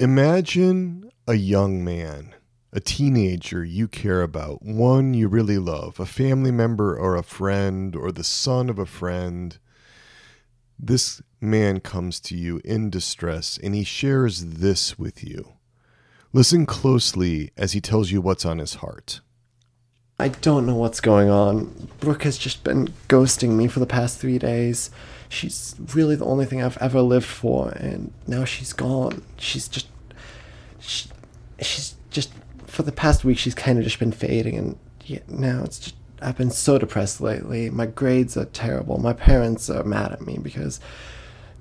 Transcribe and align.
Imagine 0.00 1.12
a 1.28 1.34
young 1.34 1.84
man, 1.84 2.34
a 2.72 2.80
teenager 2.80 3.62
you 3.62 3.86
care 3.86 4.22
about, 4.22 4.62
one 4.62 5.12
you 5.12 5.28
really 5.28 5.58
love, 5.58 6.00
a 6.00 6.06
family 6.06 6.50
member 6.50 6.96
or 6.96 7.16
a 7.16 7.22
friend 7.22 7.94
or 7.94 8.10
the 8.10 8.24
son 8.24 8.70
of 8.70 8.78
a 8.78 8.86
friend. 8.86 9.58
This 10.78 11.20
man 11.38 11.80
comes 11.80 12.18
to 12.20 12.34
you 12.34 12.62
in 12.64 12.88
distress 12.88 13.58
and 13.62 13.74
he 13.74 13.84
shares 13.84 14.42
this 14.54 14.98
with 14.98 15.22
you. 15.22 15.52
Listen 16.32 16.64
closely 16.64 17.50
as 17.58 17.72
he 17.72 17.82
tells 17.82 18.10
you 18.10 18.22
what's 18.22 18.46
on 18.46 18.56
his 18.56 18.76
heart. 18.76 19.20
I 20.18 20.28
don't 20.28 20.64
know 20.64 20.76
what's 20.76 21.02
going 21.02 21.28
on. 21.28 21.90
Brooke 22.00 22.22
has 22.22 22.38
just 22.38 22.64
been 22.64 22.88
ghosting 23.08 23.50
me 23.50 23.68
for 23.68 23.80
the 23.80 23.86
past 23.86 24.18
three 24.18 24.38
days. 24.38 24.90
She's 25.30 25.76
really 25.94 26.16
the 26.16 26.24
only 26.24 26.44
thing 26.44 26.60
I've 26.60 26.76
ever 26.78 27.00
lived 27.00 27.24
for, 27.24 27.70
and 27.70 28.12
now 28.26 28.44
she's 28.44 28.72
gone. 28.72 29.22
She's 29.38 29.68
just. 29.68 29.86
She, 30.80 31.08
she's 31.60 31.94
just. 32.10 32.32
For 32.66 32.82
the 32.82 32.92
past 32.92 33.24
week, 33.24 33.38
she's 33.38 33.54
kind 33.54 33.78
of 33.78 33.84
just 33.84 34.00
been 34.00 34.10
fading, 34.10 34.56
and 34.58 34.76
now 35.28 35.62
it's 35.62 35.78
just. 35.78 35.94
I've 36.20 36.36
been 36.36 36.50
so 36.50 36.78
depressed 36.78 37.20
lately. 37.20 37.70
My 37.70 37.86
grades 37.86 38.36
are 38.36 38.44
terrible. 38.44 38.98
My 38.98 39.12
parents 39.12 39.70
are 39.70 39.84
mad 39.84 40.12
at 40.12 40.26
me 40.26 40.36
because 40.36 40.80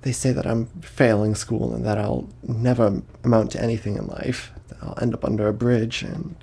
they 0.02 0.12
say 0.12 0.32
that 0.32 0.48
I'm 0.48 0.66
failing 0.82 1.36
school 1.36 1.74
and 1.74 1.86
that 1.86 2.00
I'll 2.00 2.28
never 2.42 3.02
amount 3.24 3.52
to 3.52 3.62
anything 3.62 3.98
in 3.98 4.08
life. 4.08 4.52
I'll 4.82 4.98
end 5.00 5.14
up 5.14 5.24
under 5.24 5.48
a 5.48 5.54
bridge, 5.54 6.02
and 6.02 6.36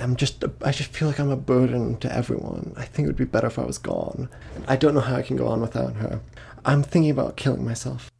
I'm 0.00 0.16
just 0.16 0.44
I 0.62 0.72
just 0.72 0.92
feel 0.92 1.08
like 1.08 1.18
I'm 1.18 1.30
a 1.30 1.36
burden 1.36 1.96
to 1.98 2.14
everyone. 2.14 2.72
I 2.76 2.84
think 2.84 3.06
it 3.06 3.08
would 3.08 3.16
be 3.16 3.24
better 3.24 3.46
if 3.46 3.58
I 3.58 3.64
was 3.64 3.78
gone. 3.78 4.28
I 4.66 4.76
don't 4.76 4.94
know 4.94 5.00
how 5.00 5.16
I 5.16 5.22
can 5.22 5.36
go 5.36 5.48
on 5.48 5.60
without 5.60 5.96
her. 5.96 6.20
I'm 6.64 6.82
thinking 6.82 7.10
about 7.10 7.36
killing 7.36 7.64
myself. 7.64 8.10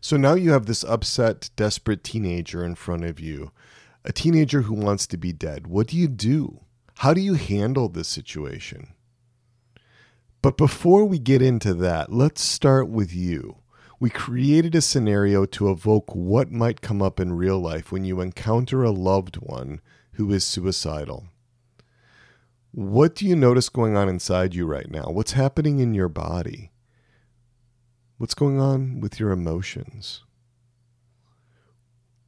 So 0.00 0.16
now 0.16 0.34
you 0.34 0.52
have 0.52 0.66
this 0.66 0.82
upset, 0.82 1.50
desperate 1.56 2.02
teenager 2.02 2.64
in 2.64 2.74
front 2.74 3.04
of 3.04 3.20
you, 3.20 3.52
a 4.04 4.12
teenager 4.12 4.62
who 4.62 4.74
wants 4.74 5.06
to 5.08 5.18
be 5.18 5.32
dead. 5.32 5.66
What 5.66 5.88
do 5.88 5.96
you 5.96 6.08
do? 6.08 6.60
How 6.98 7.12
do 7.12 7.20
you 7.20 7.34
handle 7.34 7.88
this 7.88 8.08
situation? 8.08 8.94
But 10.42 10.56
before 10.56 11.04
we 11.04 11.18
get 11.18 11.42
into 11.42 11.74
that, 11.74 12.10
let's 12.10 12.42
start 12.42 12.88
with 12.88 13.14
you. 13.14 13.56
We 13.98 14.08
created 14.08 14.74
a 14.74 14.80
scenario 14.80 15.44
to 15.44 15.70
evoke 15.70 16.14
what 16.14 16.50
might 16.50 16.80
come 16.80 17.02
up 17.02 17.20
in 17.20 17.34
real 17.34 17.58
life 17.58 17.92
when 17.92 18.06
you 18.06 18.22
encounter 18.22 18.82
a 18.82 18.90
loved 18.90 19.36
one 19.36 19.82
who 20.12 20.32
is 20.32 20.44
suicidal. 20.44 21.28
What 22.72 23.14
do 23.14 23.26
you 23.26 23.34
notice 23.34 23.68
going 23.68 23.96
on 23.96 24.08
inside 24.08 24.54
you 24.54 24.66
right 24.66 24.90
now? 24.90 25.06
What's 25.10 25.32
happening 25.32 25.80
in 25.80 25.92
your 25.92 26.08
body? 26.08 26.70
What's 28.18 28.34
going 28.34 28.60
on 28.60 29.00
with 29.00 29.18
your 29.18 29.30
emotions? 29.32 30.22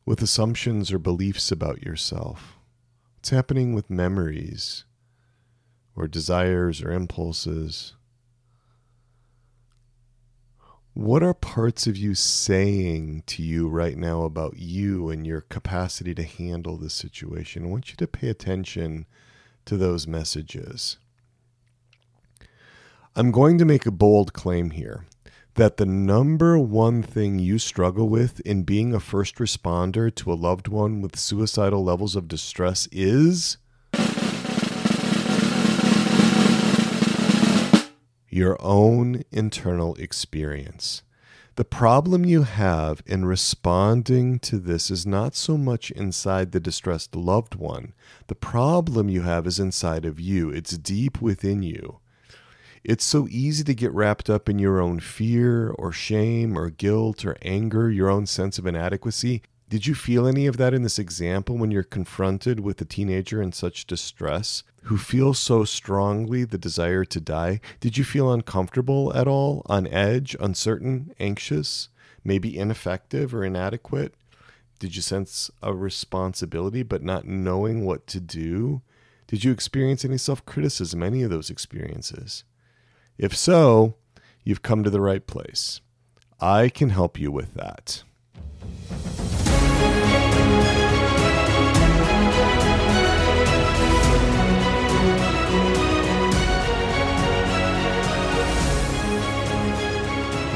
With 0.05 0.21
assumptions 0.21 0.91
or 0.91 0.99
beliefs 0.99 1.53
about 1.53 1.83
yourself? 1.83 2.57
What's 3.17 3.31
happening 3.31 3.73
with 3.73 3.89
memories 3.89 4.85
or 5.95 6.09
desires 6.09 6.83
or 6.83 6.91
impulses? 6.91 7.95
What 10.95 11.23
are 11.23 11.33
parts 11.33 11.87
of 11.87 11.97
you 11.97 12.15
saying 12.15 13.23
to 13.29 13.43
you 13.43 13.67
right 13.67 13.97
now 13.97 14.25
about 14.25 14.59
you 14.59 15.09
and 15.09 15.27
your 15.27 15.41
capacity 15.41 16.15
to 16.15 16.23
handle 16.23 16.77
this 16.77 16.93
situation? 16.93 17.65
I 17.65 17.69
want 17.69 17.89
you 17.89 17.97
to 17.97 18.07
pay 18.07 18.29
attention 18.29 19.07
to 19.65 19.79
those 19.79 20.07
messages. 20.07 20.99
I'm 23.17 23.31
going 23.31 23.57
to 23.57 23.65
make 23.65 23.87
a 23.87 23.91
bold 23.91 24.35
claim 24.35 24.73
here 24.73 25.07
that 25.55 25.79
the 25.79 25.87
number 25.87 26.59
one 26.59 27.03
thing 27.03 27.39
you 27.39 27.59
struggle 27.59 28.11
with 28.11 28.41
in 28.41 28.63
being 28.63 28.95
a 28.95 29.01
first 29.01 29.37
responder 29.37 30.15
to 30.15 30.31
a 30.31 30.35
loved 30.35 30.69
one 30.69 31.01
with 31.01 31.19
suicidal 31.19 31.83
levels 31.83 32.17
of 32.17 32.29
distress 32.29 32.87
is 32.93 33.57
your 38.33 38.57
own 38.61 39.23
internal 39.31 39.95
experience. 39.97 41.03
The 41.57 41.67
problem 41.67 42.25
you 42.25 42.45
have 42.45 43.03
in 43.05 43.27
responding 43.27 44.39
to 44.39 44.59
this 44.59 44.91
is 44.91 45.05
not 45.05 45.35
so 45.35 45.59
much 45.59 45.91
inside 45.91 46.53
the 46.53 46.61
distressed 46.61 47.15
loved 47.15 47.57
one. 47.57 47.93
The 48.29 48.35
problem 48.35 49.11
you 49.11 49.21
have 49.21 49.47
is 49.47 49.61
inside 49.61 50.07
of 50.07 50.19
you, 50.19 50.49
it's 50.49 50.79
deep 50.79 51.21
within 51.21 51.63
you. 51.63 51.99
It's 52.83 53.05
so 53.05 53.29
easy 53.31 53.65
to 53.65 53.75
get 53.75 53.93
wrapped 53.93 54.31
up 54.31 54.49
in 54.49 54.59
your 54.59 54.81
own 54.81 54.99
fear 54.99 55.69
or 55.69 55.93
shame 55.93 56.57
or 56.57 56.71
guilt 56.71 57.27
or 57.27 57.37
anger, 57.43 57.91
your 57.91 58.09
own 58.09 58.25
sense 58.25 58.59
of 58.59 58.67
inadequacy. 58.67 59.43
Did 59.73 59.87
you 59.87 59.95
feel 59.95 60.27
any 60.27 60.47
of 60.47 60.59
that 60.59 60.75
in 60.75 60.83
this 60.83 60.99
example 60.99 61.57
when 61.57 61.71
you're 61.71 61.83
confronted 61.83 62.61
with 62.61 62.79
a 62.83 62.85
teenager 62.85 63.41
in 63.41 63.53
such 63.53 63.87
distress 63.87 64.65
who 64.83 64.99
feels 64.99 65.39
so 65.39 65.65
strongly 65.65 66.45
the 66.45 66.59
desire 66.59 67.07
to 67.07 67.21
die? 67.23 67.59
Did 67.81 67.97
you 67.97 68.05
feel 68.05 68.31
uncomfortable 68.31 69.17
at 69.17 69.27
all, 69.27 69.63
on 69.65 69.87
edge, 69.87 70.37
uncertain, 70.39 71.15
anxious, 71.19 71.89
maybe 72.23 72.59
ineffective 72.59 73.35
or 73.35 73.47
inadequate? 73.47 74.13
Did 74.79 74.95
you 74.95 75.01
sense 75.01 75.51
a 75.63 75.73
responsibility 75.73 76.83
but 76.83 77.03
not 77.03 77.25
knowing 77.25 77.87
what 77.87 78.07
to 78.09 78.21
do? 78.21 78.83
Did 79.27 79.43
you 79.43 79.53
experience 79.53 80.05
any 80.05 80.19
self 80.19 80.45
criticism, 80.45 81.03
any 81.03 81.23
of 81.23 81.31
those 81.31 81.49
experiences? 81.49 82.45
If 83.17 83.35
so, 83.35 83.95
you've 84.45 84.61
come 84.61 84.85
to 84.85 84.91
the 84.91 85.01
right 85.01 85.27
place. 85.27 85.81
I 86.43 86.69
can 86.69 86.91
help 86.91 87.19
you 87.19 87.33
with 87.33 87.55
that. 87.55 88.03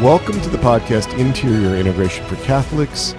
Welcome 0.03 0.43
to 0.43 0.51
the 0.51 0.59
podcast 0.59 1.19
Interior 1.19 1.75
Integration 1.75 2.27
for 2.27 2.37
Catholics. 2.45 3.15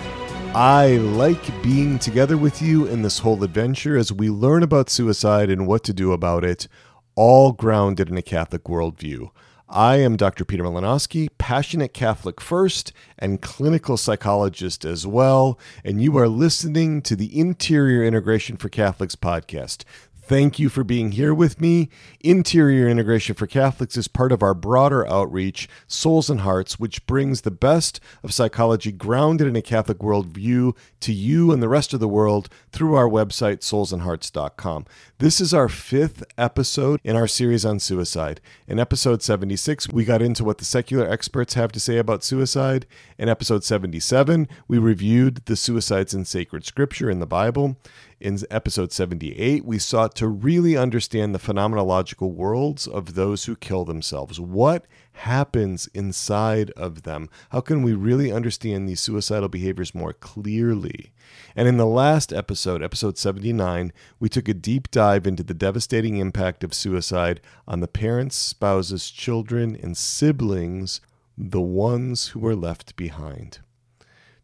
I 0.53 0.97
like 0.97 1.63
being 1.63 1.97
together 1.97 2.37
with 2.37 2.61
you 2.61 2.85
in 2.85 3.01
this 3.01 3.17
whole 3.17 3.43
adventure 3.43 3.97
as 3.97 4.13
we 4.13 4.29
learn 4.29 4.61
about 4.61 4.91
suicide 4.91 5.49
and 5.49 5.65
what 5.65 5.83
to 5.85 5.93
do 5.93 6.11
about 6.11 6.43
it, 6.43 6.67
all 7.15 7.51
grounded 7.51 8.09
in 8.09 8.17
a 8.17 8.21
Catholic 8.21 8.65
worldview. 8.65 9.31
I 9.67 9.97
am 9.97 10.17
Dr. 10.17 10.45
Peter 10.45 10.63
Malinoski, 10.63 11.29
passionate 11.39 11.93
Catholic 11.95 12.39
first 12.39 12.93
and 13.17 13.41
clinical 13.41 13.97
psychologist 13.97 14.85
as 14.85 15.07
well, 15.07 15.59
and 15.83 15.99
you 16.01 16.15
are 16.17 16.29
listening 16.29 17.01
to 17.01 17.15
the 17.15 17.37
Interior 17.37 18.03
Integration 18.03 18.55
for 18.55 18.69
Catholics 18.69 19.15
podcast. 19.15 19.83
Thank 20.27 20.59
you 20.59 20.67
for 20.67 20.83
being 20.83 21.13
here 21.13 21.33
with 21.33 21.61
me. 21.61 21.87
Interior 22.19 22.89
Integration 22.89 23.33
for 23.33 23.47
Catholics 23.47 23.95
is 23.95 24.09
part 24.09 24.33
of 24.33 24.43
our 24.43 24.53
broader 24.53 25.07
outreach, 25.07 25.69
Souls 25.87 26.29
and 26.29 26.41
Hearts, 26.41 26.77
which 26.77 27.05
brings 27.05 27.41
the 27.41 27.49
best 27.49 28.01
of 28.21 28.33
psychology 28.33 28.91
grounded 28.91 29.47
in 29.47 29.55
a 29.55 29.61
Catholic 29.61 29.99
worldview 29.99 30.75
to 30.99 31.13
you 31.13 31.53
and 31.53 31.63
the 31.63 31.69
rest 31.69 31.93
of 31.93 32.01
the 32.01 32.09
world 32.09 32.49
through 32.73 32.95
our 32.95 33.07
website, 33.07 33.59
soulsandhearts.com. 33.59 34.85
This 35.19 35.41
is 35.41 35.51
our 35.51 35.67
fifth 35.67 36.23
episode 36.37 36.99
in 37.03 37.15
our 37.15 37.25
series 37.25 37.65
on 37.65 37.79
suicide. 37.79 38.39
In 38.67 38.79
episode 38.79 39.23
76, 39.23 39.89
we 39.89 40.05
got 40.05 40.21
into 40.21 40.43
what 40.43 40.59
the 40.59 40.63
secular 40.63 41.09
experts 41.09 41.55
have 41.55 41.71
to 41.71 41.79
say 41.79 41.97
about 41.97 42.23
suicide. 42.23 42.85
In 43.17 43.27
episode 43.27 43.63
77, 43.63 44.47
we 44.67 44.77
reviewed 44.77 45.37
the 45.47 45.55
suicides 45.55 46.13
in 46.13 46.23
sacred 46.23 46.67
scripture 46.67 47.09
in 47.09 47.17
the 47.17 47.25
Bible. 47.25 47.77
In 48.19 48.37
episode 48.51 48.91
78, 48.91 49.65
we 49.65 49.79
sought 49.79 50.13
to 50.17 50.27
really 50.27 50.77
understand 50.77 51.33
the 51.33 51.39
phenomenological 51.39 52.31
worlds 52.31 52.85
of 52.85 53.15
those 53.15 53.45
who 53.45 53.55
kill 53.55 53.85
themselves. 53.85 54.39
What 54.39 54.85
happens 55.17 55.87
inside 55.93 56.71
of 56.71 57.03
them? 57.03 57.29
How 57.49 57.61
can 57.61 57.83
we 57.83 57.93
really 57.93 58.31
understand 58.31 58.87
these 58.87 59.01
suicidal 59.01 59.49
behaviors 59.49 59.93
more 59.93 60.13
clearly? 60.13 61.11
And 61.55 61.67
in 61.67 61.77
the 61.77 61.85
last 61.85 62.31
episode, 62.31 62.81
episode 62.81 63.17
79, 63.17 63.91
we 64.19 64.29
took 64.29 64.47
a 64.47 64.53
deep 64.53 64.89
dive 64.91 65.27
into 65.27 65.43
the 65.43 65.53
devastating 65.53 66.17
impact 66.17 66.63
of 66.63 66.73
suicide 66.73 67.41
on 67.67 67.79
the 67.79 67.87
parents, 67.87 68.35
spouses, 68.35 69.09
children, 69.11 69.77
and 69.81 69.97
siblings, 69.97 71.01
the 71.37 71.61
ones 71.61 72.29
who 72.29 72.39
were 72.39 72.55
left 72.55 72.95
behind. 72.95 73.59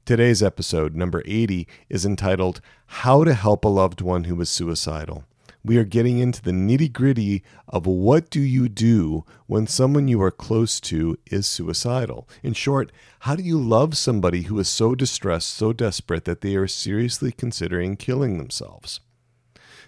Today's 0.05 0.43
episode, 0.43 0.95
number 0.95 1.23
80, 1.25 1.67
is 1.87 2.05
entitled 2.05 2.59
How 2.85 3.23
to 3.23 3.33
Help 3.33 3.63
a 3.63 3.69
Loved 3.69 4.01
One 4.01 4.25
Who 4.25 4.39
is 4.41 4.49
Suicidal. 4.49 5.23
We 5.65 5.77
are 5.77 5.86
getting 5.86 6.19
into 6.19 6.42
the 6.42 6.51
nitty 6.51 6.92
gritty 6.92 7.42
of 7.69 7.86
what 7.86 8.30
do 8.30 8.42
you 8.42 8.68
do 8.68 9.24
when 9.48 9.65
someone 9.65 10.10
you 10.10 10.21
are 10.21 10.31
close 10.31 10.81
to 10.81 11.18
is 11.31 11.48
suicidal. 11.48 12.27
In 12.42 12.54
short, 12.54 12.92
how 13.21 13.38
do 13.38 13.44
you 13.44 13.57
love 13.57 13.95
somebody 13.95 14.44
who 14.44 14.60
is 14.60 14.68
so 14.68 14.94
distressed, 14.94 15.51
so 15.51 15.71
desperate 15.71 16.25
that 16.25 16.42
they 16.42 16.57
are 16.57 16.68
seriously 16.68 17.31
considering 17.31 17.95
killing 17.95 18.38
themselves? 18.38 19.00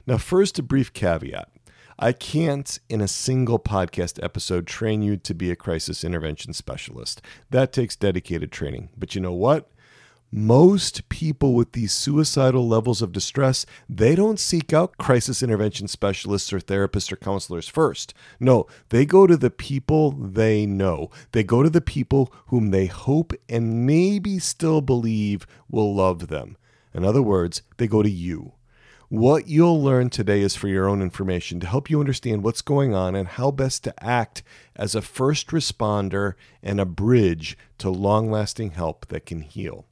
Now, 0.07 0.17
first, 0.17 0.57
a 0.59 0.63
brief 0.63 0.93
caveat. 0.93 1.49
I 1.99 2.13
can't, 2.13 2.79
in 2.89 3.01
a 3.01 3.07
single 3.07 3.59
podcast 3.59 4.23
episode, 4.23 4.67
train 4.67 5.01
you 5.01 5.17
to 5.17 5.33
be 5.33 5.51
a 5.51 5.55
crisis 5.57 6.05
intervention 6.05 6.53
specialist. 6.53 7.21
That 7.49 7.73
takes 7.73 7.97
dedicated 7.97 8.51
training. 8.51 8.89
But 8.97 9.13
you 9.13 9.19
know 9.19 9.33
what? 9.33 9.69
Most 10.35 11.07
people 11.07 11.53
with 11.53 11.71
these 11.71 11.93
suicidal 11.93 12.67
levels 12.67 13.01
of 13.01 13.13
distress, 13.13 13.65
they 13.87 14.15
don't 14.15 14.37
seek 14.37 14.73
out 14.73 14.97
crisis 14.97 15.41
intervention 15.41 15.87
specialists 15.87 16.51
or 16.51 16.59
therapists 16.59 17.09
or 17.09 17.15
counselors 17.15 17.69
first. 17.69 18.13
No, 18.37 18.67
they 18.89 19.05
go 19.05 19.27
to 19.27 19.37
the 19.37 19.49
people 19.49 20.11
they 20.11 20.65
know. 20.65 21.09
They 21.31 21.45
go 21.45 21.63
to 21.63 21.69
the 21.69 21.79
people 21.79 22.33
whom 22.47 22.71
they 22.71 22.87
hope 22.87 23.31
and 23.47 23.85
maybe 23.85 24.37
still 24.39 24.81
believe 24.81 25.47
will 25.69 25.95
love 25.95 26.27
them. 26.27 26.57
In 26.93 27.05
other 27.05 27.21
words, 27.21 27.61
they 27.77 27.87
go 27.87 28.03
to 28.03 28.09
you. 28.09 28.51
What 29.07 29.47
you'll 29.47 29.81
learn 29.81 30.09
today 30.09 30.41
is 30.41 30.53
for 30.53 30.67
your 30.67 30.89
own 30.89 31.01
information 31.01 31.61
to 31.61 31.67
help 31.67 31.89
you 31.89 32.01
understand 32.01 32.43
what's 32.43 32.61
going 32.61 32.93
on 32.93 33.15
and 33.15 33.29
how 33.29 33.51
best 33.51 33.85
to 33.85 34.03
act 34.03 34.43
as 34.75 34.95
a 34.95 35.01
first 35.01 35.47
responder 35.51 36.33
and 36.61 36.81
a 36.81 36.85
bridge 36.85 37.57
to 37.77 37.89
long 37.89 38.29
lasting 38.29 38.71
help 38.71 39.07
that 39.07 39.25
can 39.25 39.39
heal. 39.39 39.85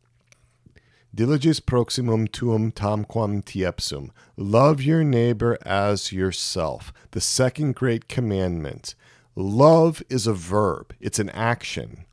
Diliges 1.15 1.63
proximum 1.63 2.27
tuum 2.27 2.71
tamquam 2.71 3.43
teipsum. 3.43 4.09
Love 4.35 4.81
your 4.81 5.03
neighbor 5.03 5.59
as 5.63 6.11
yourself. 6.11 6.91
The 7.11 7.21
second 7.21 7.75
great 7.75 8.07
commandment. 8.07 8.95
Love 9.35 10.01
is 10.09 10.25
a 10.25 10.33
verb, 10.33 10.93
it's 10.99 11.19
an 11.19 11.29
action. 11.29 12.05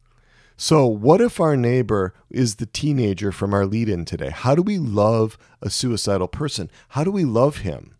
So, 0.58 0.86
what 0.86 1.22
if 1.22 1.40
our 1.40 1.56
neighbor 1.56 2.12
is 2.28 2.56
the 2.56 2.66
teenager 2.66 3.32
from 3.32 3.54
our 3.54 3.64
lead 3.64 3.88
in 3.88 4.04
today? 4.04 4.28
How 4.28 4.54
do 4.54 4.60
we 4.60 4.76
love 4.76 5.38
a 5.62 5.70
suicidal 5.70 6.28
person? 6.28 6.70
How 6.88 7.02
do 7.02 7.10
we 7.10 7.24
love 7.24 7.58
him? 7.58 7.94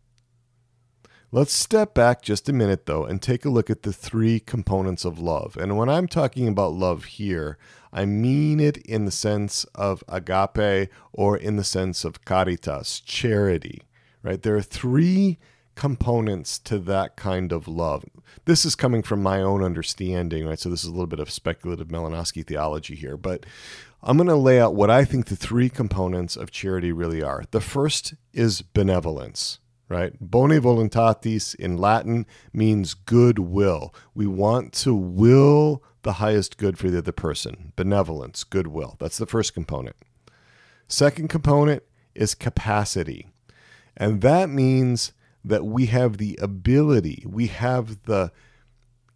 Let's 1.32 1.55
step 1.55 1.94
back 1.94 2.20
just 2.20 2.49
a 2.49 2.52
minute, 2.52 2.85
though, 2.85 3.05
and 3.05 3.23
take 3.23 3.47
a 3.47 3.50
look 3.50 3.70
at 3.70 3.85
the 3.85 3.93
three 3.93 4.41
components 4.41 5.06
of 5.06 5.19
love. 5.19 5.56
And 5.56 5.79
when 5.79 5.88
I'm 5.88 6.08
talking 6.08 6.49
about 6.49 6.73
love 6.73 7.05
here, 7.05 7.56
I 7.93 8.05
mean 8.05 8.61
it 8.61 8.77
in 8.79 9.05
the 9.05 9.11
sense 9.11 9.65
of 9.75 10.05
agape 10.09 10.91
or 11.13 11.37
in 11.37 11.57
the 11.57 11.65
sense 11.65 12.05
of 12.05 12.25
caritas, 12.25 13.01
charity, 13.01 13.83
right? 14.23 14.43
There 14.43 14.57
are 14.57 14.63
three 14.63 15.39
components 15.75 16.59
to 16.59 16.79
that 16.79 17.17
kind 17.17 17.53
of 17.53 17.67
love. 17.67 18.05
This 18.45 18.65
is 18.65 18.75
coming 18.75 19.03
from 19.03 19.23
my 19.23 19.41
own 19.41 19.63
understanding, 19.63 20.47
right? 20.47 20.59
So 20.59 20.69
this 20.69 20.85
is 20.85 20.89
a 20.91 20.93
little 20.93 21.07
bit 21.07 21.21
of 21.21 21.31
speculative 21.31 21.89
Malinoski 21.89 22.47
theology 22.47 22.95
here, 22.95 23.17
but 23.17 23.47
I'm 24.03 24.17
going 24.19 24.29
to 24.29 24.35
lay 24.35 24.61
out 24.61 24.75
what 24.75 24.91
I 24.91 25.05
think 25.05 25.27
the 25.27 25.37
three 25.37 25.71
components 25.71 26.37
of 26.37 26.51
charity 26.51 26.93
really 26.93 27.23
are. 27.23 27.45
The 27.51 27.61
first 27.61 28.15
is 28.35 28.61
benevolence 28.61 29.60
right? 29.91 30.13
Bonae 30.23 30.61
voluntatis 30.61 31.55
in 31.57 31.77
Latin 31.77 32.25
means 32.53 32.95
goodwill. 32.95 33.93
We 34.15 34.27
want 34.27 34.73
to 34.75 34.95
will 34.95 35.83
the 36.03 36.15
highest 36.15 36.57
good 36.57 36.79
for 36.79 36.89
the 36.89 36.99
other 36.99 37.13
person. 37.13 37.73
Benevolence, 37.77 38.45
goodwill. 38.45 38.97
That's 39.01 39.19
the 39.19 39.27
first 39.27 39.53
component. 39.53 39.97
Second 40.89 41.29
component 41.29 41.83
is 42.15 42.35
capacity. 42.35 43.27
And 43.97 44.23
that 44.23 44.49
means 44.49 45.13
that 45.45 45.67
we 45.67 45.87
have 45.87 46.19
the 46.19 46.39
ability, 46.41 47.25
we 47.27 47.49
have 47.49 48.03
the 48.05 48.31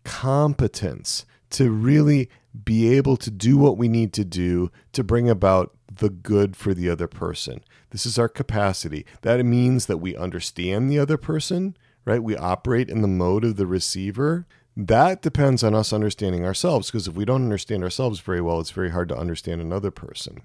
competence 0.05 1.25
to 1.51 1.71
really 1.71 2.29
be 2.65 2.95
able 2.97 3.17
to 3.17 3.31
do 3.31 3.57
what 3.57 3.79
we 3.79 3.89
need 3.89 4.13
to 4.15 4.25
do 4.25 4.71
to 4.93 5.05
bring 5.05 5.29
about 5.29 5.75
the 5.97 6.11
good 6.11 6.57
for 6.57 6.75
the 6.75 6.89
other 6.89 7.07
person. 7.07 7.63
This 7.91 8.07
is 8.07 8.19
our 8.19 8.29
capacity. 8.29 9.07
That 9.23 9.45
means 9.45 9.87
that 9.87 9.99
we 9.99 10.17
understand 10.17 10.91
the 10.91 10.99
other 10.99 11.17
person, 11.17 11.77
right? 12.05 12.23
We 12.23 12.37
operate 12.37 12.89
in 12.89 13.03
the 13.03 13.09
mode 13.09 13.45
of 13.45 13.57
the 13.57 13.67
receiver. 13.67 14.47
That 14.77 15.23
depends 15.23 15.63
on 15.63 15.75
us 15.75 15.93
understanding 15.93 16.45
ourselves 16.45 16.91
because 16.91 17.07
if 17.07 17.15
we 17.15 17.25
don't 17.25 17.45
understand 17.45 17.85
ourselves 17.85 18.21
very 18.21 18.41
well, 18.41 18.61
it's 18.61 18.71
very 18.71 18.91
hard 18.91 19.09
to 19.11 19.17
understand 19.17 19.61
another 19.61 19.91
person. 19.91 20.43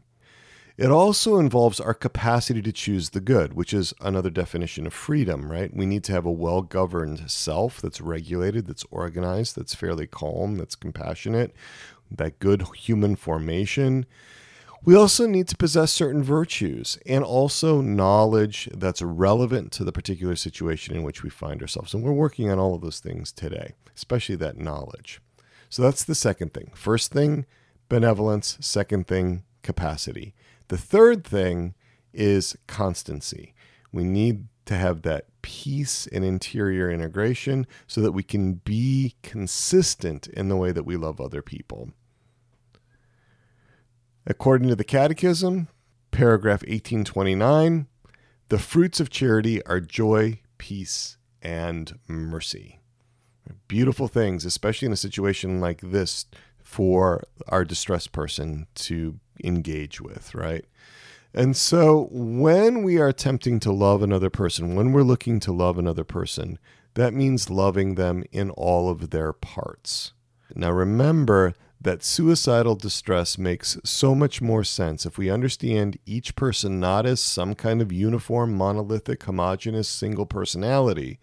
It 0.80 0.92
also 0.92 1.40
involves 1.40 1.82
our 1.82 1.94
capacity 1.94 2.62
to 2.62 2.72
choose 2.72 3.10
the 3.10 3.20
good, 3.20 3.52
which 3.52 3.74
is 3.74 3.94
another 4.00 4.30
definition 4.30 4.88
of 4.88 4.94
freedom, 4.94 5.52
right? 5.52 5.76
We 5.76 5.86
need 5.86 6.06
to 6.06 6.14
have 6.14 6.26
a 6.26 6.32
well 6.32 6.62
governed 6.62 7.30
self 7.30 7.82
that's 7.82 8.00
regulated, 8.00 8.66
that's 8.66 8.86
organized, 8.90 9.58
that's 9.58 9.76
fairly 9.76 10.08
calm, 10.08 10.56
that's 10.56 10.76
compassionate, 10.76 11.54
that 12.10 12.40
good 12.40 12.66
human 12.78 13.18
formation. 13.18 14.06
We 14.84 14.96
also 14.96 15.28
need 15.28 15.48
to 15.50 15.58
possess 15.58 15.92
certain 15.92 16.24
virtues 16.24 16.98
and 17.06 17.24
also 17.24 17.82
knowledge 17.82 18.70
that's 18.74 19.02
relevant 19.02 19.72
to 19.74 19.84
the 19.84 19.92
particular 19.92 20.36
situation 20.36 20.96
in 20.96 21.04
which 21.04 21.22
we 21.22 21.30
find 21.30 21.62
ourselves. 21.62 21.94
And 21.94 22.02
we're 22.02 22.14
working 22.14 22.50
on 22.50 22.60
all 22.60 22.76
of 22.76 22.82
those 22.82 23.00
things 23.00 23.32
today, 23.32 23.74
especially 23.96 24.36
that 24.38 24.58
knowledge. 24.58 25.20
So 25.70 25.82
that's 25.82 26.04
the 26.04 26.16
second 26.16 26.54
thing. 26.54 26.72
First 26.74 27.12
thing, 27.12 27.46
benevolence. 27.90 28.58
Second 28.62 29.08
thing, 29.08 29.44
capacity. 29.64 30.34
The 30.70 30.78
third 30.78 31.26
thing 31.26 31.76
is 32.14 32.58
constancy. 32.68 33.54
We 33.92 34.04
need 34.04 34.48
to 34.66 34.76
have 34.76 35.02
that 35.02 35.26
peace 35.42 36.08
and 36.08 36.24
interior 36.24 36.90
integration 36.92 37.68
so 37.88 38.02
that 38.02 38.12
we 38.12 38.24
can 38.24 38.54
be 38.54 39.16
consistent 39.24 40.28
in 40.28 40.48
the 40.48 40.56
way 40.56 40.72
that 40.72 40.86
we 40.86 40.96
love 40.96 41.20
other 41.20 41.42
people. 41.42 41.90
According 44.26 44.68
to 44.70 44.76
the 44.76 44.84
Catechism, 44.84 45.70
paragraph 46.12 46.62
1829, 46.62 47.88
the 48.50 48.60
fruits 48.60 49.00
of 49.00 49.10
charity 49.10 49.64
are 49.66 49.80
joy, 49.80 50.42
peace, 50.58 51.18
and 51.42 51.98
mercy. 52.08 52.80
Beautiful 53.68 54.08
things, 54.08 54.46
especially 54.46 54.88
in 54.88 54.92
a 54.92 54.98
situation 54.98 55.60
like 55.60 55.82
this 55.82 56.26
for 56.62 57.24
our 57.48 57.64
distressed 57.66 58.12
person 58.12 58.68
to 58.76 59.20
engage 59.44 60.02
with, 60.02 60.36
right? 60.36 60.66
And 61.34 61.56
so 61.56 62.08
when 62.12 62.84
we 62.84 62.98
are 62.98 63.08
attempting 63.08 63.60
to 63.62 63.72
love 63.72 64.02
another 64.02 64.30
person, 64.30 64.76
when 64.76 64.92
we're 64.92 65.04
looking 65.04 65.40
to 65.42 65.52
love 65.52 65.78
another 65.78 66.04
person, 66.04 66.60
that 66.96 67.14
means 67.14 67.50
loving 67.50 67.96
them 67.96 68.24
in 68.32 68.50
all 68.52 68.90
of 68.90 69.12
their 69.12 69.32
parts. 69.32 70.14
Now 70.56 70.72
remember 70.72 71.54
that 71.82 72.04
suicidal 72.04 72.76
distress 72.76 73.38
makes 73.38 73.78
so 73.86 74.14
much 74.14 74.42
more 74.42 74.64
sense 74.64 75.06
if 75.06 75.18
we 75.18 75.30
understand 75.30 75.98
each 76.06 76.36
person 76.36 76.80
not 76.80 77.06
as 77.06 77.22
some 77.22 77.56
kind 77.56 77.82
of 77.82 77.92
uniform, 77.92 78.54
monolithic, 78.54 79.24
homogenous 79.24 79.88
single 79.88 80.26
personality, 80.26 81.20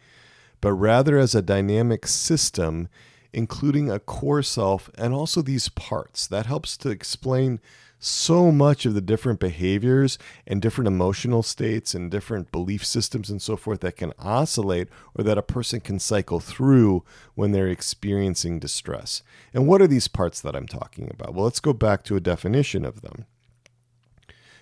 but 0.62 0.72
rather 0.72 1.18
as 1.18 1.34
a 1.34 1.42
dynamic 1.42 2.06
system, 2.06 2.88
including 3.34 3.90
a 3.90 3.98
core 3.98 4.42
self 4.42 4.88
and 4.96 5.12
also 5.12 5.42
these 5.42 5.68
parts. 5.68 6.26
That 6.26 6.46
helps 6.46 6.78
to 6.78 6.88
explain 6.88 7.60
so 7.98 8.52
much 8.52 8.84
of 8.84 8.94
the 8.94 9.00
different 9.00 9.40
behaviors 9.40 10.18
and 10.46 10.60
different 10.60 10.88
emotional 10.88 11.42
states 11.42 11.94
and 11.94 12.10
different 12.10 12.52
belief 12.52 12.84
systems 12.84 13.30
and 13.30 13.40
so 13.40 13.56
forth 13.56 13.80
that 13.80 13.96
can 13.96 14.12
oscillate 14.18 14.88
or 15.14 15.24
that 15.24 15.38
a 15.38 15.42
person 15.42 15.80
can 15.80 15.98
cycle 15.98 16.40
through 16.40 17.02
when 17.34 17.52
they're 17.52 17.68
experiencing 17.68 18.58
distress. 18.58 19.22
And 19.54 19.66
what 19.66 19.80
are 19.80 19.86
these 19.86 20.08
parts 20.08 20.40
that 20.42 20.54
I'm 20.54 20.68
talking 20.68 21.10
about? 21.10 21.34
Well, 21.34 21.44
let's 21.44 21.60
go 21.60 21.72
back 21.72 22.04
to 22.04 22.16
a 22.16 22.20
definition 22.20 22.84
of 22.84 23.00
them. 23.00 23.24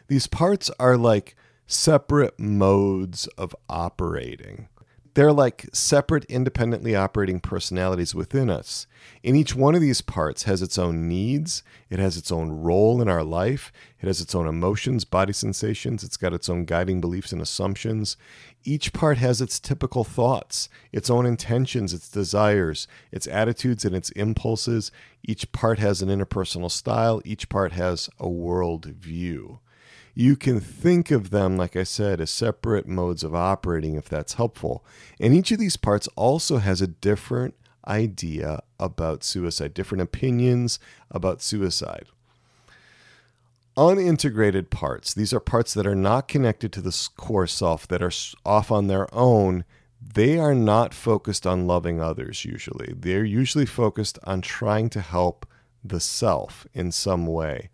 These 0.06 0.26
parts 0.26 0.70
are 0.78 0.96
like 0.96 1.34
separate 1.66 2.38
modes 2.38 3.26
of 3.38 3.54
operating. 3.68 4.68
They're 5.14 5.32
like 5.32 5.68
separate, 5.72 6.24
independently 6.24 6.96
operating 6.96 7.38
personalities 7.38 8.16
within 8.16 8.50
us. 8.50 8.88
And 9.22 9.36
each 9.36 9.54
one 9.54 9.76
of 9.76 9.80
these 9.80 10.00
parts 10.00 10.42
has 10.42 10.60
its 10.60 10.76
own 10.76 11.08
needs, 11.08 11.62
it 11.88 12.00
has 12.00 12.16
its 12.16 12.32
own 12.32 12.50
role 12.50 13.00
in 13.00 13.08
our 13.08 13.22
life, 13.22 13.72
it 14.00 14.08
has 14.08 14.20
its 14.20 14.34
own 14.34 14.48
emotions, 14.48 15.04
body 15.04 15.32
sensations, 15.32 16.02
it's 16.02 16.16
got 16.16 16.32
its 16.32 16.48
own 16.48 16.64
guiding 16.64 17.00
beliefs 17.00 17.30
and 17.30 17.40
assumptions. 17.40 18.16
Each 18.64 18.92
part 18.92 19.18
has 19.18 19.40
its 19.40 19.60
typical 19.60 20.02
thoughts, 20.02 20.68
its 20.90 21.08
own 21.08 21.26
intentions, 21.26 21.94
its 21.94 22.08
desires, 22.08 22.88
its 23.12 23.28
attitudes, 23.28 23.84
and 23.84 23.94
its 23.94 24.10
impulses. 24.10 24.90
Each 25.22 25.50
part 25.52 25.78
has 25.78 26.02
an 26.02 26.08
interpersonal 26.08 26.70
style, 26.70 27.22
each 27.24 27.48
part 27.48 27.72
has 27.72 28.10
a 28.18 28.28
world 28.28 28.86
view 28.86 29.60
you 30.14 30.36
can 30.36 30.60
think 30.60 31.10
of 31.10 31.30
them, 31.30 31.56
like 31.56 31.74
I 31.74 31.82
said, 31.82 32.20
as 32.20 32.30
separate 32.30 32.86
modes 32.86 33.24
of 33.24 33.34
operating 33.34 33.96
if 33.96 34.08
that's 34.08 34.34
helpful. 34.34 34.84
And 35.18 35.34
each 35.34 35.50
of 35.50 35.58
these 35.58 35.76
parts 35.76 36.08
also 36.14 36.58
has 36.58 36.80
a 36.80 36.86
different 36.86 37.54
idea 37.86 38.62
about 38.78 39.24
suicide, 39.24 39.74
different 39.74 40.02
opinions 40.02 40.78
about 41.10 41.42
suicide. 41.42 42.06
Unintegrated 43.76 44.70
parts, 44.70 45.12
these 45.12 45.32
are 45.32 45.40
parts 45.40 45.74
that 45.74 45.86
are 45.86 45.96
not 45.96 46.28
connected 46.28 46.72
to 46.72 46.80
the 46.80 47.08
core 47.16 47.48
self, 47.48 47.88
that 47.88 48.02
are 48.02 48.12
off 48.46 48.70
on 48.70 48.86
their 48.86 49.12
own. 49.12 49.64
They 50.00 50.38
are 50.38 50.54
not 50.54 50.94
focused 50.94 51.44
on 51.44 51.66
loving 51.66 52.00
others 52.00 52.44
usually. 52.44 52.94
They're 52.96 53.24
usually 53.24 53.66
focused 53.66 54.20
on 54.22 54.42
trying 54.42 54.90
to 54.90 55.00
help 55.00 55.44
the 55.82 55.98
self 55.98 56.68
in 56.72 56.92
some 56.92 57.26
way 57.26 57.68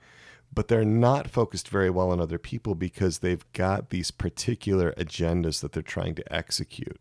but 0.53 0.69
they're 0.69 0.85
not 0.85 1.31
focused 1.31 1.69
very 1.69 1.91
well 1.91 2.11
on 2.11 2.21
other 2.21 2.39
people 2.39 2.75
because 2.75 3.19
they've 3.19 3.45
got 3.53 3.91
these 3.91 4.11
particular 4.11 4.93
agendas 4.93 5.61
that 5.61 5.73
they're 5.73 5.83
trying 5.83 6.15
to 6.17 6.33
execute. 6.33 7.01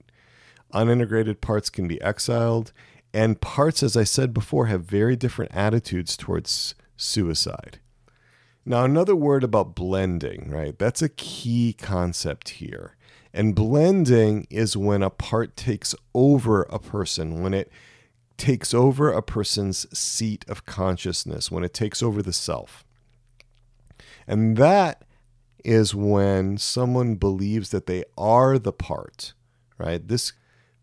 Unintegrated 0.74 1.42
parts 1.42 1.70
can 1.70 1.88
be 1.88 2.02
exiled, 2.02 2.72
and 3.14 3.42
parts, 3.42 3.82
as 3.82 3.98
I 3.98 4.04
said 4.04 4.34
before, 4.34 4.68
have 4.68 4.84
very 4.84 5.16
different 5.16 5.54
attitudes 5.54 6.16
towards 6.16 6.76
suicide. 6.96 7.80
Now, 8.66 8.84
another 8.84 9.16
word 9.16 9.44
about 9.44 9.74
blending, 9.74 10.52
right? 10.52 10.78
That's 10.78 11.02
a 11.02 11.10
key 11.10 11.74
concept 11.74 12.50
here. 12.50 12.96
And 13.34 13.56
blending 13.56 14.46
is 14.50 14.78
when 14.78 15.02
a 15.02 15.10
part 15.10 15.56
takes 15.56 15.96
over 16.14 16.64
a 16.64 16.78
person, 16.78 17.42
when 17.42 17.54
it 17.54 17.72
takes 18.38 18.74
over 18.74 19.12
a 19.12 19.22
person's 19.22 19.86
seat 19.98 20.46
of 20.48 20.66
consciousness, 20.66 21.50
when 21.50 21.64
it 21.64 21.74
takes 21.74 22.04
over 22.04 22.22
the 22.22 22.34
self. 22.34 22.86
And 24.30 24.58
that 24.58 25.06
is 25.66 25.96
when 25.96 26.60
someone 26.60 27.16
believes 27.16 27.72
that 27.72 27.88
they 27.88 28.04
are 28.16 28.60
the 28.60 28.72
part, 28.72 29.34
right? 29.80 30.08
This 30.08 30.34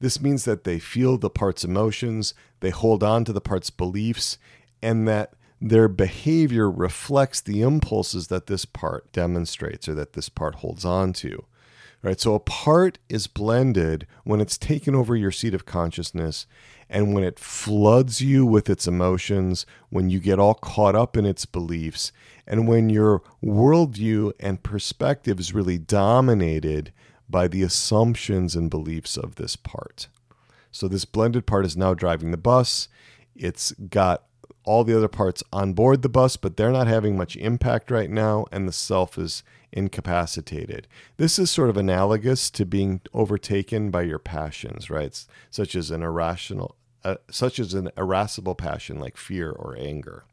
this 0.00 0.20
means 0.20 0.44
that 0.44 0.64
they 0.64 0.78
feel 0.78 1.16
the 1.16 1.30
part's 1.30 1.64
emotions, 1.64 2.34
they 2.60 2.68
hold 2.68 3.02
on 3.02 3.24
to 3.24 3.32
the 3.32 3.40
part's 3.40 3.70
beliefs, 3.70 4.36
and 4.82 5.08
that 5.08 5.32
their 5.58 5.88
behavior 5.88 6.70
reflects 6.70 7.40
the 7.40 7.62
impulses 7.62 8.26
that 8.26 8.46
this 8.46 8.66
part 8.66 9.10
demonstrates 9.12 9.88
or 9.88 9.94
that 9.94 10.12
this 10.12 10.28
part 10.28 10.56
holds 10.56 10.84
on 10.84 11.14
to. 11.14 11.46
Right? 12.02 12.20
So 12.20 12.34
a 12.34 12.40
part 12.40 12.98
is 13.08 13.26
blended 13.26 14.06
when 14.24 14.40
it's 14.40 14.58
taken 14.58 14.94
over 14.94 15.16
your 15.16 15.32
seat 15.32 15.54
of 15.54 15.64
consciousness 15.64 16.46
and 16.88 17.12
when 17.12 17.24
it 17.24 17.38
floods 17.38 18.20
you 18.20 18.46
with 18.46 18.70
its 18.70 18.86
emotions, 18.86 19.66
when 19.90 20.08
you 20.08 20.20
get 20.20 20.38
all 20.38 20.54
caught 20.54 20.94
up 20.94 21.16
in 21.16 21.26
its 21.26 21.44
beliefs, 21.44 22.12
and 22.46 22.68
when 22.68 22.88
your 22.88 23.22
worldview 23.42 24.32
and 24.38 24.62
perspective 24.62 25.40
is 25.40 25.54
really 25.54 25.78
dominated 25.78 26.92
by 27.28 27.48
the 27.48 27.62
assumptions 27.62 28.54
and 28.54 28.70
beliefs 28.70 29.16
of 29.16 29.34
this 29.34 29.56
part. 29.56 30.08
So 30.70 30.86
this 30.86 31.04
blended 31.04 31.46
part 31.46 31.66
is 31.66 31.76
now 31.76 31.94
driving 31.94 32.30
the 32.30 32.36
bus. 32.36 32.88
It's 33.34 33.72
got 33.72 34.24
all 34.64 34.84
the 34.84 34.96
other 34.96 35.08
parts 35.08 35.42
on 35.52 35.72
board 35.72 36.02
the 36.02 36.08
bus, 36.08 36.36
but 36.36 36.56
they're 36.56 36.70
not 36.70 36.86
having 36.86 37.16
much 37.16 37.36
impact 37.36 37.90
right 37.90 38.10
now, 38.10 38.46
and 38.52 38.68
the 38.68 38.72
self 38.72 39.16
is 39.18 39.42
incapacitated. 39.76 40.88
This 41.16 41.38
is 41.38 41.50
sort 41.50 41.70
of 41.70 41.76
analogous 41.76 42.50
to 42.50 42.64
being 42.64 43.00
overtaken 43.12 43.90
by 43.90 44.02
your 44.02 44.18
passions, 44.18 44.90
right? 44.90 45.24
Such 45.50 45.76
as 45.76 45.90
an 45.90 46.02
irrational, 46.02 46.76
uh, 47.04 47.16
such 47.30 47.58
as 47.58 47.74
an 47.74 47.90
irascible 47.96 48.54
passion 48.54 48.98
like 48.98 49.16
fear 49.16 49.50
or 49.50 49.76
anger. 49.78 50.24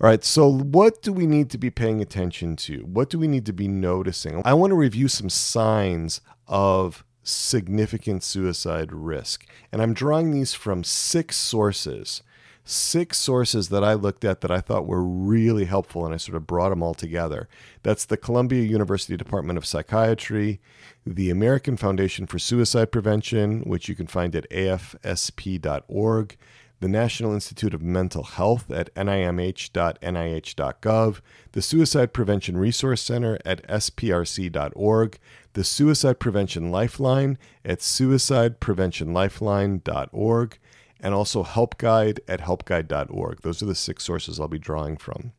All 0.00 0.08
right, 0.08 0.24
so 0.24 0.48
what 0.48 1.00
do 1.00 1.12
we 1.12 1.26
need 1.26 1.48
to 1.50 1.58
be 1.58 1.70
paying 1.70 2.00
attention 2.00 2.56
to? 2.56 2.80
What 2.80 3.08
do 3.08 3.18
we 3.18 3.28
need 3.28 3.46
to 3.46 3.52
be 3.52 3.68
noticing? 3.68 4.42
I 4.44 4.54
want 4.54 4.72
to 4.72 4.76
review 4.76 5.08
some 5.08 5.30
signs 5.30 6.20
of 6.48 7.04
significant 7.22 8.22
suicide 8.22 8.92
risk. 8.92 9.46
And 9.70 9.80
I'm 9.80 9.94
drawing 9.94 10.32
these 10.32 10.54
from 10.54 10.84
six 10.84 11.36
sources 11.36 12.22
six 12.64 13.18
sources 13.18 13.68
that 13.70 13.82
I 13.82 13.94
looked 13.94 14.24
at 14.24 14.40
that 14.40 14.50
I 14.50 14.60
thought 14.60 14.86
were 14.86 15.02
really 15.02 15.64
helpful, 15.64 16.04
and 16.04 16.14
I 16.14 16.18
sort 16.18 16.36
of 16.36 16.46
brought 16.46 16.70
them 16.70 16.82
all 16.82 16.94
together. 16.94 17.48
That's 17.82 18.04
the 18.04 18.16
Columbia 18.16 18.62
University 18.62 19.16
Department 19.16 19.58
of 19.58 19.66
Psychiatry, 19.66 20.60
the 21.04 21.30
American 21.30 21.76
Foundation 21.76 22.26
for 22.26 22.38
Suicide 22.38 22.92
Prevention, 22.92 23.62
which 23.62 23.88
you 23.88 23.94
can 23.94 24.06
find 24.06 24.36
at 24.36 24.48
afsp.org, 24.50 26.36
the 26.80 26.88
National 26.88 27.32
Institute 27.32 27.74
of 27.74 27.82
Mental 27.82 28.24
Health 28.24 28.70
at 28.70 28.94
nimh.nih.gov, 28.94 31.20
the 31.52 31.62
Suicide 31.62 32.12
Prevention 32.12 32.56
Resource 32.56 33.02
Center 33.02 33.38
at 33.44 33.66
sprc.org, 33.68 35.18
the 35.52 35.64
Suicide 35.64 36.18
Prevention 36.18 36.72
Lifeline 36.72 37.38
at 37.64 37.78
suicidepreventionlifeline.org, 37.78 40.58
and 41.02 41.12
also 41.14 41.42
Help 41.42 41.76
Guide 41.78 42.20
at 42.28 42.40
helpguide.org. 42.40 43.42
Those 43.42 43.62
are 43.62 43.66
the 43.66 43.74
six 43.74 44.04
sources 44.04 44.38
I'll 44.38 44.48
be 44.48 44.58
drawing 44.58 44.96
from. 44.96 45.32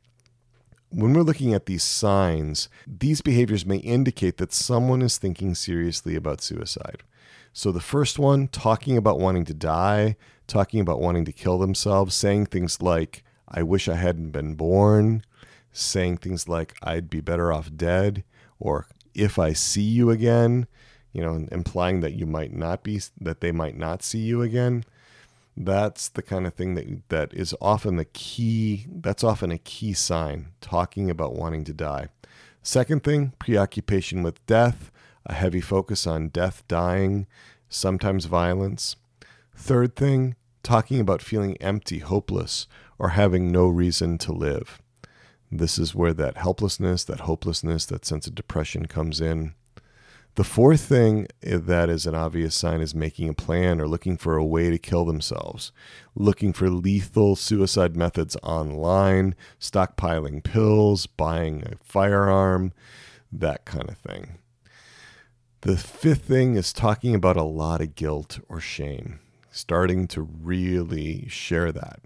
When 0.90 1.14
we're 1.14 1.22
looking 1.22 1.54
at 1.54 1.66
these 1.66 1.84
signs, 1.84 2.70
these 2.86 3.22
behaviors 3.22 3.66
may 3.66 3.78
indicate 3.78 4.38
that 4.38 4.54
someone 4.54 5.02
is 5.02 5.18
thinking 5.18 5.56
seriously 5.56 6.16
about 6.16 6.42
suicide. 6.42 7.02
So, 7.54 7.72
the 7.72 7.80
first 7.80 8.20
one, 8.20 8.48
talking 8.48 8.98
about 8.98 9.20
wanting 9.20 9.46
to 9.46 9.54
die, 9.54 10.18
talking 10.46 10.82
about 10.82 11.00
wanting 11.00 11.26
to 11.26 11.32
kill 11.32 11.58
themselves, 11.58 12.14
saying 12.14 12.48
things 12.48 12.82
like, 12.82 13.24
I 13.48 13.64
wish 13.64 13.88
I 13.88 13.96
hadn't 13.96 14.32
been 14.32 14.56
born, 14.56 15.24
saying 15.72 16.18
things 16.18 16.48
like, 16.48 16.76
I'd 16.84 17.10
be 17.10 17.22
better 17.22 17.54
off 17.54 17.72
dead, 17.76 18.24
or 18.60 18.88
if 19.14 19.40
I 19.40 19.54
see 19.54 19.82
you 19.82 20.10
again, 20.10 20.68
you 21.12 21.22
know, 21.22 21.48
implying 21.52 22.02
that 22.02 22.14
you 22.14 22.26
might 22.26 22.54
not 22.54 22.84
be, 22.84 23.02
that 23.22 23.40
they 23.40 23.52
might 23.52 23.78
not 23.78 24.04
see 24.04 24.20
you 24.20 24.42
again 24.42 24.84
that's 25.56 26.10
the 26.10 26.22
kind 26.22 26.48
of 26.48 26.54
thing 26.54 26.76
that 26.76 27.10
that 27.10 27.34
is 27.34 27.56
often 27.62 27.96
the 27.96 28.06
key 28.06 28.88
that's 28.90 29.24
often 29.24 29.52
a 29.52 29.58
key 29.58 29.94
sign 29.94 30.48
talking 30.62 31.10
about 31.10 31.36
wanting 31.36 31.64
to 31.66 31.74
die. 31.74 32.08
Second 32.62 33.04
thing 33.04 33.34
preoccupation 33.40 34.24
with 34.24 34.46
death 34.46 34.92
a 35.26 35.34
heavy 35.34 35.62
focus 35.62 36.06
on 36.06 36.30
death 36.30 36.64
dying 36.68 37.28
sometimes 37.70 38.26
violence. 38.26 38.96
Third 39.56 39.96
thing 39.96 40.36
talking 40.64 41.00
about 41.00 41.22
feeling 41.22 41.58
empty 41.58 42.00
hopeless 42.00 42.68
or 42.98 43.10
having 43.10 43.52
no 43.52 43.68
reason 43.68 44.18
to 44.20 44.32
live. 44.32 44.82
This 45.52 45.78
is 45.78 45.94
where 45.94 46.14
that 46.14 46.38
helplessness 46.38 47.04
that 47.06 47.22
hopelessness 47.22 47.86
that 47.86 48.06
sense 48.06 48.28
of 48.28 48.36
depression 48.36 48.88
comes 48.88 49.22
in 49.22 49.54
the 50.36 50.44
fourth 50.44 50.82
thing 50.82 51.28
that 51.42 51.90
is 51.90 52.08
an 52.08 52.16
obvious 52.16 52.56
sign 52.56 52.82
is 52.82 52.96
making 52.96 53.30
a 53.30 53.34
plan 53.34 53.80
or 53.80 53.88
looking 53.88 54.18
for 54.18 54.36
a 54.36 54.46
way 54.46 54.72
to 54.72 54.80
kill 54.80 55.06
themselves, 55.06 55.72
looking 56.16 56.54
for 56.54 56.70
lethal 56.70 57.36
suicide 57.36 57.96
methods 57.96 58.36
online, 58.42 59.36
stockpiling 59.60 60.44
pills, 60.44 61.06
buying 61.06 61.64
a 61.64 61.76
firearm, 61.84 62.74
that 63.32 63.66
kind 63.66 63.90
of 63.90 63.98
thing. 63.98 64.40
The 65.62 65.78
fifth 65.78 66.24
thing 66.24 66.56
is 66.56 66.74
talking 66.74 67.14
about 67.14 67.38
a 67.38 67.44
lot 67.44 67.80
of 67.80 67.96
guilt 67.96 68.40
or 68.50 68.60
shame, 68.60 69.20
starting 69.52 70.08
to 70.10 70.22
really 70.22 71.28
share 71.30 71.72
that. 71.72 72.02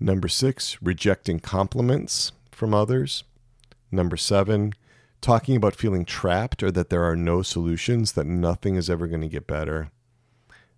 Number 0.00 0.28
six, 0.28 0.78
rejecting 0.82 1.40
compliments 1.40 2.32
from 2.50 2.74
others. 2.74 3.22
Number 3.92 4.16
seven, 4.16 4.72
talking 5.24 5.56
about 5.56 5.74
feeling 5.74 6.04
trapped 6.04 6.62
or 6.62 6.70
that 6.70 6.90
there 6.90 7.02
are 7.02 7.16
no 7.16 7.40
solutions, 7.40 8.12
that 8.12 8.26
nothing 8.26 8.76
is 8.76 8.90
ever 8.90 9.06
going 9.06 9.22
to 9.22 9.28
get 9.28 9.46
better. 9.46 9.90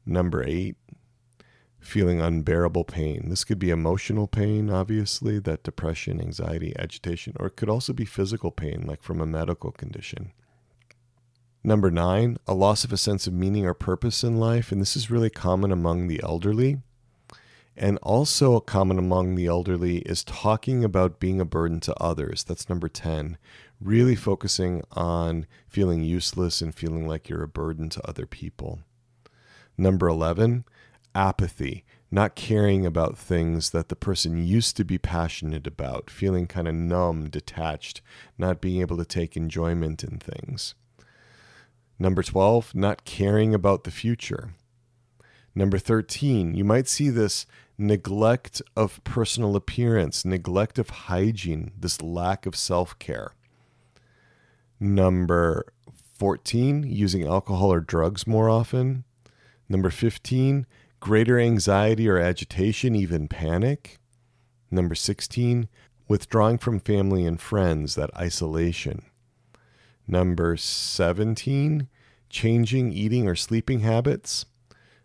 Number 0.07 0.45
eight, 0.45 0.76
feeling 1.81 2.21
unbearable 2.21 2.85
pain. 2.85 3.29
This 3.29 3.43
could 3.43 3.59
be 3.59 3.71
emotional 3.71 4.29
pain, 4.29 4.71
obviously, 4.71 5.41
that 5.41 5.65
depression, 5.65 6.21
anxiety, 6.21 6.73
agitation, 6.79 7.35
or 7.41 7.49
it 7.49 7.57
could 7.57 7.69
also 7.69 7.93
be 7.93 8.05
physical 8.05 8.53
pain, 8.53 8.85
like 8.87 9.03
from 9.03 9.21
a 9.21 9.26
medical 9.26 9.73
condition. 9.73 10.33
Number 11.65 11.91
nine, 11.91 12.37
a 12.47 12.55
loss 12.55 12.85
of 12.85 12.93
a 12.93 12.97
sense 12.97 13.26
of 13.26 13.33
meaning 13.33 13.67
or 13.67 13.75
purpose 13.75 14.23
in 14.23 14.38
life. 14.38 14.71
And 14.71 14.81
this 14.81 14.95
is 14.95 15.11
really 15.11 15.31
common 15.31 15.73
among 15.73 16.07
the 16.07 16.21
elderly. 16.23 16.83
And 17.76 17.99
also 17.99 18.61
common 18.61 18.99
among 18.99 19.35
the 19.35 19.47
elderly 19.47 19.99
is 19.99 20.23
talking 20.23 20.85
about 20.85 21.19
being 21.19 21.41
a 21.41 21.45
burden 21.45 21.81
to 21.81 21.95
others. 22.00 22.45
That's 22.45 22.69
number 22.69 22.88
10. 22.88 23.37
Really 23.80 24.16
focusing 24.16 24.83
on 24.92 25.47
feeling 25.68 26.02
useless 26.02 26.62
and 26.62 26.75
feeling 26.75 27.06
like 27.06 27.28
you're 27.28 27.42
a 27.42 27.49
burden 27.49 27.88
to 27.90 28.09
other 28.09 28.26
people. 28.26 28.80
Number 29.76 30.09
11, 30.09 30.64
apathy, 31.14 31.85
not 32.11 32.37
caring 32.37 32.87
about 32.87 33.18
things 33.18 33.71
that 33.71 33.88
the 33.88 33.97
person 33.97 34.47
used 34.47 34.76
to 34.76 34.85
be 34.85 34.97
passionate 34.97 35.66
about, 35.66 36.09
feeling 36.09 36.47
kind 36.47 36.68
of 36.68 36.75
numb, 36.75 37.28
detached, 37.28 38.00
not 38.38 38.61
being 38.61 38.80
able 38.80 38.97
to 38.97 39.04
take 39.04 39.37
enjoyment 39.37 40.02
in 40.02 40.18
things. 40.18 40.75
Number 41.99 42.23
12, 42.23 42.75
not 42.75 43.04
caring 43.04 43.54
about 43.54 43.85
the 43.85 43.90
future. 43.90 44.54
Number 45.54 45.78
13, 45.78 46.54
you 46.54 46.64
might 46.64 46.88
see 46.88 47.09
this 47.09 47.47
neglect 47.78 48.61
of 48.76 49.02
personal 49.04 49.56
appearance, 49.56 50.25
neglect 50.25 50.78
of 50.78 50.90
hygiene, 50.90 51.73
this 51.78 52.02
lack 52.02 52.47
of 52.47 52.54
self 52.54 52.99
care. 52.99 53.33
Number 54.78 55.73
14, 56.18 56.83
using 56.83 57.26
alcohol 57.26 57.73
or 57.73 57.80
drugs 57.80 58.26
more 58.26 58.50
often. 58.50 59.04
Number 59.68 59.90
15, 59.90 60.66
greater 61.00 61.38
anxiety 61.38 62.09
or 62.09 62.18
agitation, 62.18 62.95
even 62.95 63.28
panic. 63.28 63.99
Number 64.71 64.95
16, 64.95 65.68
withdrawing 66.09 66.59
from 66.59 66.80
family 66.80 67.25
and 67.25 67.40
friends, 67.40 67.95
that 67.95 68.14
isolation. 68.16 69.02
Number 70.06 70.56
17, 70.56 71.88
changing 72.28 72.92
eating 72.92 73.26
or 73.28 73.35
sleeping 73.35 73.80
habits. 73.80 74.47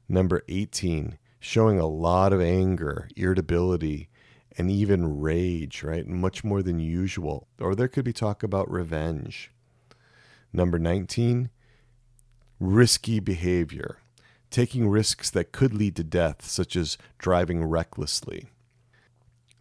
Number 0.09 0.43
18, 0.49 1.17
showing 1.39 1.79
a 1.79 1.87
lot 1.87 2.33
of 2.33 2.41
anger, 2.41 3.07
irritability, 3.15 4.09
and 4.57 4.69
even 4.69 5.21
rage, 5.21 5.81
right? 5.81 6.05
Much 6.05 6.43
more 6.43 6.61
than 6.61 6.79
usual. 6.79 7.47
Or 7.59 7.73
there 7.73 7.87
could 7.87 8.03
be 8.03 8.13
talk 8.13 8.43
about 8.43 8.69
revenge. 8.69 9.51
Number 10.53 10.77
19, 10.77 11.49
risky 12.59 13.19
behavior, 13.19 13.97
taking 14.49 14.89
risks 14.89 15.29
that 15.29 15.51
could 15.51 15.73
lead 15.73 15.95
to 15.95 16.03
death, 16.03 16.45
such 16.45 16.75
as 16.75 16.97
driving 17.17 17.63
recklessly. 17.63 18.47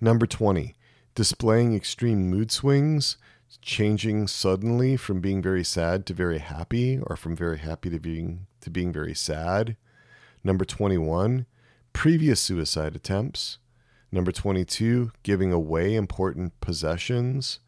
Number 0.00 0.26
20, 0.26 0.74
displaying 1.14 1.74
extreme 1.74 2.28
mood 2.28 2.50
swings, 2.50 3.16
changing 3.60 4.26
suddenly 4.26 4.96
from 4.96 5.20
being 5.20 5.42
very 5.42 5.64
sad 5.64 6.06
to 6.06 6.14
very 6.14 6.38
happy 6.38 6.98
or 6.98 7.16
from 7.16 7.36
very 7.36 7.58
happy 7.58 7.90
to 7.90 7.98
being 7.98 8.46
to 8.60 8.70
being 8.70 8.92
very 8.92 9.14
sad. 9.14 9.76
Number 10.44 10.64
21, 10.64 11.46
previous 11.92 12.40
suicide 12.40 12.94
attempts. 12.94 13.58
Number 14.12 14.32
22, 14.32 15.12
giving 15.22 15.52
away 15.52 15.94
important 15.94 16.58
possessions. 16.60 17.60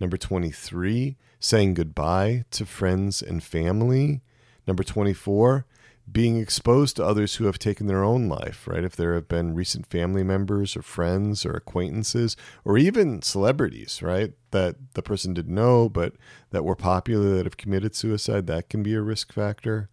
Number 0.00 0.16
23, 0.16 1.16
saying 1.40 1.74
goodbye 1.74 2.44
to 2.52 2.64
friends 2.64 3.22
and 3.22 3.42
family. 3.42 4.20
Number 4.66 4.82
24, 4.82 5.66
being 6.10 6.38
exposed 6.38 6.96
to 6.96 7.04
others 7.04 7.36
who 7.36 7.44
have 7.44 7.58
taken 7.58 7.86
their 7.86 8.02
own 8.02 8.28
life, 8.28 8.66
right? 8.66 8.84
If 8.84 8.96
there 8.96 9.14
have 9.14 9.28
been 9.28 9.54
recent 9.54 9.86
family 9.86 10.22
members 10.22 10.76
or 10.76 10.82
friends 10.82 11.44
or 11.44 11.52
acquaintances 11.54 12.36
or 12.64 12.78
even 12.78 13.22
celebrities, 13.22 14.02
right? 14.02 14.32
That 14.52 14.76
the 14.94 15.02
person 15.02 15.34
didn't 15.34 15.54
know 15.54 15.88
but 15.88 16.14
that 16.50 16.64
were 16.64 16.76
popular 16.76 17.36
that 17.36 17.46
have 17.46 17.56
committed 17.56 17.94
suicide, 17.94 18.46
that 18.46 18.70
can 18.70 18.82
be 18.82 18.94
a 18.94 19.02
risk 19.02 19.32
factor. 19.32 19.90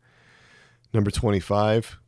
Number 0.93 1.11
25, 1.11 1.99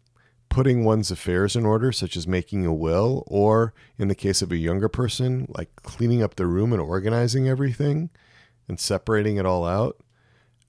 putting 0.49 0.83
one's 0.83 1.11
affairs 1.11 1.55
in 1.55 1.65
order, 1.65 1.91
such 1.91 2.15
as 2.17 2.27
making 2.27 2.65
a 2.65 2.73
will, 2.73 3.23
or 3.27 3.73
in 3.97 4.07
the 4.07 4.15
case 4.15 4.41
of 4.41 4.51
a 4.51 4.57
younger 4.57 4.89
person, 4.89 5.47
like 5.49 5.75
cleaning 5.77 6.23
up 6.23 6.35
the 6.35 6.47
room 6.47 6.73
and 6.73 6.81
organizing 6.81 7.47
everything 7.47 8.09
and 8.67 8.79
separating 8.79 9.37
it 9.37 9.45
all 9.45 9.65
out. 9.65 9.97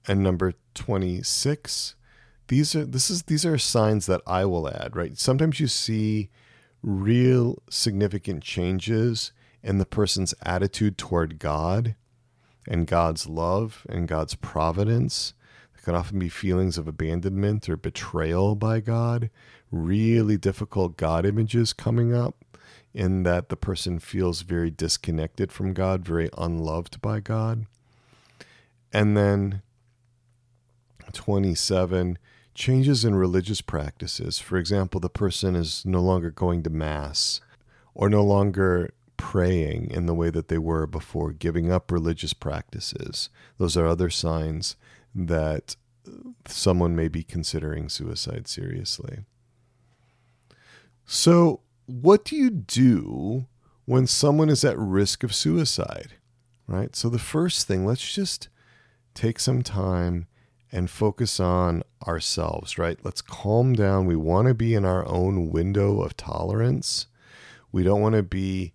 And 0.07 0.23
number 0.23 0.53
26, 0.75 1.95
these 2.47 2.75
are 2.75 2.85
this 2.85 3.09
is 3.09 3.23
these 3.23 3.45
are 3.45 3.57
signs 3.57 4.05
that 4.07 4.21
I 4.25 4.45
will 4.45 4.67
add, 4.67 4.95
right? 4.95 5.17
Sometimes 5.17 5.59
you 5.59 5.67
see 5.67 6.29
real 6.81 7.61
significant 7.69 8.43
changes 8.43 9.31
in 9.61 9.77
the 9.77 9.85
person's 9.85 10.33
attitude 10.43 10.97
toward 10.97 11.39
God 11.39 11.95
and 12.67 12.87
God's 12.87 13.27
love 13.27 13.85
and 13.89 14.07
God's 14.07 14.35
providence. 14.35 15.33
There 15.79 15.93
can 15.93 15.95
often 15.95 16.19
be 16.19 16.27
feelings 16.27 16.77
of 16.77 16.89
abandonment 16.89 17.69
or 17.69 17.77
betrayal 17.77 18.55
by 18.55 18.81
God, 18.81 19.29
really 19.71 20.35
difficult 20.35 20.97
God 20.97 21.25
images 21.25 21.71
coming 21.71 22.13
up 22.13 22.43
in 22.93 23.23
that 23.23 23.47
the 23.47 23.55
person 23.55 23.97
feels 23.97 24.41
very 24.41 24.69
disconnected 24.69 25.53
from 25.53 25.73
God, 25.73 26.03
very 26.03 26.29
unloved 26.37 27.01
by 27.01 27.21
God. 27.21 27.65
And 28.91 29.15
then 29.15 29.61
27 31.13 32.17
changes 32.53 33.05
in 33.05 33.15
religious 33.15 33.61
practices. 33.61 34.37
For 34.37 34.57
example, 34.57 34.99
the 34.99 35.09
person 35.09 35.55
is 35.55 35.85
no 35.85 36.01
longer 36.01 36.29
going 36.29 36.61
to 36.63 36.69
Mass 36.69 37.39
or 37.93 38.09
no 38.09 38.23
longer 38.23 38.93
praying 39.15 39.91
in 39.91 40.07
the 40.07 40.13
way 40.13 40.29
that 40.29 40.49
they 40.49 40.57
were 40.57 40.87
before, 40.87 41.31
giving 41.31 41.71
up 41.71 41.89
religious 41.89 42.33
practices. 42.33 43.29
Those 43.57 43.77
are 43.77 43.85
other 43.85 44.09
signs 44.09 44.75
that 45.27 45.75
someone 46.47 46.95
may 46.95 47.07
be 47.07 47.23
considering 47.23 47.89
suicide 47.89 48.47
seriously. 48.47 49.19
So, 51.05 51.61
what 51.85 52.23
do 52.23 52.35
you 52.35 52.49
do 52.49 53.47
when 53.85 54.05
someone 54.05 54.49
is 54.49 54.63
at 54.63 54.77
risk 54.77 55.23
of 55.23 55.33
suicide? 55.33 56.13
Right? 56.67 56.95
So, 56.95 57.09
the 57.09 57.19
first 57.19 57.67
thing, 57.67 57.85
let's 57.85 58.13
just 58.13 58.49
take 59.13 59.39
some 59.39 59.63
time 59.63 60.27
and 60.71 60.89
focus 60.89 61.39
on 61.39 61.83
ourselves, 62.07 62.77
right? 62.77 62.99
Let's 63.03 63.21
calm 63.21 63.73
down. 63.73 64.05
We 64.05 64.15
want 64.15 64.47
to 64.47 64.53
be 64.53 64.75
in 64.75 64.85
our 64.85 65.07
own 65.07 65.49
window 65.49 66.01
of 66.01 66.15
tolerance. 66.15 67.07
We 67.71 67.83
don't 67.83 68.01
want 68.01 68.15
to 68.15 68.23
be 68.23 68.73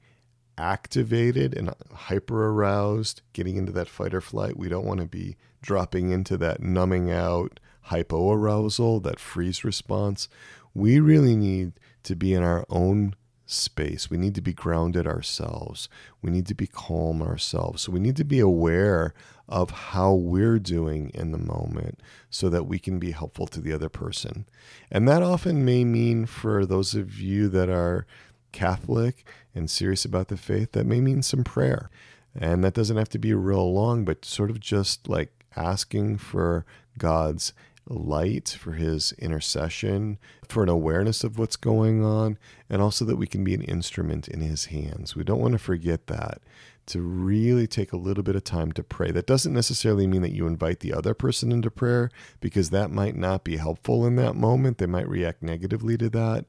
activated 0.59 1.57
and 1.57 1.73
hyper 1.93 2.49
aroused, 2.49 3.23
getting 3.33 3.57
into 3.57 3.73
that 3.73 3.89
fight 3.89 4.15
or 4.15 4.21
flight. 4.21 4.57
We 4.57 4.69
don't 4.69 4.87
want 4.87 5.01
to 5.01 5.07
be 5.07 5.37
dropping 5.65 6.11
into 6.11 6.37
that 6.37 6.63
numbing 6.63 7.11
out 7.11 7.59
hypo 7.83 8.33
arousal, 8.33 9.01
that 9.01 9.19
freeze 9.19 9.65
response. 9.65 10.29
We 10.75 11.01
really 11.01 11.35
need 11.35 11.73
to 12.05 12.15
be 12.15 12.35
in 12.35 12.43
our 12.43 12.67
own 12.69 13.15
space. 13.47 14.11
We 14.11 14.17
need 14.17 14.35
to 14.35 14.41
be 14.41 14.53
grounded 14.53 15.07
ourselves. 15.07 15.89
We 16.23 16.31
need 16.31 16.47
to 16.47 16.55
be 16.55 16.67
calm 16.67 17.23
ourselves. 17.23 17.83
So 17.83 17.93
we 17.93 18.01
need 18.01 18.17
to 18.17 18.25
be 18.25 18.41
aware 18.41 19.15
of 19.49 19.71
how 19.71 20.13
we're 20.13 20.59
doing 20.59 21.11
in 21.15 21.33
the 21.33 21.39
moment 21.39 22.01
so 22.31 22.49
that 22.49 22.65
we 22.65 22.79
can 22.79 22.99
be 22.99 23.11
helpful 23.13 23.47
to 23.49 23.61
the 23.61 23.73
other 23.73 23.89
person. 23.89 24.47
And 24.91 25.09
that 25.09 25.23
often 25.23 25.65
may 25.65 25.85
mean 25.85 26.27
for 26.27 26.65
those 26.65 26.95
of 26.95 27.21
you 27.21 27.49
that 27.49 27.69
are 27.69 28.07
Catholic 28.53 29.27
and 29.55 29.71
serious 29.71 30.05
about 30.05 30.29
the 30.29 30.37
faith, 30.37 30.73
that 30.73 30.87
may 30.87 31.01
mean 31.01 31.23
some 31.23 31.45
prayer. 31.45 31.91
And 32.35 32.65
that 32.65 32.75
doesn't 32.75 32.97
have 32.97 33.11
to 33.11 33.19
be 33.19 33.35
real 33.35 33.73
long, 33.73 34.05
but 34.05 34.25
sort 34.25 34.51
of 34.51 34.59
just 34.59 35.09
like 35.09 35.44
asking 35.57 36.19
for 36.19 36.65
God's 36.99 37.53
light, 37.87 38.57
for 38.59 38.73
his 38.73 39.13
intercession, 39.19 40.19
for 40.49 40.63
an 40.63 40.69
awareness 40.69 41.23
of 41.23 41.39
what's 41.39 41.57
going 41.57 42.05
on, 42.05 42.39
and 42.71 42.81
also 42.81 43.05
that 43.05 43.17
we 43.17 43.27
can 43.27 43.45
be 43.45 43.55
an 43.55 43.63
instrument 43.63 44.29
in 44.29 44.41
his 44.41 44.67
hands. 44.67 45.15
We 45.15 45.25
don't 45.25 45.41
want 45.41 45.53
to 45.53 45.59
forget 45.59 46.07
that 46.07 46.41
to 46.87 47.01
really 47.01 47.67
take 47.67 47.93
a 47.93 47.99
little 47.99 48.23
bit 48.23 48.37
of 48.37 48.45
time 48.45 48.73
to 48.73 48.83
pray. 48.83 49.11
That 49.11 49.27
doesn't 49.27 49.53
necessarily 49.53 50.07
mean 50.07 50.23
that 50.23 50.35
you 50.35 50.47
invite 50.47 50.81
the 50.81 50.93
other 50.93 51.15
person 51.15 51.51
into 51.51 51.71
prayer 51.71 52.11
because 52.41 52.71
that 52.71 52.91
might 52.91 53.17
not 53.17 53.45
be 53.45 53.57
helpful 53.57 54.07
in 54.07 54.17
that 54.17 54.37
moment. 54.37 54.79
They 54.79 54.87
might 54.87 55.09
react 55.09 55.43
negatively 55.43 55.97
to 55.99 56.11
that. 56.11 56.45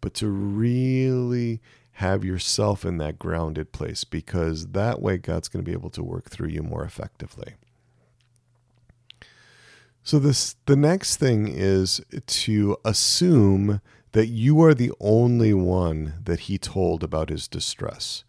But 0.00 0.14
to 0.14 0.28
really 0.28 1.60
have 1.92 2.24
yourself 2.24 2.84
in 2.84 2.98
that 2.98 3.18
grounded 3.18 3.72
place 3.72 4.04
because 4.04 4.68
that 4.68 5.00
way 5.00 5.16
God's 5.16 5.48
going 5.48 5.64
to 5.64 5.68
be 5.68 5.76
able 5.76 5.90
to 5.90 6.02
work 6.02 6.30
through 6.30 6.48
you 6.48 6.62
more 6.62 6.84
effectively. 6.84 7.54
So 10.06 10.20
this 10.20 10.54
the 10.66 10.76
next 10.76 11.16
thing 11.16 11.48
is 11.48 12.00
to 12.26 12.76
assume 12.84 13.80
that 14.12 14.28
you 14.28 14.62
are 14.62 14.72
the 14.72 14.92
only 15.00 15.52
one 15.52 16.14
that 16.22 16.42
he 16.46 16.58
told 16.58 17.02
about 17.02 17.28
his 17.28 17.48
distress. 17.48 18.22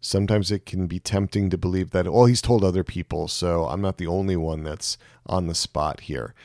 Sometimes 0.00 0.52
it 0.52 0.64
can 0.64 0.86
be 0.86 1.00
tempting 1.00 1.50
to 1.50 1.58
believe 1.58 1.90
that, 1.90 2.06
oh, 2.06 2.26
he's 2.26 2.40
told 2.40 2.62
other 2.62 2.84
people, 2.84 3.26
so 3.26 3.66
I'm 3.66 3.80
not 3.80 3.98
the 3.98 4.06
only 4.06 4.36
one 4.36 4.62
that's 4.62 4.96
on 5.26 5.48
the 5.48 5.56
spot 5.56 6.02
here. 6.02 6.36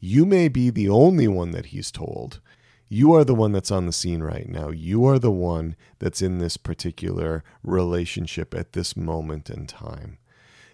You 0.00 0.24
may 0.24 0.48
be 0.48 0.70
the 0.70 0.88
only 0.88 1.28
one 1.28 1.50
that 1.50 1.66
he's 1.66 1.90
told. 1.90 2.40
You 2.88 3.12
are 3.12 3.24
the 3.24 3.34
one 3.34 3.52
that's 3.52 3.70
on 3.70 3.84
the 3.84 3.92
scene 3.92 4.22
right 4.22 4.48
now. 4.48 4.70
You 4.70 5.04
are 5.04 5.18
the 5.18 5.30
one 5.30 5.76
that's 5.98 6.22
in 6.22 6.38
this 6.38 6.56
particular 6.56 7.44
relationship 7.62 8.54
at 8.54 8.72
this 8.72 8.96
moment 8.96 9.50
in 9.50 9.66
time. 9.66 10.16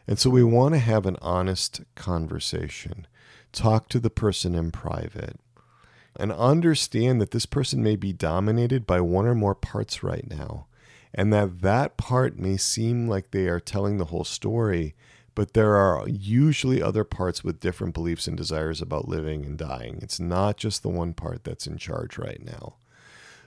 And 0.07 0.21
so 0.21 0.31
we 0.31 0.45
want 0.45 0.75
to 0.75 0.79
have 0.79 1.05
an 1.05 1.17
honest 1.21 1.81
conversation. 1.97 3.09
Talk 3.57 3.89
to 3.89 3.99
the 3.99 4.11
person 4.11 4.55
in 4.55 4.71
private 4.71 5.41
and 6.15 6.31
understand 6.31 7.21
that 7.23 7.31
this 7.31 7.47
person 7.47 7.83
may 7.83 7.97
be 7.97 8.13
dominated 8.13 8.87
by 8.87 9.01
one 9.01 9.27
or 9.27 9.35
more 9.35 9.55
parts 9.55 10.03
right 10.03 10.29
now 10.29 10.67
and 11.15 11.33
that 11.33 11.63
that 11.63 11.97
part 11.97 12.39
may 12.39 12.59
seem 12.59 13.09
like 13.09 13.31
they 13.31 13.49
are 13.49 13.59
telling 13.59 13.97
the 13.97 14.05
whole 14.05 14.25
story, 14.25 14.95
but 15.35 15.55
there 15.55 15.75
are 15.75 16.07
usually 16.07 16.83
other 16.83 17.03
parts 17.03 17.43
with 17.43 17.59
different 17.59 17.95
beliefs 17.95 18.27
and 18.27 18.37
desires 18.37 18.83
about 18.83 19.09
living 19.09 19.47
and 19.47 19.57
dying. 19.57 19.99
It's 20.03 20.21
not 20.21 20.59
just 20.59 20.83
the 20.83 20.91
one 20.91 21.15
part 21.15 21.43
that's 21.43 21.67
in 21.67 21.79
charge 21.79 22.19
right 22.19 22.45
now. 22.45 22.75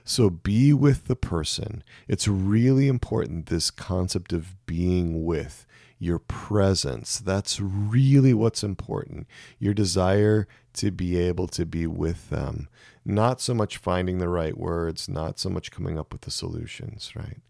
So 0.04 0.28
be 0.28 0.72
with 0.72 1.06
the 1.06 1.14
person. 1.14 1.84
It's 2.08 2.26
really 2.26 2.88
important, 2.88 3.46
this 3.46 3.70
concept 3.70 4.32
of 4.32 4.56
being 4.66 5.24
with 5.24 5.64
your 6.00 6.18
presence. 6.18 7.18
That's 7.18 7.60
really 7.60 8.34
what's 8.34 8.64
important. 8.64 9.28
Your 9.58 9.74
desire 9.74 10.48
to 10.72 10.90
be 10.90 11.16
able 11.18 11.46
to 11.48 11.66
be 11.66 11.86
with 11.86 12.30
them. 12.30 12.68
Not 13.04 13.40
so 13.40 13.54
much 13.54 13.76
finding 13.76 14.18
the 14.18 14.28
right 14.28 14.56
words, 14.56 15.08
not 15.08 15.38
so 15.38 15.50
much 15.50 15.70
coming 15.70 15.98
up 15.98 16.12
with 16.12 16.22
the 16.22 16.30
solutions, 16.30 17.12
right? 17.14 17.40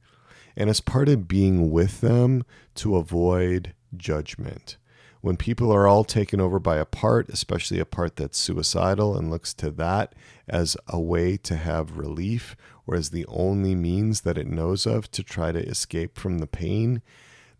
And 0.56 0.68
as 0.68 0.80
part 0.80 1.08
of 1.08 1.28
being 1.28 1.70
with 1.70 2.00
them 2.00 2.44
to 2.74 2.96
avoid 2.96 3.72
judgment. 3.96 4.76
When 5.20 5.36
people 5.36 5.70
are 5.70 5.86
all 5.86 6.04
taken 6.04 6.40
over 6.40 6.58
by 6.58 6.78
a 6.78 6.86
part, 6.86 7.28
especially 7.28 7.78
a 7.78 7.84
part 7.84 8.16
that's 8.16 8.38
suicidal 8.38 9.16
and 9.16 9.30
looks 9.30 9.52
to 9.54 9.70
that 9.72 10.14
as 10.48 10.76
a 10.88 10.98
way 10.98 11.36
to 11.36 11.56
have 11.56 11.98
relief 11.98 12.56
or 12.86 12.96
as 12.96 13.10
the 13.10 13.26
only 13.26 13.74
means 13.74 14.22
that 14.22 14.38
it 14.38 14.46
knows 14.46 14.86
of 14.86 15.10
to 15.12 15.22
try 15.22 15.52
to 15.52 15.60
escape 15.60 16.18
from 16.18 16.38
the 16.38 16.46
pain, 16.46 17.02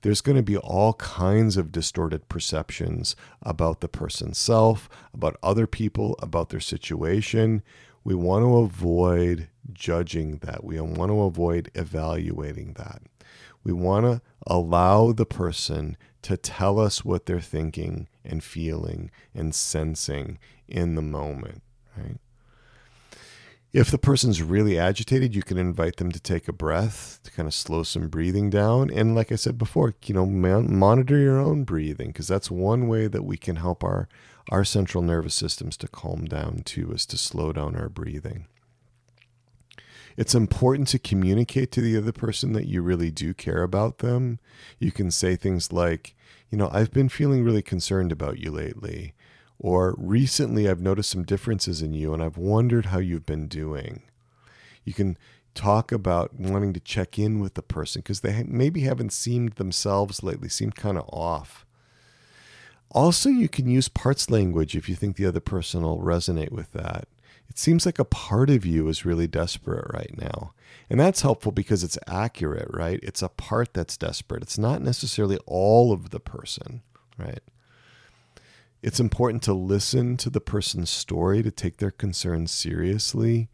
there's 0.03 0.21
going 0.21 0.37
to 0.37 0.43
be 0.43 0.57
all 0.57 0.95
kinds 0.95 1.57
of 1.57 1.73
distorted 1.73 2.29
perceptions 2.29 3.15
about 3.43 3.81
the 3.81 3.89
person's 3.89 4.39
self, 4.39 4.89
about 5.13 5.37
other 5.43 5.67
people, 5.67 6.17
about 6.21 6.49
their 6.49 6.61
situation. 6.61 7.63
We 8.03 8.15
want 8.15 8.45
to 8.45 8.59
avoid 8.59 9.49
judging 9.73 10.39
that. 10.39 10.65
We 10.65 10.81
want 10.81 11.11
to 11.11 11.23
avoid 11.23 11.71
evaluating 11.75 12.75
that. 12.75 13.03
We 13.63 13.73
want 13.73 14.07
to 14.07 14.23
allow 14.47 15.13
the 15.13 15.27
person 15.27 15.97
to 16.23 16.37
tell 16.37 16.79
us 16.79 17.05
what 17.05 17.27
they're 17.27 17.41
thinking 17.41 18.09
and 18.25 18.43
feeling 18.43 19.11
and 19.35 19.55
sensing 19.55 20.39
in 20.67 20.95
the 20.95 21.03
moment, 21.03 21.63
right? 21.97 22.17
If 23.73 23.91
the 23.91 23.99
person's 23.99 24.43
really 24.43 24.77
agitated, 24.77 25.35
you 25.35 25.43
can 25.43 25.57
invite 25.57 25.97
them 25.97 26.11
to 26.11 26.19
take 26.19 26.49
a 26.49 26.53
breath 26.53 27.21
to 27.23 27.31
kind 27.31 27.47
of 27.47 27.55
slow 27.55 27.85
some 27.85 28.09
breathing 28.09 28.51
down. 28.51 28.91
And 28.91 29.15
like 29.15 29.31
I 29.31 29.37
said 29.37 29.59
before, 29.59 29.95
you 30.05 30.15
know, 30.15 30.27
man, 30.27 30.77
monitor 30.77 31.17
your 31.17 31.39
own 31.39 31.63
breathing 31.63 32.09
because 32.09 32.27
that's 32.27 32.51
one 32.51 32.89
way 32.89 33.07
that 33.07 33.25
we 33.25 33.37
can 33.37 33.57
help 33.57 33.85
our 33.85 34.09
our 34.51 34.65
central 34.65 35.05
nervous 35.05 35.35
systems 35.35 35.77
to 35.77 35.87
calm 35.87 36.25
down 36.25 36.63
too, 36.65 36.91
is 36.91 37.07
to 37.07 37.17
slow 37.17 37.53
down 37.53 37.77
our 37.77 37.89
breathing. 37.89 38.47
It's 40.17 40.35
important 40.35 40.89
to 40.89 40.99
communicate 40.99 41.71
to 41.73 41.81
the 41.81 41.97
other 41.97 42.11
person 42.11 42.53
that 42.55 42.67
you 42.67 42.83
really 42.83 43.13
do 43.13 43.33
care 43.33 43.63
about 43.63 43.99
them. 43.99 44.41
You 44.81 44.91
can 44.91 45.13
say 45.13 45.37
things 45.37 45.73
like, 45.73 46.17
you 46.51 46.59
know, 46.59 46.69
I've 46.73 46.91
been 46.91 47.09
feeling 47.09 47.45
really 47.45 47.63
concerned 47.63 48.11
about 48.11 48.39
you 48.39 48.51
lately. 48.51 49.15
Or 49.61 49.95
recently 49.99 50.69
I've 50.69 50.81
noticed 50.81 51.11
some 51.11 51.23
differences 51.23 51.83
in 51.83 51.93
you 51.93 52.15
and 52.15 52.23
I've 52.23 52.39
wondered 52.39 52.87
how 52.87 52.99
you've 52.99 53.27
been 53.27 53.47
doing. 53.47 54.03
You 54.85 54.95
can 54.95 55.19
talk 55.55 55.93
about 55.93 56.41
wanting 56.41 56.73
to 56.73 56.81
check 56.81 57.19
in 57.19 57.41
with 57.41 57.55
the 57.55 57.63
person 57.63 58.01
because 58.01 58.21
they 58.21 58.43
maybe 58.45 58.81
haven't 58.81 59.13
seemed 59.13 59.53
themselves 59.53 60.23
lately, 60.23 60.49
seemed 60.49 60.77
kind 60.77 60.97
of 60.97 61.05
off. 61.13 61.67
Also, 62.91 63.29
you 63.29 63.49
can 63.49 63.69
use 63.69 63.89
parts 63.89 64.31
language 64.31 64.75
if 64.75 64.89
you 64.89 64.95
think 64.95 65.17
the 65.17 65.27
other 65.27 65.41
person 65.41 65.83
will 65.83 66.01
resonate 66.01 66.51
with 66.51 66.73
that. 66.73 67.07
It 67.51 67.59
seems 67.59 67.85
like 67.85 67.99
a 67.99 68.05
part 68.05 68.49
of 68.49 68.65
you 68.65 68.89
is 68.89 69.05
really 69.05 69.27
desperate 69.27 69.93
right 69.93 70.17
now. 70.17 70.55
And 70.89 70.99
that's 70.99 71.21
helpful 71.21 71.53
because 71.53 71.85
it's 71.85 71.99
accurate, 72.07 72.69
right? 72.71 72.99
It's 73.03 73.23
a 73.23 73.29
part 73.29 73.75
that's 73.75 73.97
desperate. 73.97 74.43
It's 74.43 74.59
not 74.59 74.81
necessarily 74.81 75.39
all 75.47 75.93
of 75.93 76.11
the 76.11 76.21
person, 76.21 76.83
right? 77.19 77.43
It's 78.83 79.01
important 79.01 79.43
to 79.43 79.53
listen 79.53 80.17
to 80.19 80.31
the 80.31 80.41
person's 80.41 80.89
story 80.89 81.43
to 81.43 81.51
take 81.51 81.77
their 81.77 81.91
concerns 81.91 82.51
seriously. 82.51 83.51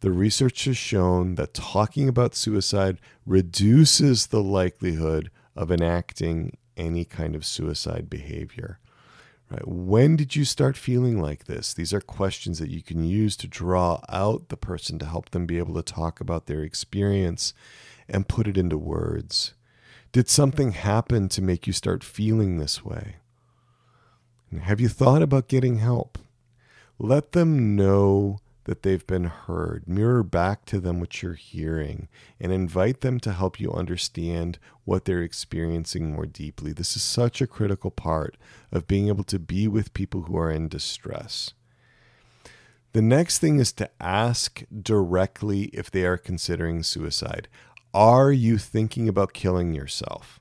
The 0.00 0.12
research 0.12 0.64
has 0.66 0.76
shown 0.76 1.34
that 1.34 1.52
talking 1.52 2.08
about 2.08 2.36
suicide 2.36 2.98
reduces 3.26 4.28
the 4.28 4.42
likelihood 4.42 5.30
of 5.56 5.72
enacting 5.72 6.56
any 6.76 7.04
kind 7.04 7.34
of 7.34 7.44
suicide 7.44 8.08
behavior. 8.08 8.78
Right? 9.50 9.66
When 9.66 10.14
did 10.14 10.36
you 10.36 10.44
start 10.44 10.76
feeling 10.76 11.20
like 11.20 11.46
this? 11.46 11.74
These 11.74 11.92
are 11.92 12.00
questions 12.00 12.60
that 12.60 12.70
you 12.70 12.82
can 12.82 13.02
use 13.02 13.36
to 13.38 13.48
draw 13.48 14.00
out 14.08 14.48
the 14.48 14.56
person 14.56 15.00
to 15.00 15.06
help 15.06 15.30
them 15.30 15.46
be 15.46 15.58
able 15.58 15.74
to 15.74 15.82
talk 15.82 16.20
about 16.20 16.46
their 16.46 16.62
experience 16.62 17.52
and 18.08 18.28
put 18.28 18.46
it 18.46 18.56
into 18.56 18.78
words. 18.78 19.54
Did 20.12 20.28
something 20.28 20.72
happen 20.72 21.28
to 21.30 21.42
make 21.42 21.66
you 21.66 21.72
start 21.72 22.04
feeling 22.04 22.58
this 22.58 22.84
way? 22.84 23.16
Have 24.56 24.80
you 24.80 24.88
thought 24.88 25.22
about 25.22 25.48
getting 25.48 25.78
help? 25.78 26.18
Let 26.98 27.32
them 27.32 27.76
know 27.76 28.40
that 28.64 28.82
they've 28.82 29.06
been 29.06 29.24
heard. 29.24 29.86
Mirror 29.86 30.22
back 30.24 30.64
to 30.66 30.80
them 30.80 31.00
what 31.00 31.22
you're 31.22 31.34
hearing 31.34 32.08
and 32.40 32.52
invite 32.52 33.00
them 33.00 33.20
to 33.20 33.32
help 33.32 33.60
you 33.60 33.72
understand 33.72 34.58
what 34.84 35.04
they're 35.04 35.22
experiencing 35.22 36.12
more 36.12 36.26
deeply. 36.26 36.72
This 36.72 36.96
is 36.96 37.02
such 37.02 37.40
a 37.40 37.46
critical 37.46 37.90
part 37.90 38.36
of 38.72 38.86
being 38.86 39.08
able 39.08 39.24
to 39.24 39.38
be 39.38 39.68
with 39.68 39.94
people 39.94 40.22
who 40.22 40.36
are 40.36 40.50
in 40.50 40.68
distress. 40.68 41.54
The 42.92 43.02
next 43.02 43.38
thing 43.38 43.58
is 43.58 43.72
to 43.72 43.90
ask 44.00 44.64
directly 44.82 45.64
if 45.74 45.90
they 45.90 46.04
are 46.04 46.18
considering 46.18 46.82
suicide. 46.82 47.48
Are 47.94 48.32
you 48.32 48.58
thinking 48.58 49.08
about 49.08 49.32
killing 49.32 49.74
yourself? 49.74 50.40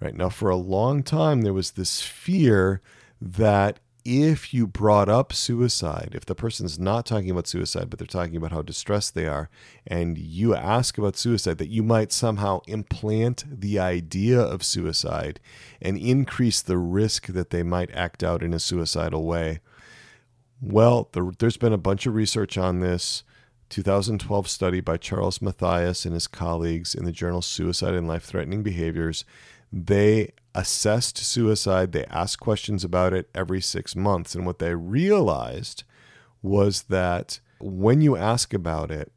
Right 0.00 0.14
now, 0.14 0.28
for 0.28 0.50
a 0.50 0.56
long 0.56 1.02
time, 1.02 1.42
there 1.42 1.54
was 1.54 1.72
this 1.72 2.02
fear 2.02 2.82
that 3.20 3.80
if 4.04 4.52
you 4.52 4.66
brought 4.66 5.08
up 5.08 5.32
suicide, 5.32 6.10
if 6.12 6.26
the 6.26 6.34
person's 6.34 6.78
not 6.78 7.06
talking 7.06 7.30
about 7.30 7.46
suicide, 7.46 7.88
but 7.88 7.98
they're 7.98 8.06
talking 8.06 8.36
about 8.36 8.52
how 8.52 8.60
distressed 8.60 9.14
they 9.14 9.26
are, 9.26 9.48
and 9.86 10.18
you 10.18 10.54
ask 10.54 10.98
about 10.98 11.16
suicide, 11.16 11.56
that 11.56 11.70
you 11.70 11.82
might 11.82 12.12
somehow 12.12 12.60
implant 12.66 13.44
the 13.48 13.78
idea 13.78 14.38
of 14.38 14.62
suicide 14.62 15.40
and 15.80 15.96
increase 15.96 16.60
the 16.60 16.76
risk 16.76 17.28
that 17.28 17.48
they 17.48 17.62
might 17.62 17.90
act 17.94 18.22
out 18.22 18.42
in 18.42 18.52
a 18.52 18.58
suicidal 18.58 19.24
way. 19.24 19.60
Well, 20.60 21.08
the, 21.12 21.34
there's 21.38 21.56
been 21.56 21.72
a 21.72 21.78
bunch 21.78 22.04
of 22.06 22.14
research 22.14 22.58
on 22.58 22.80
this. 22.80 23.22
2012 23.70 24.48
study 24.48 24.80
by 24.80 24.98
Charles 24.98 25.40
Mathias 25.40 26.04
and 26.04 26.12
his 26.12 26.26
colleagues 26.26 26.94
in 26.94 27.06
the 27.06 27.12
journal 27.12 27.40
Suicide 27.40 27.94
and 27.94 28.06
Life 28.06 28.24
Threatening 28.24 28.62
Behaviors. 28.62 29.24
They 29.72 30.32
assessed 30.54 31.18
suicide. 31.18 31.92
They 31.92 32.04
asked 32.06 32.40
questions 32.40 32.84
about 32.84 33.12
it 33.12 33.28
every 33.34 33.60
six 33.60 33.96
months. 33.96 34.34
And 34.34 34.46
what 34.46 34.58
they 34.58 34.74
realized 34.74 35.84
was 36.42 36.84
that 36.84 37.40
when 37.60 38.00
you 38.00 38.16
ask 38.16 38.52
about 38.52 38.90
it, 38.90 39.12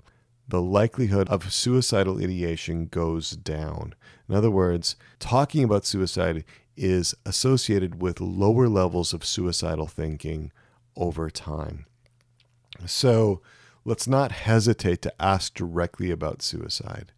the 0.47 0.62
likelihood 0.62 1.28
of 1.30 1.52
suicidal 1.52 2.19
ideation 2.19 2.86
goes 2.86 3.32
down. 3.32 3.93
In 4.30 4.36
other 4.36 4.52
words, 4.52 4.95
talking 5.19 5.63
about 5.63 5.86
suicide 5.86 6.45
is 6.78 7.13
associated 7.26 8.02
with 8.02 8.21
lower 8.21 8.69
levels 8.69 9.13
of 9.13 9.26
suicidal 9.26 9.88
thinking 9.88 10.52
over 10.95 11.30
time. 11.30 11.86
So 12.86 13.41
let's 13.84 14.08
not 14.08 14.32
hesitate 14.32 15.02
to 15.02 15.21
ask 15.21 15.54
directly 15.54 16.12
about 16.12 16.41
suicide 16.41 17.12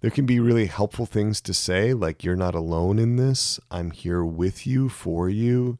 there 0.00 0.10
can 0.10 0.26
be 0.26 0.40
really 0.40 0.66
helpful 0.66 1.06
things 1.06 1.40
to 1.42 1.54
say, 1.54 1.94
like, 1.94 2.22
you're 2.22 2.36
not 2.36 2.54
alone 2.54 2.98
in 2.98 3.16
this. 3.16 3.58
I'm 3.70 3.90
here 3.90 4.24
with 4.24 4.66
you, 4.66 4.88
for 4.88 5.28
you. 5.28 5.78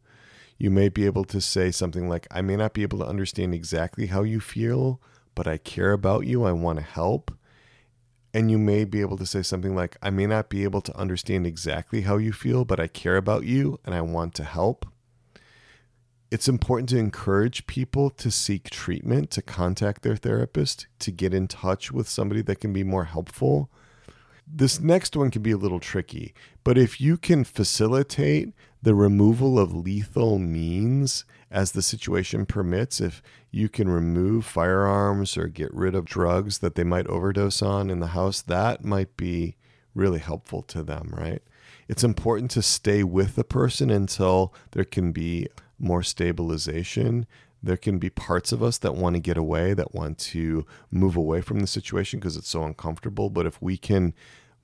You 0.59 0.71
may 0.71 0.89
be 0.89 1.05
able 1.05 1.25
to 1.25 1.41
say 1.41 1.71
something 1.71 2.09
like, 2.09 2.27
I 2.31 2.41
may 2.41 2.57
not 2.57 2.73
be 2.73 2.83
able 2.83 2.99
to 3.01 3.07
understand 3.07 3.55
exactly 3.55 4.07
how 4.07 4.23
you 4.23 4.41
feel, 4.41 5.01
but 5.35 5.47
I 5.47 5.59
care 5.59 5.93
about 5.93 6.27
you. 6.27 6.45
I 6.45 6.53
want 6.53 6.79
to 6.79 6.85
help. 6.85 7.31
And 8.33 8.51
you 8.51 8.59
may 8.59 8.85
be 8.85 9.03
able 9.03 9.19
to 9.19 9.27
say 9.27 9.43
something 9.43 9.75
like, 9.75 9.97
I 10.03 10.11
may 10.11 10.27
not 10.27 10.49
be 10.49 10.65
able 10.65 10.81
to 10.83 10.97
understand 10.97 11.47
exactly 11.47 12.03
how 12.03 12.17
you 12.17 12.33
feel, 12.33 12.65
but 12.65 12.81
I 12.81 12.87
care 12.87 13.17
about 13.17 13.45
you 13.45 13.81
and 13.85 13.95
I 13.95 14.01
want 14.01 14.35
to 14.35 14.45
help. 14.45 14.87
It's 16.31 16.49
important 16.49 16.89
to 16.91 16.99
encourage 16.99 17.67
people 17.67 18.11
to 18.11 18.31
seek 18.31 18.69
treatment, 18.71 19.31
to 19.33 19.43
contact 19.43 20.03
their 20.03 20.17
therapist, 20.17 20.87
to 21.01 21.11
get 21.11 21.33
in 21.33 21.49
touch 21.49 21.93
with 21.93 22.09
somebody 22.09 22.43
that 22.43 22.61
can 22.61 22.73
be 22.73 22.83
more 22.83 23.05
helpful 23.05 23.71
this 24.47 24.81
next 24.81 25.17
one 25.17 25.31
can 25.31 25.43
be 25.43 25.51
a 25.51 25.57
little 25.57 25.81
tricky, 25.81 26.35
but 26.63 26.79
if 26.79 27.01
you 27.01 27.17
can 27.17 27.45
facilitate 27.45 28.53
the 28.81 28.95
removal 28.95 29.59
of 29.59 29.75
lethal 29.75 30.39
means 30.39 31.25
as 31.51 31.73
the 31.73 31.83
situation 31.83 32.47
permits, 32.47 33.01
if 33.01 33.23
you 33.51 33.69
can 33.69 33.89
remove 33.89 34.45
firearms 34.45 35.37
or 35.37 35.49
get 35.49 35.73
rid 35.75 35.95
of 35.95 36.05
drugs 36.05 36.59
that 36.59 36.75
they 36.75 36.85
might 36.85 37.07
overdose 37.09 37.63
on 37.63 37.91
in 37.91 38.01
the 38.01 38.09
house, 38.09 38.43
that 38.43 38.85
might 38.85 39.17
be 39.17 39.57
really 39.95 40.19
helpful 40.19 40.63
to 40.63 40.83
them, 40.83 41.13
right? 41.17 41.43
It's 41.89 42.05
important 42.05 42.51
to 42.53 42.63
stay 42.63 43.03
with 43.03 43.35
the 43.35 43.45
person 43.45 43.91
until 43.91 44.53
there 44.73 44.85
can 44.85 45.13
be 45.13 45.49
more 45.79 46.03
stabilization 46.03 47.27
there 47.67 47.77
can 47.77 47.99
be 47.99 48.11
parts 48.11 48.53
of 48.53 48.63
us 48.63 48.79
that 48.79 48.95
want 48.95 49.15
to 49.15 49.21
get 49.21 49.37
away, 49.37 49.75
that 49.75 49.95
want 49.95 50.19
to 50.19 50.65
move 50.91 51.17
away 51.17 51.41
from 51.41 51.61
the 51.61 51.67
situation 51.67 52.21
because 52.21 52.37
it's 52.37 52.49
so 52.49 52.63
uncomfortable. 52.63 53.29
But 53.29 53.47
if 53.47 53.61
we 53.61 53.77
can 53.77 54.15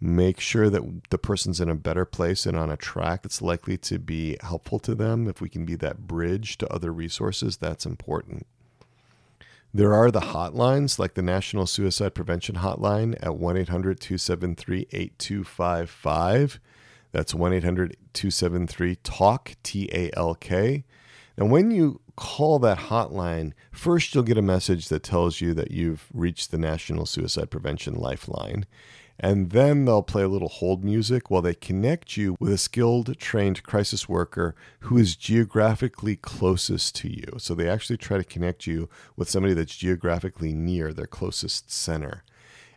make 0.00 0.40
sure 0.40 0.70
that 0.70 1.10
the 1.10 1.18
person's 1.18 1.60
in 1.60 1.68
a 1.68 1.74
better 1.74 2.04
place 2.04 2.46
and 2.46 2.56
on 2.56 2.70
a 2.70 2.76
track 2.76 3.22
that's 3.22 3.42
likely 3.42 3.76
to 3.78 3.98
be 3.98 4.36
helpful 4.40 4.78
to 4.80 4.94
them, 4.94 5.28
if 5.28 5.40
we 5.40 5.48
can 5.48 5.64
be 5.64 5.74
that 5.76 6.06
bridge 6.06 6.58
to 6.58 6.72
other 6.72 6.92
resources, 6.92 7.56
that's 7.56 7.84
important. 7.84 8.46
There 9.74 9.94
are 9.94 10.10
the 10.10 10.20
hotlines 10.20 10.98
like 10.98 11.14
the 11.14 11.22
National 11.22 11.66
Suicide 11.66 12.14
Prevention 12.14 12.56
Hotline 12.56 13.16
at 13.20 13.36
1 13.36 13.56
800 13.56 13.98
273 14.00 14.86
8255. 14.92 16.60
That's 17.10 17.34
1 17.34 17.52
800 17.52 17.96
273 18.12 18.96
TALK, 18.96 19.56
T 19.62 19.88
A 19.92 20.10
L 20.16 20.34
K. 20.34 20.84
Now, 21.42 21.48
when 21.48 21.72
you 21.72 22.00
call 22.14 22.60
that 22.60 22.78
hotline, 22.78 23.52
first 23.72 24.14
you'll 24.14 24.22
get 24.22 24.38
a 24.38 24.42
message 24.42 24.86
that 24.86 25.02
tells 25.02 25.40
you 25.40 25.54
that 25.54 25.72
you've 25.72 26.06
reached 26.14 26.52
the 26.52 26.56
National 26.56 27.04
Suicide 27.04 27.50
Prevention 27.50 27.94
Lifeline. 27.94 28.64
And 29.18 29.50
then 29.50 29.84
they'll 29.84 30.04
play 30.04 30.22
a 30.22 30.28
little 30.28 30.48
hold 30.48 30.84
music 30.84 31.32
while 31.32 31.42
they 31.42 31.56
connect 31.56 32.16
you 32.16 32.36
with 32.38 32.52
a 32.52 32.58
skilled, 32.58 33.18
trained 33.18 33.64
crisis 33.64 34.08
worker 34.08 34.54
who 34.82 34.96
is 34.96 35.16
geographically 35.16 36.14
closest 36.14 36.94
to 36.96 37.08
you. 37.08 37.26
So 37.38 37.56
they 37.56 37.68
actually 37.68 37.96
try 37.96 38.18
to 38.18 38.24
connect 38.24 38.68
you 38.68 38.88
with 39.16 39.28
somebody 39.28 39.52
that's 39.52 39.74
geographically 39.74 40.52
near 40.52 40.92
their 40.92 41.08
closest 41.08 41.72
center. 41.72 42.22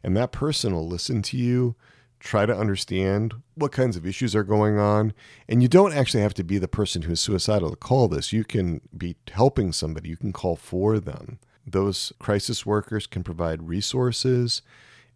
And 0.02 0.18
that 0.18 0.32
person 0.32 0.74
will 0.74 0.88
listen 0.88 1.22
to 1.22 1.38
you, 1.38 1.76
try 2.20 2.46
to 2.46 2.56
understand 2.56 3.34
what 3.56 3.72
kinds 3.72 3.96
of 3.96 4.06
issues 4.06 4.36
are 4.36 4.44
going 4.44 4.78
on. 4.78 5.14
And 5.48 5.62
you 5.62 5.68
don't 5.68 5.94
actually 5.94 6.24
have 6.24 6.34
to 6.36 6.44
be 6.44 6.58
the 6.58 6.68
person 6.68 7.04
who's 7.04 7.20
suicidal 7.20 7.70
to 7.70 7.76
call 7.76 8.08
this. 8.08 8.34
You 8.34 8.44
can 8.44 8.82
be 8.96 9.16
helping 9.32 9.72
somebody, 9.72 10.10
you 10.10 10.18
can 10.18 10.34
call 10.34 10.56
for 10.56 11.00
them. 11.00 11.40
Those 11.66 12.14
crisis 12.20 12.66
workers 12.66 13.08
can 13.08 13.24
provide 13.24 13.68
resources 13.68 14.62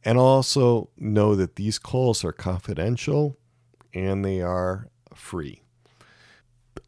and 0.04 0.18
also 0.18 0.90
know 0.98 1.36
that 1.36 1.56
these 1.56 1.78
calls 1.78 2.24
are 2.24 2.32
confidential 2.32 3.38
and 3.94 4.24
they 4.24 4.42
are 4.42 4.88
free. 5.14 5.62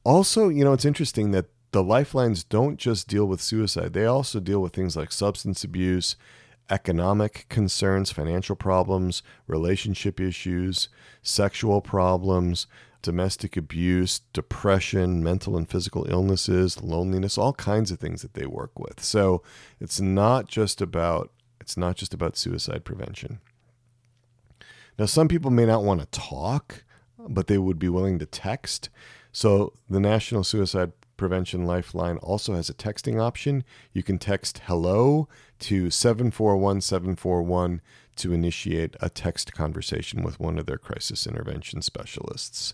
Also, 0.04 0.50
you 0.50 0.64
know, 0.64 0.74
it's 0.74 0.86
interesting 0.86 1.32
that 1.32 1.48
the 1.72 1.84
lifelines 1.84 2.44
don't 2.44 2.78
just 2.78 3.08
deal 3.08 3.26
with 3.26 3.42
suicide, 3.42 3.94
they 3.94 4.06
also 4.06 4.40
deal 4.40 4.62
with 4.62 4.74
things 4.74 4.96
like 4.96 5.12
substance 5.12 5.64
abuse, 5.64 6.16
economic 6.72 7.46
concerns, 7.50 8.12
financial 8.12 8.56
problems, 8.56 9.22
relationship 9.46 10.20
issues, 10.20 10.90
sexual 11.22 11.82
problems, 11.82 12.66
domestic 13.02 13.58
abuse, 13.58 14.22
depression, 14.34 15.24
mental 15.24 15.58
and 15.58 15.70
physical 15.70 16.06
illnesses, 16.10 16.82
loneliness, 16.82 17.38
all 17.38 17.54
kinds 17.54 17.92
of 17.92 18.00
things 18.00 18.22
that 18.22 18.34
they 18.34 18.46
work 18.46 18.80
with. 18.80 19.04
So 19.04 19.44
it's 19.80 20.00
not 20.00 20.48
just 20.48 20.82
about 20.82 21.32
it's 21.60 21.78
not 21.78 21.96
just 21.96 22.14
about 22.14 22.38
suicide 22.38 22.86
prevention. 22.86 23.40
Now 24.98 25.06
some 25.06 25.28
people 25.28 25.52
may 25.52 25.66
not 25.66 25.84
want 25.84 26.00
to 26.02 26.20
talk, 26.20 26.84
but 27.20 27.48
they 27.48 27.58
would 27.58 27.80
be 27.80 27.90
willing 27.90 28.18
to 28.20 28.26
text. 28.26 28.90
So 29.32 29.74
the 29.90 30.00
National 30.00 30.44
Suicide 30.44 30.92
Prevention 31.22 31.68
Lifeline 31.68 32.18
also 32.18 32.56
has 32.56 32.68
a 32.68 32.74
texting 32.74 33.22
option. 33.22 33.64
You 33.94 34.02
can 34.02 34.18
text 34.18 34.62
hello 34.66 35.28
to 35.60 35.92
741 35.92 36.82
741 36.82 37.80
to 38.16 38.34
initiate 38.34 38.96
a 39.00 39.08
text 39.08 39.54
conversation 39.54 40.24
with 40.24 40.40
one 40.40 40.58
of 40.58 40.66
their 40.66 40.80
crisis 40.80 41.28
intervention 41.28 41.84
specialists. 41.84 42.74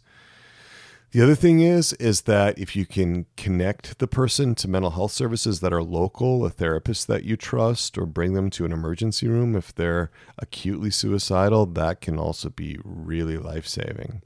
The 1.11 1.21
other 1.21 1.35
thing 1.35 1.59
is 1.59 1.91
is 1.93 2.21
that 2.21 2.57
if 2.57 2.73
you 2.73 2.85
can 2.85 3.25
connect 3.35 3.99
the 3.99 4.07
person 4.07 4.55
to 4.55 4.69
mental 4.69 4.91
health 4.91 5.11
services 5.11 5.59
that 5.59 5.73
are 5.73 5.83
local, 5.83 6.45
a 6.45 6.49
therapist 6.49 7.07
that 7.07 7.25
you 7.25 7.35
trust 7.35 7.97
or 7.97 8.05
bring 8.05 8.31
them 8.31 8.49
to 8.51 8.63
an 8.63 8.71
emergency 8.71 9.27
room 9.27 9.57
if 9.57 9.75
they're 9.75 10.09
acutely 10.37 10.89
suicidal, 10.89 11.65
that 11.65 11.99
can 11.99 12.17
also 12.17 12.49
be 12.49 12.79
really 12.85 13.37
life-saving. 13.37 14.21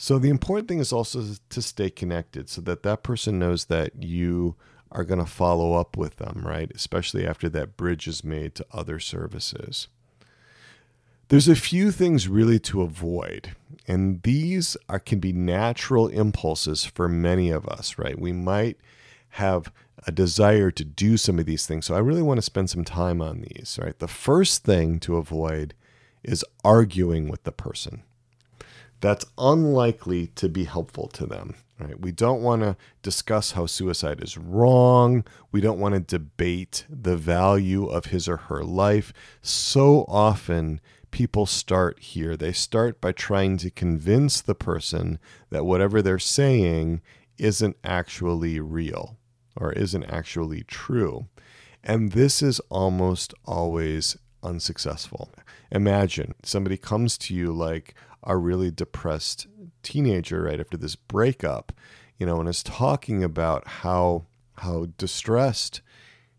So 0.00 0.20
the 0.20 0.30
important 0.30 0.68
thing 0.68 0.78
is 0.78 0.92
also 0.92 1.24
to 1.50 1.60
stay 1.60 1.90
connected 1.90 2.48
so 2.48 2.60
that 2.62 2.84
that 2.84 3.02
person 3.02 3.40
knows 3.40 3.64
that 3.64 4.00
you 4.00 4.54
are 4.92 5.02
going 5.02 5.18
to 5.18 5.26
follow 5.26 5.74
up 5.74 5.96
with 5.96 6.16
them, 6.16 6.44
right? 6.46 6.70
Especially 6.72 7.26
after 7.26 7.48
that 7.48 7.76
bridge 7.76 8.06
is 8.06 8.22
made 8.22 8.54
to 8.54 8.66
other 8.72 9.00
services. 9.00 9.88
There's 11.26 11.48
a 11.48 11.56
few 11.56 11.90
things 11.90 12.28
really 12.28 12.60
to 12.60 12.82
avoid, 12.82 13.56
and 13.88 14.22
these 14.22 14.76
are 14.88 15.00
can 15.00 15.18
be 15.18 15.32
natural 15.32 16.06
impulses 16.06 16.84
for 16.84 17.08
many 17.08 17.50
of 17.50 17.66
us, 17.66 17.98
right? 17.98 18.18
We 18.18 18.32
might 18.32 18.78
have 19.30 19.72
a 20.06 20.12
desire 20.12 20.70
to 20.70 20.84
do 20.84 21.16
some 21.16 21.40
of 21.40 21.44
these 21.44 21.66
things. 21.66 21.86
So 21.86 21.96
I 21.96 21.98
really 21.98 22.22
want 22.22 22.38
to 22.38 22.42
spend 22.42 22.70
some 22.70 22.84
time 22.84 23.20
on 23.20 23.40
these, 23.40 23.80
right? 23.82 23.98
The 23.98 24.06
first 24.06 24.62
thing 24.62 25.00
to 25.00 25.16
avoid 25.16 25.74
is 26.22 26.44
arguing 26.64 27.28
with 27.28 27.42
the 27.42 27.52
person 27.52 28.04
that's 29.00 29.24
unlikely 29.36 30.28
to 30.36 30.48
be 30.48 30.64
helpful 30.64 31.08
to 31.08 31.26
them. 31.26 31.54
Right? 31.78 32.00
We 32.00 32.10
don't 32.10 32.42
want 32.42 32.62
to 32.62 32.76
discuss 33.02 33.52
how 33.52 33.66
suicide 33.66 34.20
is 34.20 34.36
wrong. 34.36 35.24
We 35.52 35.60
don't 35.60 35.78
want 35.78 35.94
to 35.94 36.00
debate 36.00 36.84
the 36.90 37.16
value 37.16 37.86
of 37.86 38.06
his 38.06 38.28
or 38.28 38.36
her 38.36 38.64
life. 38.64 39.12
So 39.42 40.04
often 40.08 40.80
people 41.12 41.46
start 41.46 42.00
here. 42.00 42.36
They 42.36 42.52
start 42.52 43.00
by 43.00 43.12
trying 43.12 43.58
to 43.58 43.70
convince 43.70 44.40
the 44.40 44.56
person 44.56 45.20
that 45.50 45.64
whatever 45.64 46.02
they're 46.02 46.18
saying 46.18 47.00
isn't 47.38 47.76
actually 47.84 48.58
real 48.58 49.16
or 49.56 49.72
isn't 49.72 50.04
actually 50.04 50.64
true. 50.64 51.28
And 51.84 52.10
this 52.12 52.42
is 52.42 52.60
almost 52.70 53.34
always 53.44 54.16
unsuccessful. 54.42 55.30
Imagine 55.70 56.34
somebody 56.42 56.76
comes 56.76 57.16
to 57.18 57.34
you 57.34 57.52
like, 57.52 57.94
a 58.22 58.36
really 58.36 58.70
depressed 58.70 59.46
teenager 59.82 60.42
right 60.42 60.60
after 60.60 60.76
this 60.76 60.96
breakup, 60.96 61.72
you 62.18 62.26
know, 62.26 62.40
and 62.40 62.48
is 62.48 62.62
talking 62.62 63.22
about 63.22 63.66
how 63.68 64.26
how 64.58 64.88
distressed 64.98 65.80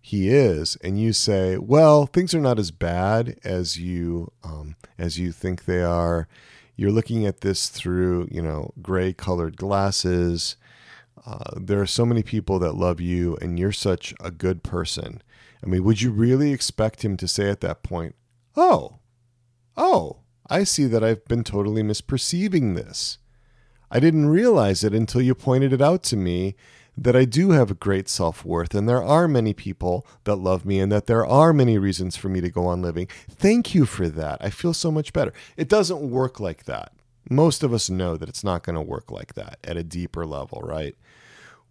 he 0.02 0.30
is, 0.30 0.76
and 0.84 1.00
you 1.00 1.14
say, 1.14 1.58
"Well, 1.58 2.06
things 2.06 2.34
are 2.34 2.42
not 2.42 2.60
as 2.60 2.72
bad 2.72 3.40
as 3.44 3.78
you 3.78 4.32
um, 4.44 4.76
as 4.98 5.20
you 5.20 5.32
think 5.32 5.66
they 5.66 5.82
are. 5.84 6.28
You're 6.76 6.92
looking 6.92 7.26
at 7.26 7.42
this 7.42 7.68
through, 7.68 8.30
you 8.32 8.42
know, 8.42 8.74
gray-colored 8.82 9.58
glasses. 9.58 10.56
Uh, 11.26 11.52
there 11.58 11.82
are 11.82 11.86
so 11.86 12.06
many 12.06 12.24
people 12.24 12.60
that 12.60 12.76
love 12.76 13.02
you, 13.02 13.38
and 13.42 13.60
you're 13.60 13.72
such 13.72 14.14
a 14.20 14.32
good 14.32 14.64
person." 14.64 15.22
I 15.62 15.68
mean, 15.68 15.84
would 15.84 16.02
you 16.02 16.12
really 16.12 16.54
expect 16.54 17.04
him 17.04 17.18
to 17.18 17.28
say 17.28 17.50
at 17.50 17.62
that 17.62 17.84
point, 17.84 18.16
"Oh, 18.56 19.00
oh, 19.76 20.19
I 20.50 20.64
see 20.64 20.86
that 20.86 21.04
I've 21.04 21.26
been 21.26 21.44
totally 21.44 21.84
misperceiving 21.84 22.76
this. 22.76 23.20
I 23.92 24.00
didn't 24.00 24.30
realize 24.30 24.84
it 24.84 24.94
until 24.94 25.22
you 25.22 25.36
pointed 25.36 25.74
it 25.74 25.82
out 25.82 26.04
to 26.04 26.18
me 26.18 26.56
that 26.98 27.16
I 27.16 27.26
do 27.26 27.52
have 27.52 27.72
a 27.72 27.76
great 27.76 28.10
self 28.10 28.44
worth 28.44 28.76
and 28.76 28.90
there 28.90 29.04
are 29.04 29.28
many 29.28 29.54
people 29.54 30.06
that 30.26 30.36
love 30.36 30.66
me 30.66 30.80
and 30.80 30.92
that 30.92 31.06
there 31.06 31.26
are 31.26 31.54
many 31.54 31.78
reasons 31.78 32.16
for 32.16 32.30
me 32.30 32.42
to 32.42 32.50
go 32.50 32.66
on 32.66 32.82
living. 32.82 33.08
Thank 33.30 33.74
you 33.74 33.86
for 33.86 34.10
that. 34.10 34.40
I 34.42 34.50
feel 34.50 34.74
so 34.74 34.92
much 34.92 35.14
better. 35.14 35.34
It 35.56 35.70
doesn't 35.70 36.10
work 36.10 36.40
like 36.40 36.66
that. 36.66 36.94
Most 37.30 37.64
of 37.64 37.74
us 37.74 37.90
know 37.90 38.18
that 38.18 38.28
it's 38.28 38.44
not 38.44 38.64
going 38.64 38.76
to 38.76 38.82
work 38.82 39.12
like 39.12 39.36
that 39.36 39.60
at 39.64 39.78
a 39.78 39.84
deeper 39.84 40.26
level, 40.26 40.62
right? 40.64 40.96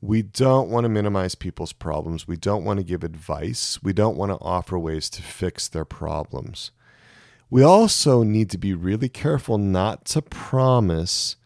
We 0.00 0.22
don't 0.22 0.70
want 0.70 0.84
to 0.84 0.88
minimize 0.88 1.34
people's 1.34 1.72
problems. 1.72 2.28
We 2.28 2.36
don't 2.36 2.64
want 2.64 2.78
to 2.78 2.84
give 2.84 3.02
advice. 3.02 3.82
We 3.82 3.92
don't 3.92 4.16
want 4.16 4.30
to 4.30 4.38
offer 4.40 4.78
ways 4.78 5.10
to 5.10 5.22
fix 5.22 5.66
their 5.66 5.84
problems. 5.84 6.70
We 7.50 7.62
also 7.62 8.22
need 8.22 8.50
to 8.50 8.58
be 8.58 8.74
really 8.74 9.08
careful 9.08 9.56
not 9.58 10.04
to 10.06 10.22
promise 10.22 11.36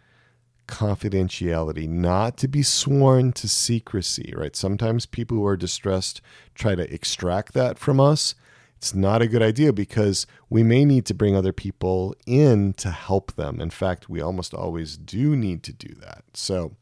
confidentiality, 0.66 1.88
not 1.88 2.36
to 2.38 2.48
be 2.48 2.62
sworn 2.62 3.32
to 3.32 3.48
secrecy, 3.48 4.32
right? 4.36 4.56
Sometimes 4.56 5.06
people 5.06 5.36
who 5.36 5.46
are 5.46 5.56
distressed 5.56 6.20
try 6.54 6.74
to 6.74 6.92
extract 6.92 7.52
that 7.54 7.78
from 7.78 8.00
us. 8.00 8.34
It's 8.76 8.94
not 8.94 9.22
a 9.22 9.28
good 9.28 9.42
idea 9.42 9.72
because 9.72 10.26
we 10.50 10.64
may 10.64 10.84
need 10.84 11.06
to 11.06 11.14
bring 11.14 11.36
other 11.36 11.52
people 11.52 12.16
in 12.26 12.72
to 12.74 12.90
help 12.90 13.34
them. 13.34 13.60
In 13.60 13.70
fact, 13.70 14.08
we 14.08 14.20
almost 14.20 14.54
always 14.54 14.96
do 14.96 15.36
need 15.36 15.62
to 15.64 15.72
do 15.72 15.94
that. 16.00 16.24
So, 16.34 16.74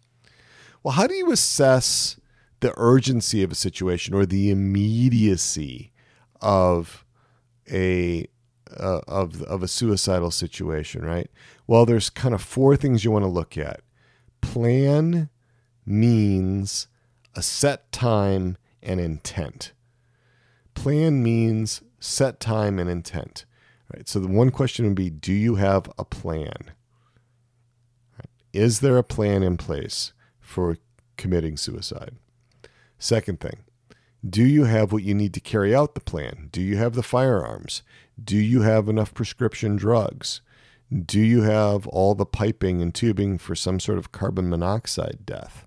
well, 0.83 0.95
how 0.95 1.07
do 1.07 1.15
you 1.15 1.31
assess 1.31 2.17
the 2.61 2.73
urgency 2.79 3.43
of 3.43 3.53
a 3.53 3.57
situation 3.57 4.15
or 4.15 4.25
the 4.25 4.51
immediacy 4.51 5.93
of 6.41 7.05
a 7.71 8.27
uh, 8.79 9.01
of 9.09 9.43
of 9.43 9.63
a 9.63 9.69
suicidal 9.69 10.31
situation, 10.31 11.05
right? 11.05 11.31
Well, 11.67 11.87
there's 11.87 12.11
kind 12.11 12.35
of 12.35 12.43
four 12.43 12.77
things 12.77 13.05
you 13.05 13.11
want 13.11 13.25
to 13.25 13.29
look 13.29 13.57
at. 13.57 13.81
Plan, 14.41 15.29
means, 15.85 16.87
a 17.35 17.43
set 17.43 17.91
time, 17.93 18.57
and 18.83 19.01
intent. 19.01 19.73
Plan 20.75 21.23
means 21.23 21.83
set 21.99 22.41
time 22.41 22.79
and 22.79 22.89
intent. 22.89 23.45
Right. 23.95 24.09
So 24.09 24.21
the 24.21 24.29
one 24.29 24.51
question 24.51 24.87
would 24.87 24.95
be, 24.95 25.11
do 25.11 25.33
you 25.33 25.57
have 25.57 25.91
a 25.99 26.05
plan? 26.05 26.73
Is 28.53 28.81
there 28.81 28.97
a 28.97 29.05
plan 29.05 29.43
in 29.43 29.57
place 29.57 30.13
for 30.41 30.79
committing 31.17 31.57
suicide? 31.57 32.15
Second 32.99 33.41
thing, 33.41 33.59
do 34.29 34.45
you 34.45 34.65
have 34.65 34.93
what 34.93 35.03
you 35.03 35.15
need 35.15 35.35
to 35.35 35.41
carry 35.41 35.75
out 35.75 35.95
the 35.95 36.01
plan? 36.01 36.49
Do 36.53 36.61
you 36.61 36.77
have 36.77 36.95
the 36.95 37.03
firearms? 37.03 37.83
Do 38.23 38.37
you 38.37 38.63
have 38.63 38.89
enough 38.89 39.15
prescription 39.15 39.77
drugs? 39.77 40.41
Do 40.91 41.21
you 41.21 41.43
have 41.43 41.87
all 41.87 42.15
the 42.15 42.27
piping 42.27 42.83
and 42.83 42.95
tubing 42.95 43.39
for 43.39 43.55
some 43.55 43.79
sort 43.79 43.99
of 43.99 44.13
carbon 44.13 44.49
monoxide 44.49 45.21
death? 45.25 45.67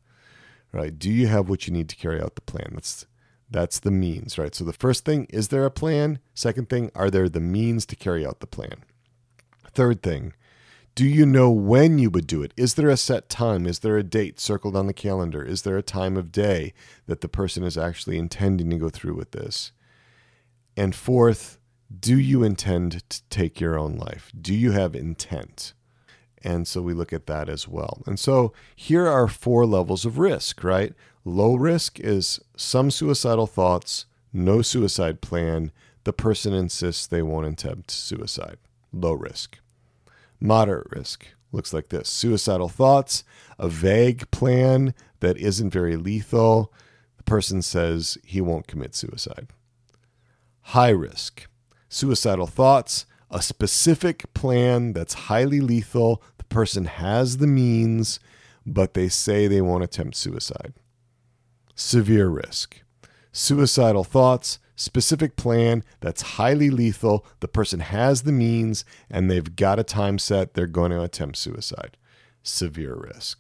Right? 0.71 0.97
Do 0.97 1.09
you 1.09 1.27
have 1.27 1.49
what 1.49 1.67
you 1.67 1.73
need 1.73 1.89
to 1.89 1.95
carry 1.95 2.21
out 2.21 2.35
the 2.35 2.41
plan? 2.41 2.71
That's 2.73 3.05
that's 3.49 3.79
the 3.79 3.91
means, 3.91 4.37
right? 4.37 4.55
So 4.55 4.63
the 4.63 4.73
first 4.73 5.05
thing, 5.05 5.27
is 5.29 5.49
there 5.49 5.63
a 5.63 5.71
plan? 5.71 6.19
Second 6.33 6.69
thing, 6.69 6.91
are 6.95 7.11
there 7.11 7.29
the 7.29 7.39
means 7.39 7.85
to 7.85 7.95
carry 7.95 8.25
out 8.25 8.39
the 8.39 8.47
plan? 8.47 8.83
Third 9.71 10.01
thing, 10.01 10.33
do 10.95 11.05
you 11.05 11.25
know 11.25 11.51
when 11.51 11.99
you 11.99 12.09
would 12.09 12.27
do 12.27 12.43
it? 12.43 12.53
Is 12.57 12.73
there 12.73 12.89
a 12.89 12.97
set 12.97 13.29
time? 13.29 13.65
Is 13.65 13.79
there 13.79 13.97
a 13.97 14.03
date 14.03 14.39
circled 14.39 14.75
on 14.75 14.87
the 14.87 14.93
calendar? 14.93 15.43
Is 15.43 15.61
there 15.61 15.77
a 15.77 15.83
time 15.83 16.17
of 16.17 16.31
day 16.31 16.73
that 17.05 17.21
the 17.21 17.27
person 17.27 17.63
is 17.63 17.77
actually 17.77 18.17
intending 18.17 18.69
to 18.71 18.77
go 18.77 18.89
through 18.89 19.15
with 19.15 19.31
this? 19.31 19.71
And 20.75 20.95
fourth, 20.95 21.59
do 21.99 22.17
you 22.17 22.43
intend 22.43 23.07
to 23.09 23.23
take 23.29 23.59
your 23.59 23.77
own 23.77 23.95
life? 23.95 24.31
Do 24.39 24.53
you 24.53 24.71
have 24.71 24.95
intent? 24.95 25.73
And 26.43 26.67
so 26.67 26.81
we 26.81 26.93
look 26.93 27.13
at 27.13 27.27
that 27.27 27.47
as 27.47 27.67
well. 27.67 28.03
And 28.05 28.19
so 28.19 28.53
here 28.75 29.07
are 29.07 29.27
four 29.27 29.65
levels 29.65 30.05
of 30.05 30.17
risk, 30.17 30.63
right? 30.63 30.93
Low 31.23 31.55
risk 31.55 31.99
is 31.99 32.39
some 32.57 32.91
suicidal 32.91 33.47
thoughts, 33.47 34.05
no 34.33 34.61
suicide 34.61 35.21
plan. 35.21 35.71
The 36.03 36.13
person 36.13 36.53
insists 36.53 37.07
they 37.07 37.21
won't 37.21 37.47
attempt 37.47 37.91
suicide. 37.91 38.57
Low 38.91 39.13
risk. 39.13 39.59
Moderate 40.41 40.91
risk 40.91 41.27
looks 41.53 41.73
like 41.73 41.89
this 41.89 42.09
suicidal 42.09 42.67
thoughts, 42.67 43.23
a 43.57 43.69
vague 43.69 44.29
plan 44.31 44.93
that 45.21 45.37
isn't 45.37 45.69
very 45.69 45.95
lethal. 45.95 46.73
The 47.17 47.23
person 47.23 47.61
says 47.61 48.17
he 48.25 48.41
won't 48.41 48.67
commit 48.67 48.95
suicide. 48.95 49.47
High 50.61 50.89
risk 50.89 51.47
suicidal 51.93 52.47
thoughts, 52.47 53.05
a 53.29 53.41
specific 53.41 54.33
plan 54.33 54.93
that's 54.93 55.13
highly 55.13 55.61
lethal. 55.61 56.23
The 56.37 56.43
person 56.45 56.85
has 56.85 57.37
the 57.37 57.47
means, 57.47 58.19
but 58.65 58.93
they 58.93 59.09
say 59.09 59.47
they 59.47 59.61
won't 59.61 59.83
attempt 59.83 60.15
suicide. 60.15 60.73
severe 61.75 62.27
risk. 62.29 62.81
Suicidal 63.31 64.03
thoughts, 64.03 64.59
specific 64.75 65.35
plan 65.35 65.83
that's 66.01 66.21
highly 66.37 66.69
lethal. 66.69 67.25
The 67.39 67.47
person 67.47 67.79
has 67.79 68.23
the 68.23 68.31
means 68.31 68.85
and 69.09 69.29
they've 69.29 69.55
got 69.55 69.79
a 69.79 69.83
time 69.83 70.19
set. 70.19 70.53
They're 70.53 70.67
going 70.67 70.91
to 70.91 71.01
attempt 71.01 71.37
suicide. 71.37 71.97
Severe 72.43 72.95
risk. 72.95 73.39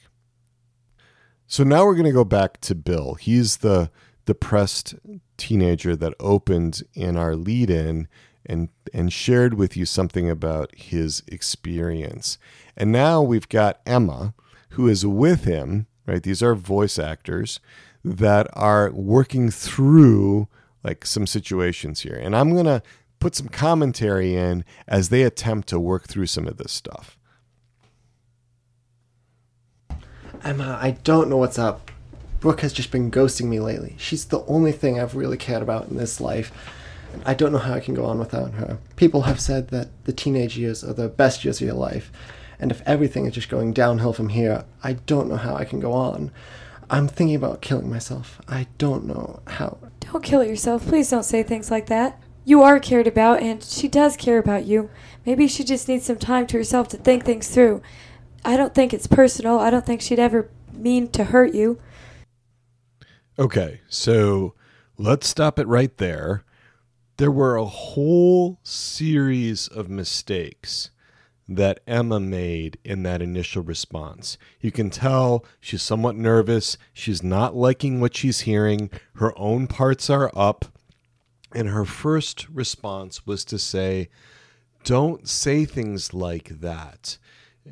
So 1.47 1.63
now 1.63 1.85
we're 1.85 1.93
going 1.93 2.05
to 2.05 2.11
go 2.11 2.23
back 2.25 2.59
to 2.61 2.73
Bill. 2.75 3.15
He's 3.15 3.57
the 3.57 3.91
depressed 4.25 4.95
teenager 5.37 5.95
that 5.95 6.15
opened 6.19 6.81
in 6.93 7.17
our 7.17 7.35
lead 7.35 7.69
in 7.69 8.07
and 8.45 8.69
and 8.93 9.11
shared 9.11 9.55
with 9.55 9.75
you 9.77 9.85
something 9.85 10.29
about 10.29 10.73
his 10.75 11.23
experience. 11.27 12.37
And 12.75 12.91
now 12.91 13.21
we've 13.21 13.49
got 13.49 13.81
Emma 13.85 14.33
who 14.73 14.87
is 14.87 15.05
with 15.05 15.45
him, 15.45 15.85
right? 16.07 16.23
These 16.23 16.41
are 16.41 16.55
voice 16.55 16.97
actors 16.97 17.59
that 18.03 18.47
are 18.53 18.91
working 18.91 19.49
through 19.51 20.47
like 20.83 21.05
some 21.05 21.27
situations 21.27 22.01
here. 22.01 22.15
And 22.15 22.35
I'm 22.35 22.53
going 22.53 22.65
to 22.65 22.81
put 23.19 23.35
some 23.35 23.47
commentary 23.47 24.35
in 24.35 24.65
as 24.87 25.09
they 25.09 25.23
attempt 25.23 25.69
to 25.69 25.79
work 25.79 26.07
through 26.07 26.25
some 26.25 26.47
of 26.47 26.57
this 26.57 26.71
stuff. 26.71 27.17
Emma, 30.43 30.77
I 30.81 30.91
don't 31.03 31.29
know 31.29 31.37
what's 31.37 31.59
up. 31.59 31.89
Brooke 32.41 32.61
has 32.61 32.73
just 32.73 32.91
been 32.91 33.09
ghosting 33.09 33.45
me 33.45 33.61
lately. 33.61 33.95
She's 33.97 34.25
the 34.25 34.43
only 34.45 34.73
thing 34.73 34.99
I've 34.99 35.15
really 35.15 35.37
cared 35.37 35.61
about 35.61 35.87
in 35.87 35.95
this 35.95 36.19
life. 36.19 36.51
And 37.13 37.21
I 37.25 37.33
don't 37.33 37.51
know 37.51 37.59
how 37.59 37.73
I 37.73 37.79
can 37.79 37.93
go 37.93 38.05
on 38.05 38.19
without 38.19 38.53
her. 38.53 38.79
People 38.95 39.21
have 39.21 39.39
said 39.39 39.69
that 39.69 39.89
the 40.05 40.13
teenage 40.13 40.57
years 40.57 40.83
are 40.83 40.93
the 40.93 41.07
best 41.07 41.45
years 41.45 41.61
of 41.61 41.67
your 41.67 41.75
life. 41.75 42.11
And 42.59 42.71
if 42.71 42.81
everything 42.85 43.25
is 43.25 43.33
just 43.33 43.49
going 43.49 43.73
downhill 43.73 44.13
from 44.13 44.29
here, 44.29 44.65
I 44.83 44.93
don't 44.93 45.29
know 45.29 45.37
how 45.37 45.55
I 45.55 45.65
can 45.65 45.79
go 45.79 45.93
on. 45.93 46.31
I'm 46.89 47.07
thinking 47.07 47.35
about 47.35 47.61
killing 47.61 47.89
myself. 47.89 48.41
I 48.47 48.67
don't 48.77 49.05
know 49.05 49.41
how. 49.47 49.77
Don't 49.99 50.23
kill 50.23 50.43
yourself. 50.43 50.85
Please 50.87 51.09
don't 51.09 51.23
say 51.23 51.43
things 51.43 51.71
like 51.71 51.87
that. 51.87 52.21
You 52.45 52.61
are 52.61 52.79
cared 52.79 53.07
about, 53.07 53.41
and 53.41 53.63
she 53.63 53.87
does 53.87 54.17
care 54.17 54.37
about 54.37 54.65
you. 54.65 54.89
Maybe 55.25 55.47
she 55.47 55.63
just 55.63 55.87
needs 55.87 56.05
some 56.05 56.17
time 56.17 56.45
to 56.47 56.57
herself 56.57 56.89
to 56.89 56.97
think 56.97 57.23
things 57.23 57.47
through. 57.47 57.81
I 58.43 58.57
don't 58.57 58.75
think 58.75 58.93
it's 58.93 59.07
personal. 59.07 59.59
I 59.59 59.69
don't 59.69 59.85
think 59.85 60.01
she'd 60.01 60.19
ever 60.19 60.49
mean 60.73 61.07
to 61.11 61.25
hurt 61.25 61.53
you. 61.53 61.79
Okay, 63.39 63.81
so 63.87 64.53
let's 64.97 65.27
stop 65.27 65.57
it 65.57 65.67
right 65.67 65.97
there. 65.97 66.43
There 67.23 67.31
were 67.31 67.55
a 67.55 67.63
whole 67.63 68.59
series 68.63 69.69
of 69.69 69.89
mistakes 69.89 70.89
that 71.47 71.79
Emma 71.87 72.19
made 72.19 72.77
in 72.83 73.03
that 73.03 73.21
initial 73.21 73.63
response. 73.63 74.37
You 74.59 74.73
can 74.73 74.89
tell 74.89 75.45
she's 75.61 75.81
somewhat 75.81 76.17
nervous. 76.17 76.77
She's 76.91 77.23
not 77.23 77.55
liking 77.55 78.01
what 78.01 78.17
she's 78.17 78.41
hearing. 78.41 78.89
Her 79.15 79.31
own 79.39 79.67
parts 79.67 80.09
are 80.09 80.31
up. 80.35 80.65
And 81.55 81.69
her 81.69 81.85
first 81.85 82.49
response 82.49 83.25
was 83.25 83.45
to 83.45 83.57
say, 83.57 84.09
Don't 84.83 85.25
say 85.25 85.63
things 85.63 86.13
like 86.13 86.59
that. 86.59 87.17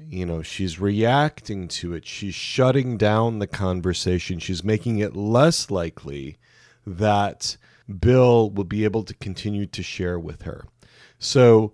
You 0.08 0.26
know, 0.26 0.42
she's 0.42 0.80
reacting 0.80 1.68
to 1.68 1.94
it. 1.94 2.06
She's 2.06 2.36
shutting 2.36 2.96
down 2.96 3.40
the 3.40 3.48
conversation. 3.48 4.40
She's 4.40 4.64
making 4.64 5.00
it 5.00 5.14
less 5.14 5.70
likely 5.70 6.38
that 6.88 7.58
Bill 8.00 8.50
will 8.50 8.64
be 8.64 8.84
able 8.84 9.04
to 9.04 9.14
continue 9.16 9.66
to 9.66 9.84
share 9.84 10.20
with 10.20 10.44
her. 10.44 10.66
So 11.20 11.74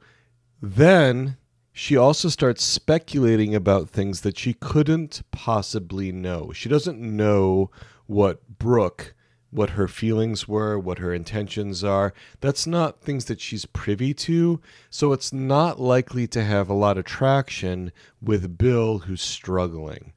then 0.62 1.38
she 1.72 1.96
also 1.96 2.30
starts 2.30 2.64
speculating 2.64 3.54
about 3.54 3.90
things 3.90 4.22
that 4.22 4.38
she 4.38 4.54
couldn't 4.54 5.22
possibly 5.32 6.12
know. 6.12 6.52
She 6.52 6.70
doesn't 6.70 7.00
know 7.00 7.70
what 8.08 8.58
Brooke, 8.58 9.14
what 9.52 9.72
her 9.72 9.88
feelings 9.88 10.48
were, 10.48 10.80
what 10.80 11.00
her 11.00 11.14
intentions 11.14 11.84
are. 11.84 12.14
That's 12.42 12.66
not 12.66 13.02
things 13.02 13.26
that 13.26 13.40
she's 13.40 13.66
privy 13.66 14.14
to. 14.16 14.60
So 14.90 15.14
it's 15.14 15.32
not 15.32 15.80
likely 15.80 16.28
to 16.28 16.44
have 16.44 16.68
a 16.68 16.74
lot 16.74 16.98
of 16.98 17.06
traction 17.06 17.92
with 18.22 18.58
Bill, 18.58 19.00
who's 19.00 19.22
struggling. 19.22 20.14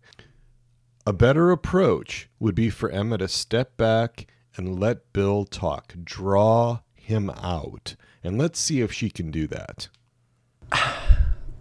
A 1.06 1.12
better 1.12 1.50
approach 1.50 2.28
would 2.38 2.54
be 2.54 2.70
for 2.70 2.90
Emma 2.90 3.18
to 3.18 3.28
step 3.28 3.76
back 3.76 4.26
and 4.56 4.78
let 4.78 5.12
Bill 5.12 5.44
talk, 5.44 5.94
draw 6.04 6.80
him 6.94 7.30
out. 7.30 7.96
And 8.22 8.38
let's 8.38 8.58
see 8.58 8.80
if 8.80 8.92
she 8.92 9.10
can 9.10 9.30
do 9.30 9.46
that. 9.48 9.88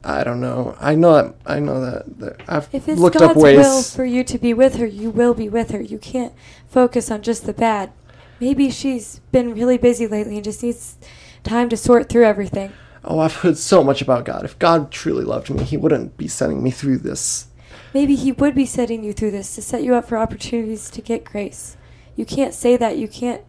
I 0.03 0.23
don't 0.23 0.39
know. 0.39 0.75
I 0.79 0.95
know 0.95 1.13
that. 1.13 1.35
I 1.45 1.59
know 1.59 1.81
that. 1.81 2.19
that 2.19 2.41
I've 2.47 2.69
If 2.71 2.87
it's 2.87 2.99
looked 2.99 3.19
God's 3.19 3.31
up 3.31 3.37
ways. 3.37 3.57
will 3.57 3.83
for 3.83 4.05
you 4.05 4.23
to 4.23 4.37
be 4.37 4.53
with 4.53 4.75
her, 4.75 4.85
you 4.85 5.09
will 5.09 5.33
be 5.33 5.49
with 5.49 5.71
her. 5.71 5.81
You 5.81 5.97
can't 5.97 6.33
focus 6.67 7.11
on 7.11 7.21
just 7.21 7.45
the 7.45 7.53
bad. 7.53 7.91
Maybe 8.39 8.69
she's 8.69 9.19
been 9.31 9.53
really 9.53 9.77
busy 9.77 10.07
lately 10.07 10.35
and 10.35 10.43
just 10.43 10.63
needs 10.63 10.97
time 11.43 11.67
to 11.69 11.77
sort 11.77 12.07
through 12.07 12.25
everything. 12.25 12.71
Oh, 13.03 13.19
I've 13.19 13.35
heard 13.37 13.57
so 13.57 13.83
much 13.83 14.01
about 14.01 14.25
God. 14.25 14.45
If 14.45 14.57
God 14.59 14.91
truly 14.91 15.25
loved 15.25 15.49
me, 15.49 15.63
He 15.63 15.77
wouldn't 15.77 16.15
be 16.17 16.27
sending 16.27 16.63
me 16.63 16.71
through 16.71 16.99
this. 16.99 17.47
Maybe 17.93 18.15
He 18.15 18.31
would 18.31 18.55
be 18.55 18.65
setting 18.65 19.03
you 19.03 19.13
through 19.13 19.31
this 19.31 19.55
to 19.55 19.61
set 19.61 19.83
you 19.83 19.95
up 19.95 20.07
for 20.07 20.17
opportunities 20.17 20.89
to 20.91 21.01
get 21.01 21.25
grace. 21.25 21.75
You 22.19 22.25
can't 22.25 22.53
say 22.53 22.75
that. 22.75 22.97
You 22.97 23.07
can't 23.07 23.43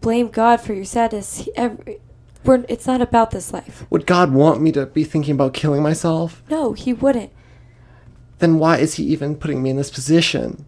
blame 0.00 0.28
God 0.28 0.60
for 0.60 0.74
your 0.74 0.84
sadness. 0.84 1.38
He, 1.38 1.56
every, 1.56 1.98
we're, 2.44 2.64
it's 2.68 2.86
not 2.86 3.00
about 3.00 3.32
this 3.32 3.52
life. 3.52 3.84
Would 3.90 4.06
God 4.06 4.32
want 4.32 4.62
me 4.62 4.70
to 4.70 4.86
be 4.86 5.02
thinking 5.02 5.34
about 5.34 5.54
killing 5.54 5.82
myself? 5.82 6.40
No, 6.48 6.72
He 6.72 6.92
wouldn't. 6.92 7.32
Then 8.38 8.60
why 8.60 8.78
is 8.78 8.94
He 8.94 9.02
even 9.06 9.34
putting 9.34 9.60
me 9.60 9.70
in 9.70 9.76
this 9.76 9.90
position? 9.90 10.66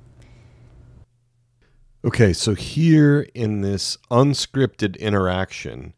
Okay, 2.04 2.32
so 2.32 2.56
here 2.56 3.28
in 3.34 3.60
this 3.60 3.98
unscripted 4.10 4.98
interaction, 4.98 5.94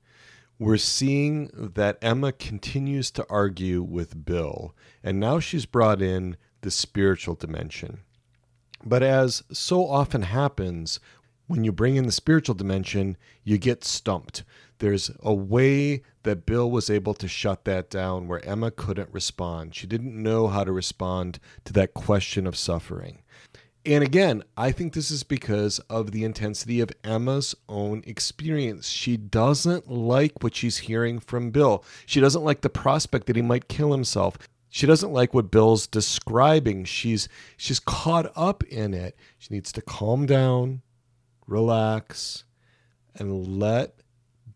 we're 0.59 0.77
seeing 0.77 1.49
that 1.55 1.97
Emma 2.03 2.33
continues 2.33 3.11
to 3.13 3.25
argue 3.31 3.83
with 3.83 4.27
Bill, 4.27 4.75
and 5.03 5.19
now 5.19 5.41
she's 5.41 5.65
brought 5.65 6.03
in 6.03 6.37
the 6.61 6.71
spiritual 6.71 7.35
dimension. 7.35 8.01
But 8.85 9.03
as 9.03 9.43
so 9.51 9.87
often 9.87 10.21
happens, 10.21 11.01
when 11.47 11.65
you 11.65 11.73
bring 11.73 11.97
in 11.97 12.07
the 12.07 12.13
spiritual 12.13 12.55
dimension, 12.55 13.17
you 13.45 13.59
get 13.59 13.85
stumped. 13.85 14.45
There's 14.79 15.11
a 15.21 15.33
way 15.33 16.03
that 16.25 16.45
Bill 16.45 16.71
was 16.71 16.91
able 16.91 17.15
to 17.15 17.29
shut 17.29 17.65
that 17.65 17.89
down 17.89 18.29
where 18.29 18.45
Emma 18.45 18.71
couldn't 18.71 19.13
respond. 19.13 19.75
She 19.75 19.87
didn't 19.87 20.21
know 20.21 20.49
how 20.49 20.65
to 20.65 20.73
respond 20.73 21.39
to 21.65 21.73
that 21.75 21.95
question 21.95 22.47
of 22.47 22.57
suffering. 22.57 23.23
And 23.87 24.03
again, 24.03 24.43
I 24.57 24.73
think 24.73 24.93
this 24.93 25.13
is 25.13 25.23
because 25.23 25.79
of 25.89 26.11
the 26.11 26.25
intensity 26.25 26.81
of 26.81 26.91
Emma's 27.05 27.55
own 27.69 28.03
experience. 28.05 28.89
She 28.89 29.17
doesn't 29.17 29.89
like 29.89 30.43
what 30.43 30.57
she's 30.57 30.79
hearing 30.79 31.21
from 31.21 31.53
Bill. 31.53 31.85
She 32.05 32.21
doesn't 32.21 32.43
like 32.43 32.63
the 32.63 32.69
prospect 32.69 33.27
that 33.27 33.37
he 33.37 33.43
might 33.43 33.69
kill 33.69 33.93
himself. 33.93 34.39
She 34.71 34.87
doesn't 34.87 35.13
like 35.13 35.33
what 35.33 35.53
Bill's 35.53 35.87
describing. 35.87 36.85
She's 36.85 37.29
she's 37.57 37.79
caught 37.79 38.31
up 38.35 38.65
in 38.65 38.93
it. 38.93 39.17
She 39.39 39.55
needs 39.55 39.71
to 39.73 39.81
calm 39.81 40.27
down, 40.27 40.83
relax, 41.47 42.45
and 43.15 43.59
let 43.59 44.01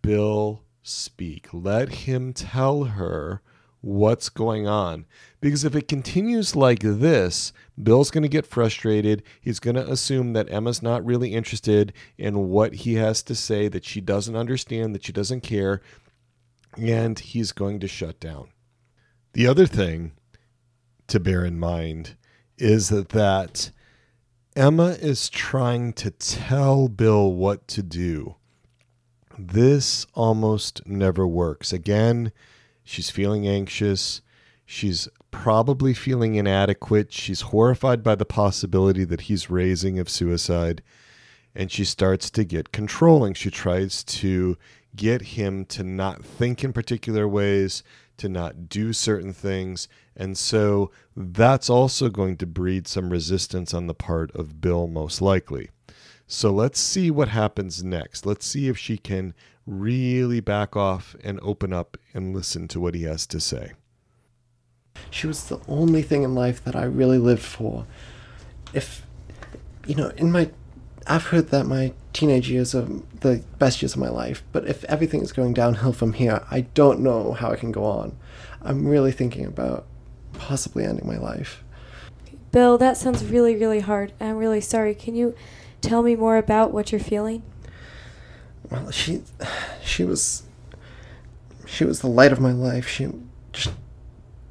Bill 0.03 0.63
speak. 0.83 1.49
Let 1.53 1.89
him 1.91 2.33
tell 2.33 2.85
her 2.85 3.43
what's 3.81 4.29
going 4.29 4.67
on. 4.67 5.07
Because 5.41 5.65
if 5.65 5.75
it 5.75 5.89
continues 5.89 6.55
like 6.55 6.81
this, 6.81 7.53
Bill's 7.83 8.11
going 8.11 8.23
to 8.23 8.29
get 8.29 8.47
frustrated. 8.47 9.23
He's 9.41 9.61
going 9.61 9.77
to 9.77 9.91
assume 9.91 10.35
that 10.35 10.53
Emma's 10.53 10.83
not 10.83 11.05
really 11.05 11.35
interested 11.35 11.93
in 12.19 12.49
what 12.49 12.75
he 12.75 12.95
has 12.95 13.23
to 13.25 13.35
say, 13.35 13.69
that 13.69 13.85
she 13.85 14.01
doesn't 14.01 14.37
understand, 14.37 14.95
that 14.95 15.05
she 15.05 15.13
doesn't 15.13 15.43
care, 15.43 15.81
and 16.77 17.19
he's 17.19 17.53
going 17.53 17.81
to 17.81 17.89
shut 17.89 18.21
down. 18.21 18.49
The 19.33 19.47
other 19.47 19.67
thing 19.67 20.13
to 21.07 21.21
bear 21.21 21.45
in 21.45 21.59
mind 21.59 22.17
is 22.59 22.89
that, 22.91 23.11
that 23.11 23.71
Emma 24.57 24.97
is 25.01 25.31
trying 25.31 25.93
to 25.93 26.11
tell 26.11 26.89
Bill 26.89 27.33
what 27.33 27.69
to 27.69 27.83
do. 27.83 28.35
This 29.39 30.07
almost 30.15 30.87
never 30.87 31.27
works. 31.27 31.73
Again, 31.73 32.33
she's 32.83 33.11
feeling 33.11 33.47
anxious. 33.47 34.23
She's 34.67 35.09
probably 35.31 35.95
feeling 35.95 36.35
inadequate. 36.35 37.13
She's 37.13 37.43
horrified 37.43 38.03
by 38.03 38.17
the 38.17 38.25
possibility 38.25 39.05
that 39.05 39.23
he's 39.23 39.51
raising 39.51 40.01
of 40.01 40.11
suicide. 40.11 40.83
And 41.55 41.71
she 41.71 41.85
starts 41.85 42.29
to 42.31 42.45
get 42.45 42.73
controlling. 42.73 43.35
She 43.35 43.51
tries 43.51 44.03
to 44.05 44.59
get 44.97 45.23
him 45.23 45.65
to 45.67 45.85
not 45.85 46.25
think 46.25 46.65
in 46.65 46.73
particular 46.73 47.29
ways, 47.29 47.85
to 48.21 48.29
not 48.29 48.69
do 48.69 48.93
certain 48.93 49.33
things. 49.33 49.89
And 50.15 50.37
so 50.37 50.91
that's 51.17 51.71
also 51.71 52.11
going 52.11 52.37
to 52.37 52.47
breed 52.47 52.87
some 52.87 53.11
resistance 53.11 53.73
on 53.73 53.87
the 53.87 53.95
part 53.95 54.31
of 54.35 54.61
Bill, 54.61 54.87
most 54.87 55.23
likely. 55.23 55.71
So 56.27 56.51
let's 56.53 56.79
see 56.79 57.11
what 57.11 57.29
happens 57.29 57.83
next. 57.83 58.27
Let's 58.27 58.47
see 58.47 58.69
if 58.69 58.79
she 58.79 58.99
can 58.99 59.35
really 59.67 60.41
back 60.41 60.77
off 60.77 61.17
and 61.25 61.41
open 61.43 61.73
up 61.73 61.97
and 62.13 62.35
listen 62.35 62.69
to 62.69 62.81
what 62.81 62.95
he 62.95 63.05
has 63.05 63.27
to 63.29 63.41
say. 63.41 63.73
She 65.11 65.27
was 65.27 65.45
the 65.45 65.61
only 65.67 66.03
thing 66.03 66.23
in 66.23 66.35
life 66.35 66.63
that 66.65 66.77
I 66.77 66.85
really 66.85 67.19
lived 67.19 67.43
for. 67.43 67.87
If, 68.75 69.07
you 69.87 69.95
know, 69.95 70.09
in 70.17 70.31
my 70.31 70.51
I've 71.07 71.27
heard 71.27 71.49
that 71.49 71.67
my 71.67 71.93
teenage 72.13 72.51
years 72.51 72.75
are 72.75 72.87
the 73.21 73.43
best 73.59 73.83
years 73.83 73.95
of 73.95 74.01
my 74.01 74.09
life, 74.09 74.43
but 74.53 74.67
if 74.67 74.85
everything 74.85 75.23
is 75.23 75.33
going 75.33 75.55
downhill 75.55 75.93
from 75.93 76.13
here, 76.13 76.45
I 76.51 76.63
don't 76.63 77.01
know 77.01 77.33
how 77.33 77.51
I 77.51 77.57
can 77.57 77.73
go 77.73 77.85
on. 77.85 78.17
I'm 78.63 78.87
really 78.87 79.13
thinking 79.13 79.47
about 79.47 79.87
possibly 80.35 80.85
ending 80.85 81.07
my 81.07 81.17
life. 81.17 81.63
Bill, 82.53 82.79
that 82.79 82.97
sounds 82.97 83.25
really, 83.25 83.57
really 83.57 83.81
hard. 83.81 84.13
I'm 84.21 84.37
really 84.37 84.61
sorry. 84.61 84.95
Can 84.95 85.15
you 85.15 85.35
tell 85.81 86.03
me 86.03 86.17
more 86.17 86.37
about 86.37 86.73
what 86.73 86.93
you're 86.93 87.01
feeling? 87.01 87.43
Well, 88.71 88.91
she, 88.91 89.23
she 89.85 90.05
was, 90.05 90.43
she 91.67 91.85
was 91.85 92.01
the 92.01 92.09
light 92.09 92.33
of 92.33 92.41
my 92.41 92.53
life. 92.53 92.89
She 92.89 93.09
just, 93.53 93.73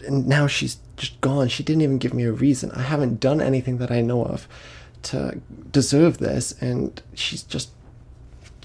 and 0.08 0.28
now 0.28 0.47
she's 0.47 0.78
just 0.97 1.20
gone. 1.22 1.50
She 1.50 1.64
didn't 1.64 1.82
even 1.82 1.97
give 1.97 2.14
me 2.14 2.24
a 2.24 2.32
reason. 2.32 2.72
I 2.72 2.82
haven't 2.82 3.20
done 3.20 3.41
anything 3.41 3.78
that 3.78 3.91
I 3.91 4.02
know 4.02 4.24
of 4.24 4.47
to 5.04 5.41
deserve 5.72 6.18
this, 6.18 6.54
and 6.62 7.02
she's 7.14 7.43
just, 7.43 7.72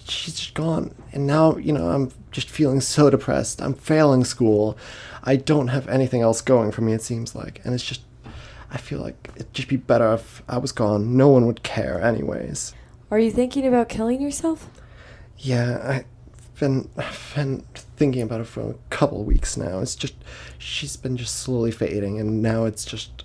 she's 0.09 0.35
just 0.35 0.55
gone. 0.55 0.95
And 1.13 1.27
now, 1.27 1.57
you 1.57 1.73
know, 1.73 1.91
I'm 1.91 2.11
just 2.33 2.49
feeling 2.49 2.81
so 2.81 3.11
depressed. 3.11 3.63
I'm 3.63 3.75
failing 3.75 4.25
school. 4.25 4.77
I 5.23 5.37
don't 5.37 5.69
have 5.69 5.89
anything 5.89 6.23
else 6.23 6.41
going 6.41 6.73
for 6.73 6.83
me. 6.83 6.93
It 6.93 7.03
seems 7.03 7.35
like, 7.35 7.61
and 7.65 7.75
it's 7.75 7.85
just 7.85 8.03
I 8.75 8.77
feel 8.77 8.99
like 8.99 9.31
it'd 9.37 9.55
just 9.55 9.69
be 9.69 9.77
better 9.77 10.15
if 10.15 10.43
I 10.49 10.59
was 10.59 10.73
gone. 10.73 11.17
No 11.17 11.29
one 11.29 11.47
would 11.47 11.63
care, 11.63 12.03
anyways. 12.03 12.75
Are 13.09 13.21
you 13.21 13.31
thinking 13.31 13.65
about 13.65 13.89
killing 13.89 14.21
yourself? 14.21 14.69
Yeah, 15.39 16.03
I've 16.03 16.59
been, 16.59 16.91
I've 16.97 17.33
been 17.37 17.65
thinking 17.97 18.23
about 18.23 18.41
it 18.41 18.49
for 18.49 18.71
a 18.71 18.75
couple 18.91 19.23
weeks 19.23 19.57
now. 19.57 19.79
It's 19.79 19.95
just, 19.95 20.15
she's 20.59 20.97
been 20.97 21.17
just 21.17 21.37
slowly 21.37 21.71
fading, 21.71 22.19
and 22.19 22.43
now 22.43 22.65
it's 22.65 22.85
just. 22.85 23.24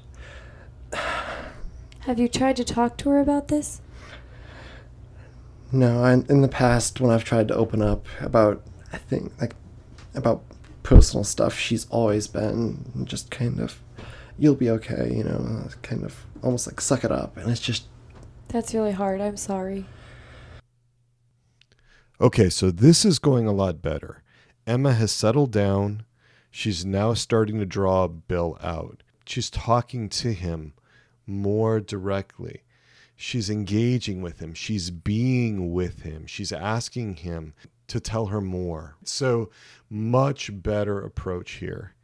Have 2.10 2.18
you 2.18 2.28
tried 2.28 2.56
to 2.56 2.64
talk 2.64 2.98
to 2.98 3.10
her 3.12 3.20
about 3.20 3.50
this? 3.50 3.82
No, 5.72 6.04
I, 6.04 6.14
in 6.14 6.42
the 6.42 6.48
past, 6.48 7.00
when 7.00 7.12
I've 7.12 7.24
tried 7.24 7.48
to 7.50 7.56
open 7.56 7.84
up 7.84 8.08
about, 8.20 8.64
I 8.92 8.98
think, 8.98 9.32
like, 9.40 9.54
about 10.16 10.42
personal 10.82 11.24
stuff, 11.24 11.56
she's 11.56 11.86
always 11.92 12.26
been 12.26 13.06
just 13.06 13.30
kind 13.30 13.60
of 13.60 13.80
you'll 14.40 14.56
be 14.56 14.72
okay, 14.72 15.14
you 15.16 15.24
know, 15.24 15.68
kind 15.84 16.04
of 16.04 16.26
almost 16.42 16.66
like 16.66 16.82
suck 16.82 17.04
it 17.04 17.12
up. 17.12 17.38
And 17.38 17.52
it's 17.52 17.62
just. 17.62 17.86
That's 18.48 18.74
really 18.74 18.94
hard. 18.94 19.22
I'm 19.22 19.38
sorry. 19.38 19.86
Okay, 22.20 22.50
so 22.50 22.72
this 22.72 23.06
is 23.06 23.20
going 23.20 23.46
a 23.46 23.52
lot 23.52 23.84
better. 23.84 24.24
Emma 24.66 24.94
has 24.94 25.12
settled 25.12 25.52
down. 25.52 26.06
She's 26.50 26.84
now 26.84 27.14
starting 27.14 27.60
to 27.60 27.68
draw 27.68 28.08
Bill 28.08 28.58
out. 28.64 29.04
She's 29.28 29.52
talking 29.52 30.10
to 30.10 30.34
him 30.34 30.74
more 31.30 31.80
directly. 31.80 32.64
She's 33.16 33.50
engaging 33.50 34.22
with 34.22 34.40
him. 34.40 34.54
She's 34.54 34.92
being 34.92 35.74
with 35.74 36.02
him. 36.02 36.26
She's 36.26 36.52
asking 36.52 37.16
him 37.16 37.54
to 37.88 38.00
tell 38.00 38.28
her 38.28 38.42
more. 38.42 38.96
So, 39.04 39.50
much 39.90 40.50
better 40.62 41.02
approach 41.02 41.54
here. 41.54 41.96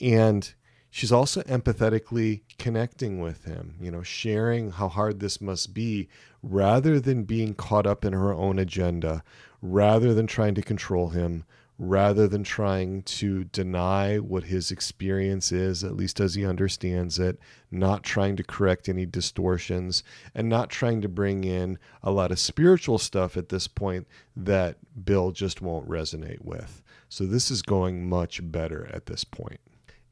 And 0.00 0.52
she's 0.90 1.10
also 1.10 1.42
empathetically 1.42 2.42
connecting 2.58 3.20
with 3.20 3.44
him, 3.44 3.76
you 3.80 3.90
know, 3.90 4.02
sharing 4.02 4.70
how 4.70 4.88
hard 4.88 5.20
this 5.20 5.40
must 5.40 5.74
be 5.74 6.08
rather 6.42 7.00
than 7.00 7.24
being 7.24 7.54
caught 7.54 7.86
up 7.86 8.04
in 8.04 8.12
her 8.12 8.32
own 8.32 8.58
agenda, 8.58 9.24
rather 9.60 10.12
than 10.14 10.26
trying 10.26 10.54
to 10.54 10.62
control 10.62 11.08
him, 11.08 11.44
rather 11.82 12.28
than 12.28 12.44
trying 12.44 13.02
to 13.02 13.42
deny 13.42 14.16
what 14.16 14.44
his 14.44 14.70
experience 14.70 15.50
is, 15.50 15.82
at 15.82 15.96
least 15.96 16.20
as 16.20 16.36
he 16.36 16.46
understands 16.46 17.18
it, 17.18 17.40
not 17.72 18.04
trying 18.04 18.36
to 18.36 18.44
correct 18.44 18.88
any 18.88 19.04
distortions, 19.04 20.04
and 20.32 20.48
not 20.48 20.70
trying 20.70 21.00
to 21.00 21.08
bring 21.08 21.42
in 21.42 21.76
a 22.00 22.12
lot 22.12 22.30
of 22.30 22.38
spiritual 22.38 22.98
stuff 22.98 23.36
at 23.36 23.48
this 23.48 23.66
point 23.66 24.06
that 24.36 24.76
Bill 25.04 25.32
just 25.32 25.60
won't 25.60 25.88
resonate 25.88 26.44
with. 26.44 26.84
So 27.08 27.26
this 27.26 27.50
is 27.50 27.62
going 27.62 28.08
much 28.08 28.40
better 28.52 28.88
at 28.92 29.06
this 29.06 29.24
point. 29.24 29.60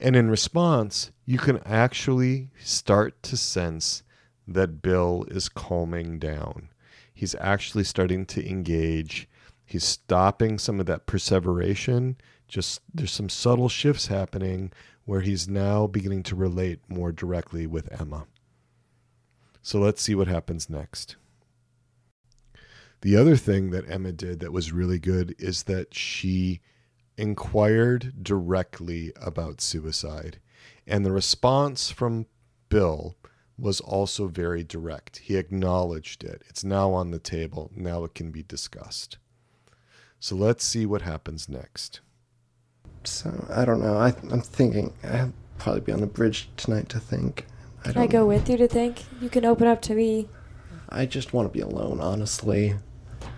And 0.01 0.16
in 0.16 0.29
response, 0.29 1.12
you 1.25 1.39
can 1.39 1.59
actually 1.64 2.51
start 2.64 3.23
to 3.23 3.37
sense 3.37 4.03
that 4.49 4.83
Bill 4.83 5.25
is 5.29 5.49
calming 5.49 6.18
down. 6.18 6.71
He's 7.14 7.37
actually 7.37 7.85
starting 7.85 8.27
to 8.27 8.45
engage. 8.45 9.29
He's 9.71 9.85
stopping 9.85 10.59
some 10.59 10.81
of 10.81 10.87
that 10.87 11.07
perseveration. 11.07 12.16
Just 12.49 12.81
there's 12.93 13.12
some 13.12 13.29
subtle 13.29 13.68
shifts 13.68 14.09
happening 14.09 14.73
where 15.05 15.21
he's 15.21 15.47
now 15.49 15.87
beginning 15.87 16.25
to 16.25 16.35
relate 16.35 16.81
more 16.89 17.12
directly 17.12 17.68
with 17.68 17.89
Emma. 18.01 18.27
So 19.62 19.79
let's 19.79 20.03
see 20.03 20.16
what 20.16 20.27
happens 20.27 20.68
next. 20.68 21.14
The 23.03 23.14
other 23.16 23.37
thing 23.37 23.71
that 23.71 23.89
Emma 23.89 24.11
did 24.11 24.41
that 24.41 24.53
was 24.53 24.73
really 24.73 24.99
good 24.99 25.37
is 25.39 25.62
that 25.62 25.95
she 25.95 26.61
inquired 27.16 28.25
directly 28.25 29.12
about 29.23 29.61
suicide. 29.61 30.41
And 30.85 31.07
the 31.07 31.12
response 31.12 31.93
from 31.93 32.27
Bill 32.71 33.16
was 33.57 33.81
also 33.81 34.27
very 34.27 34.64
direct. 34.64 35.18
He 35.18 35.37
acknowledged 35.37 36.25
it. 36.25 36.43
It's 36.49 36.64
now 36.64 36.93
on 36.93 37.12
the 37.12 37.21
table. 37.21 37.71
Now 37.73 38.03
it 38.03 38.16
can 38.16 38.33
be 38.33 38.43
discussed. 38.43 39.18
So 40.21 40.37
let's 40.37 40.62
see 40.62 40.85
what 40.85 41.03
happens 41.03 41.49
next. 41.49 42.01
So 43.05 43.47
I 43.51 43.64
don't 43.64 43.83
know. 43.83 43.97
I, 43.97 44.09
am 44.31 44.43
thinking 44.43 44.93
I'll 45.03 45.33
probably 45.59 45.81
be 45.81 45.93
on 45.93 46.03
the 46.03 46.07
bridge 46.07 46.51
tonight 46.59 46.91
to 46.91 47.01
think. 47.01 47.47
I 47.85 47.93
can 47.93 48.03
I 48.03 48.07
go 48.07 48.18
know. 48.18 48.27
with 48.27 48.49
you 48.51 48.59
to 48.59 48.68
think? 48.68 49.05
You 49.23 49.31
can 49.31 49.47
open 49.47 49.66
up 49.66 49.81
to 49.83 49.95
me. 49.95 50.29
I 50.91 51.07
just 51.07 51.33
want 51.33 51.51
to 51.51 51.53
be 51.53 51.62
alone, 51.62 52.01
honestly. 52.01 52.75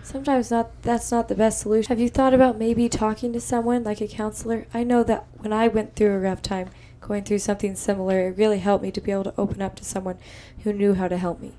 Sometimes 0.01 0.51
not 0.51 0.81
that's 0.81 1.09
not 1.09 1.29
the 1.29 1.35
best 1.35 1.59
solution. 1.59 1.87
Have 1.87 2.01
you 2.01 2.09
thought 2.09 2.33
about 2.33 2.57
maybe 2.57 2.89
talking 2.89 3.31
to 3.31 3.39
someone 3.39 3.85
like 3.85 4.01
a 4.01 4.07
counselor? 4.07 4.67
I 4.73 4.83
know 4.83 5.03
that 5.05 5.25
when 5.37 5.53
I 5.53 5.69
went 5.69 5.95
through 5.95 6.13
a 6.13 6.19
rough 6.19 6.41
time, 6.41 6.69
going 6.99 7.23
through 7.23 7.39
something 7.39 7.75
similar, 7.75 8.27
it 8.27 8.37
really 8.37 8.59
helped 8.59 8.83
me 8.83 8.91
to 8.91 8.99
be 8.99 9.11
able 9.11 9.23
to 9.23 9.33
open 9.37 9.61
up 9.61 9.75
to 9.77 9.85
someone 9.85 10.17
who 10.63 10.73
knew 10.73 10.95
how 10.95 11.07
to 11.07 11.17
help 11.17 11.39
me. 11.39 11.53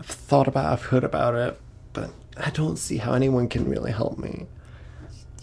I've 0.00 0.06
thought 0.06 0.48
about 0.48 0.72
I've 0.72 0.86
heard 0.86 1.04
about 1.04 1.36
it, 1.36 1.60
but 1.92 2.10
I 2.40 2.50
don't 2.50 2.76
see 2.76 2.98
how 2.98 3.12
anyone 3.12 3.48
can 3.48 3.68
really 3.68 3.92
help 3.92 4.18
me. 4.18 4.46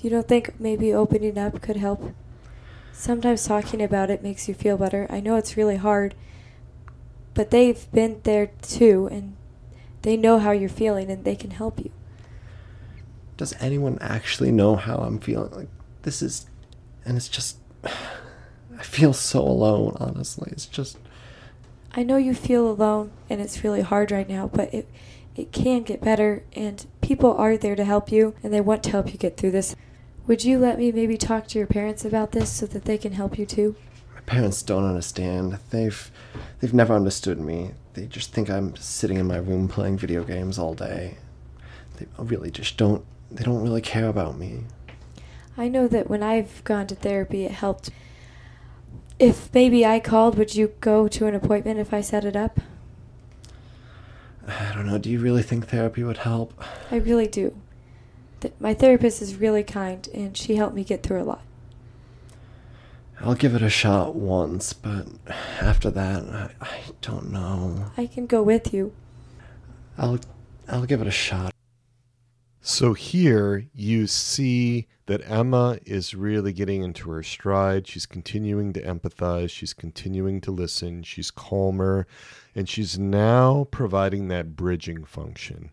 You 0.02 0.10
don't 0.10 0.28
think 0.28 0.60
maybe 0.60 0.94
opening 0.94 1.38
up 1.38 1.62
could 1.62 1.78
help? 1.78 2.14
Sometimes 2.92 3.46
talking 3.46 3.82
about 3.82 4.10
it 4.10 4.24
makes 4.24 4.48
you 4.48 4.54
feel 4.54 4.78
better. 4.78 5.08
I 5.10 5.20
know 5.20 5.36
it's 5.36 5.58
really 5.58 5.78
hard, 5.78 6.16
but 7.34 7.52
they've 7.52 7.92
been 7.92 8.22
there 8.24 8.48
too 8.62 9.08
and 9.12 9.36
they 10.02 10.18
know 10.18 10.40
how 10.40 10.52
you're 10.52 10.70
feeling 10.70 11.10
and 11.12 11.24
they 11.24 11.36
can 11.36 11.52
help 11.52 11.80
you 11.80 11.92
does 13.38 13.54
anyone 13.60 13.98
actually 14.02 14.52
know 14.52 14.76
how 14.76 14.98
I'm 14.98 15.20
feeling? 15.20 15.52
Like, 15.52 15.70
this 16.02 16.22
is, 16.22 16.48
and 17.06 17.16
it's 17.16 17.30
just, 17.30 17.58
I 17.84 18.84
feel 18.84 19.14
so 19.14 19.42
alone, 19.42 19.96
honestly. 20.00 20.50
It's 20.52 20.66
just. 20.66 20.98
I 21.94 22.04
know 22.04 22.18
you 22.18 22.36
feel 22.36 22.70
alone 22.70 23.12
and 23.30 23.40
it's 23.40 23.64
really 23.64 23.82
hard 23.82 24.12
right 24.12 24.28
now, 24.28 24.48
but 24.48 24.72
it, 24.74 24.88
it 25.38 25.52
can 25.52 25.84
get 25.84 26.02
better 26.02 26.44
and 26.54 26.86
people 27.00 27.32
are 27.38 27.56
there 27.56 27.76
to 27.76 27.86
help 27.86 28.12
you 28.12 28.34
and 28.44 28.52
they 28.52 28.60
want 28.60 28.84
to 28.84 28.90
help 28.90 29.14
you 29.14 29.20
get 29.20 29.38
through 29.38 29.52
this. 29.52 29.76
Would 30.26 30.44
you 30.44 30.58
let 30.58 30.80
me 30.80 30.92
maybe 30.92 31.16
talk 31.16 31.48
to 31.48 31.60
your 31.60 31.68
parents 31.68 32.04
about 32.04 32.32
this 32.32 32.52
so 32.52 32.66
that 32.66 32.86
they 32.86 32.98
can 32.98 33.14
help 33.14 33.38
you 33.38 33.46
too? 33.46 33.76
My 34.14 34.22
parents 34.22 34.64
don't 34.64 34.84
understand. 34.84 35.60
They've 35.70 36.12
they've 36.60 36.74
never 36.74 36.96
understood 36.96 37.40
me. 37.40 37.72
They 37.94 38.08
just 38.08 38.34
think 38.34 38.50
I'm 38.50 38.76
sitting 38.76 39.18
in 39.18 39.28
my 39.28 39.38
room 39.38 39.68
playing 39.68 40.00
video 40.00 40.24
games 40.24 40.58
all 40.58 40.74
day. 40.74 41.18
They 41.98 42.08
really 42.18 42.52
just 42.52 42.76
don't 42.76 43.06
they 43.32 43.44
don't 43.44 43.62
really 43.62 43.82
care 43.82 44.10
about 44.10 44.38
me. 44.38 44.64
I 45.56 45.68
know 45.68 45.88
that 45.88 46.10
when 46.10 46.24
I've 46.24 46.64
gone 46.64 46.88
to 46.88 46.96
therapy, 46.96 47.46
it 47.46 47.52
helped. 47.52 47.92
If 49.20 49.52
maybe 49.54 49.86
I 49.86 50.00
called, 50.00 50.38
would 50.38 50.56
you 50.56 50.74
go 50.82 51.08
to 51.08 51.26
an 51.26 51.36
appointment 51.36 51.80
if 51.80 51.94
I 51.94 52.02
set 52.02 52.26
it 52.26 52.36
up? 52.36 52.60
I 54.48 54.74
don't 54.74 54.88
know. 54.88 54.98
Do 54.98 55.10
you 55.10 55.20
really 55.20 55.44
think 55.44 55.68
therapy 55.68 56.04
would 56.04 56.18
help? 56.18 56.54
I 56.90 56.96
really 56.98 57.28
do. 57.28 57.56
Th- 58.40 58.54
my 58.60 58.74
therapist 58.74 59.22
is 59.22 59.36
really 59.36 59.64
kind, 59.64 60.08
and 60.14 60.38
she 60.38 60.56
helped 60.56 60.76
me 60.76 60.84
get 60.84 61.04
through 61.04 61.22
a 61.22 61.26
lot. 61.26 61.42
I'll 63.20 63.36
give 63.36 63.56
it 63.56 63.62
a 63.64 63.70
shot 63.70 64.16
once, 64.16 64.74
but 64.74 65.08
after 65.60 65.90
that, 65.90 66.24
I, 66.24 66.52
I 66.62 66.80
don't 67.02 67.32
know. 67.32 67.92
I 67.98 68.06
can 68.06 68.28
go 68.28 68.44
with 68.44 68.74
you. 68.74 68.94
I'll 69.98 70.20
I'll 70.68 70.86
give 70.86 71.02
it 71.02 71.08
a 71.08 71.12
shot. 71.12 71.52
So 72.62 72.94
here 72.94 73.66
you 73.74 74.08
see 74.08 74.88
that 75.08 75.22
Emma 75.30 75.80
is 75.86 76.14
really 76.14 76.52
getting 76.52 76.84
into 76.84 77.10
her 77.10 77.24
stride. 77.24 77.88
She's 77.88 78.06
continuing 78.06 78.74
to 78.74 78.82
empathize. 78.82 79.50
She's 79.50 79.74
continuing 79.74 80.42
to 80.42 80.52
listen. 80.52 81.02
She's 81.02 81.32
calmer. 81.32 82.06
And 82.58 82.68
she's 82.68 82.98
now 82.98 83.68
providing 83.70 84.30
that 84.30 84.56
bridging 84.56 85.04
function. 85.06 85.70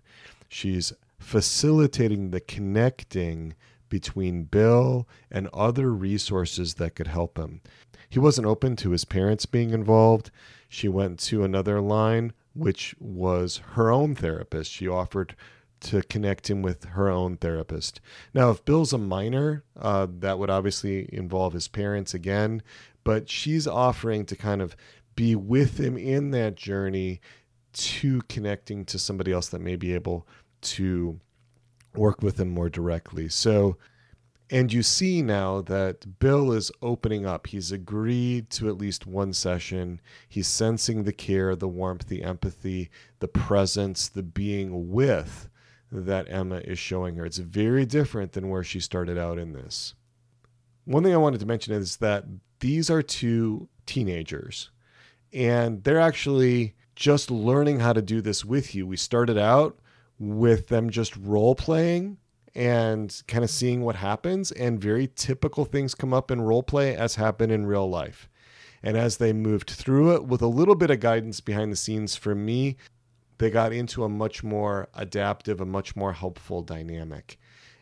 She's 0.51 0.93
facilitating 1.19 2.31
the 2.31 2.41
connecting 2.41 3.55
between 3.89 4.45
Bill 4.45 5.09
and 5.31 5.49
other 5.55 5.91
resources 5.95 6.75
that 6.75 6.95
could 6.95 7.07
help 7.07 7.39
him. 7.39 7.63
He 8.11 8.19
wasn't 8.19 8.47
open 8.47 8.77
to 8.77 8.91
his 8.91 9.07
parents 9.07 9.47
being 9.47 9.71
involved. 9.71 10.31
She 10.69 10.87
went 10.87 11.19
to 11.21 11.43
another 11.43 11.81
line 11.81 12.35
which 12.53 12.95
was 13.01 13.63
her 13.73 13.91
own 13.91 14.15
therapist. 14.15 14.71
She 14.71 14.87
offered 14.87 15.35
to 15.81 16.03
connect 16.03 16.51
him 16.51 16.61
with 16.61 16.85
her 16.85 17.09
own 17.09 17.39
therapist. 17.39 18.03
Now, 18.35 18.51
if 18.51 18.63
Bill's 18.63 18.93
a 18.93 18.99
minor, 18.99 19.65
uh, 19.75 20.07
that 20.19 20.39
would 20.39 20.51
obviously 20.51 21.09
involve 21.11 21.55
his 21.55 21.67
parents 21.67 22.13
again, 22.13 22.63
but 23.05 23.31
she's 23.31 23.67
offering 23.67 24.27
to 24.27 24.37
kind 24.37 24.61
of 24.61 24.77
be 25.15 25.35
with 25.35 25.79
him 25.79 25.97
in 25.97 26.31
that 26.33 26.57
journey 26.57 27.21
to 27.73 28.23
connecting 28.29 28.85
to 28.85 28.99
somebody 28.99 29.33
else 29.33 29.49
that 29.49 29.61
may 29.61 29.77
be 29.77 29.95
able 29.95 30.27
to 30.61 31.21
work 31.95 32.23
with 32.23 32.39
him 32.39 32.49
more 32.49 32.69
directly. 32.69 33.29
So, 33.29 33.77
and 34.51 34.73
you 34.73 34.83
see 34.83 35.23
now 35.23 35.63
that 35.63 36.19
Bill 36.19 36.53
is 36.53 36.71
opening 36.83 37.27
up. 37.27 37.47
He's 37.47 37.73
agreed 37.73 38.51
to 38.51 38.69
at 38.69 38.79
least 38.79 39.07
one 39.07 39.33
session. 39.33 40.01
He's 40.29 40.47
sensing 40.47 41.05
the 41.05 41.13
care, 41.13 41.57
the 41.57 41.69
warmth, 41.69 42.09
the 42.09 42.23
empathy, 42.23 42.91
the 43.21 43.29
presence, 43.29 44.09
the 44.09 44.23
being 44.23 44.91
with 44.91 45.49
that 45.91 46.27
Emma 46.29 46.57
is 46.57 46.79
showing 46.79 47.17
her. 47.17 47.25
It's 47.25 47.39
very 47.39 47.87
different 47.87 48.33
than 48.33 48.51
where 48.51 48.65
she 48.65 48.81
started 48.81 49.17
out 49.17 49.39
in 49.39 49.53
this. 49.53 49.95
One 50.85 51.03
thing 51.03 51.15
I 51.15 51.19
wanted 51.19 51.41
to 51.41 51.47
mention 51.47 51.73
is 51.73 51.97
that 51.97 52.25
these 52.61 52.91
are 52.91 53.03
two 53.03 53.69
teenagers, 53.87 54.71
and 55.35 55.83
they're 55.83 56.01
actually 56.01 56.75
just 56.95 57.31
learning 57.31 57.81
how 57.81 57.93
to 57.93 58.01
do 58.01 58.21
this 58.21 58.45
with 58.45 58.75
you. 58.75 58.87
We 58.87 58.97
started 58.97 59.37
out 59.37 59.79
with 60.19 60.69
them 60.69 60.91
just 60.91 61.17
role 61.17 61.55
playing 61.55 62.19
and 62.55 63.21
kind 63.27 63.43
of 63.43 63.51
seeing 63.51 63.83
what 63.83 63.97
happens, 63.97 64.53
and 64.53 64.81
very 64.81 65.11
typical 65.17 65.65
things 65.65 65.95
come 65.95 66.15
up 66.15 66.31
in 66.31 66.41
role 66.41 66.63
play 66.63 66.95
as 66.97 67.17
happen 67.17 67.51
in 67.51 67.67
real 67.67 67.91
life. 67.91 68.29
And 68.81 68.97
as 68.97 69.17
they 69.17 69.33
moved 69.33 69.71
through 69.71 70.15
it 70.15 70.25
with 70.25 70.41
a 70.41 70.47
little 70.47 70.77
bit 70.77 70.91
of 70.91 71.01
guidance 71.01 71.41
behind 71.41 71.73
the 71.73 71.77
scenes 71.77 72.15
for 72.15 72.35
me, 72.35 72.77
they 73.39 73.51
got 73.51 73.73
into 73.73 74.05
a 74.05 74.09
much 74.09 74.45
more 74.45 74.89
adaptive, 74.95 75.61
a 75.61 75.67
much 75.67 75.97
more 75.97 76.13
helpful 76.13 76.63
dynamic. 76.63 77.39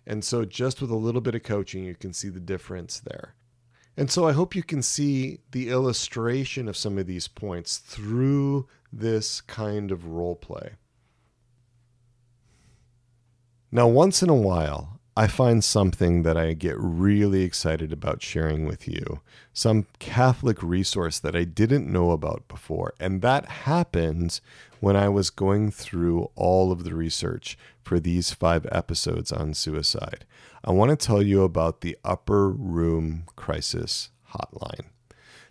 And 0.06 0.24
so, 0.24 0.44
just 0.44 0.80
with 0.80 0.90
a 0.90 0.96
little 0.96 1.20
bit 1.20 1.34
of 1.34 1.42
coaching, 1.42 1.84
you 1.84 1.94
can 1.94 2.12
see 2.12 2.30
the 2.30 2.40
difference 2.40 2.98
there. 3.00 3.34
And 3.96 4.10
so, 4.10 4.26
I 4.26 4.32
hope 4.32 4.54
you 4.54 4.62
can 4.62 4.82
see 4.82 5.40
the 5.50 5.68
illustration 5.68 6.66
of 6.66 6.76
some 6.76 6.96
of 6.96 7.06
these 7.06 7.28
points 7.28 7.76
through 7.76 8.66
this 8.92 9.40
kind 9.42 9.90
of 9.90 10.06
role 10.06 10.36
play. 10.36 10.72
Now, 13.70 13.88
once 13.88 14.22
in 14.22 14.30
a 14.30 14.34
while, 14.34 15.00
I 15.14 15.26
find 15.26 15.62
something 15.62 16.22
that 16.22 16.38
I 16.38 16.54
get 16.54 16.74
really 16.78 17.42
excited 17.42 17.92
about 17.92 18.22
sharing 18.22 18.64
with 18.64 18.88
you, 18.88 19.20
some 19.52 19.86
Catholic 19.98 20.62
resource 20.62 21.18
that 21.18 21.36
I 21.36 21.44
didn't 21.44 21.92
know 21.92 22.12
about 22.12 22.48
before. 22.48 22.94
And 22.98 23.20
that 23.20 23.44
happened 23.46 24.40
when 24.80 24.96
I 24.96 25.10
was 25.10 25.28
going 25.28 25.70
through 25.70 26.30
all 26.34 26.72
of 26.72 26.84
the 26.84 26.94
research 26.94 27.58
for 27.82 28.00
these 28.00 28.32
five 28.32 28.66
episodes 28.72 29.30
on 29.30 29.52
suicide. 29.52 30.24
I 30.64 30.70
want 30.70 30.90
to 30.90 31.06
tell 31.06 31.20
you 31.20 31.42
about 31.42 31.82
the 31.82 31.98
Upper 32.04 32.48
Room 32.48 33.24
Crisis 33.36 34.08
Hotline. 34.30 34.86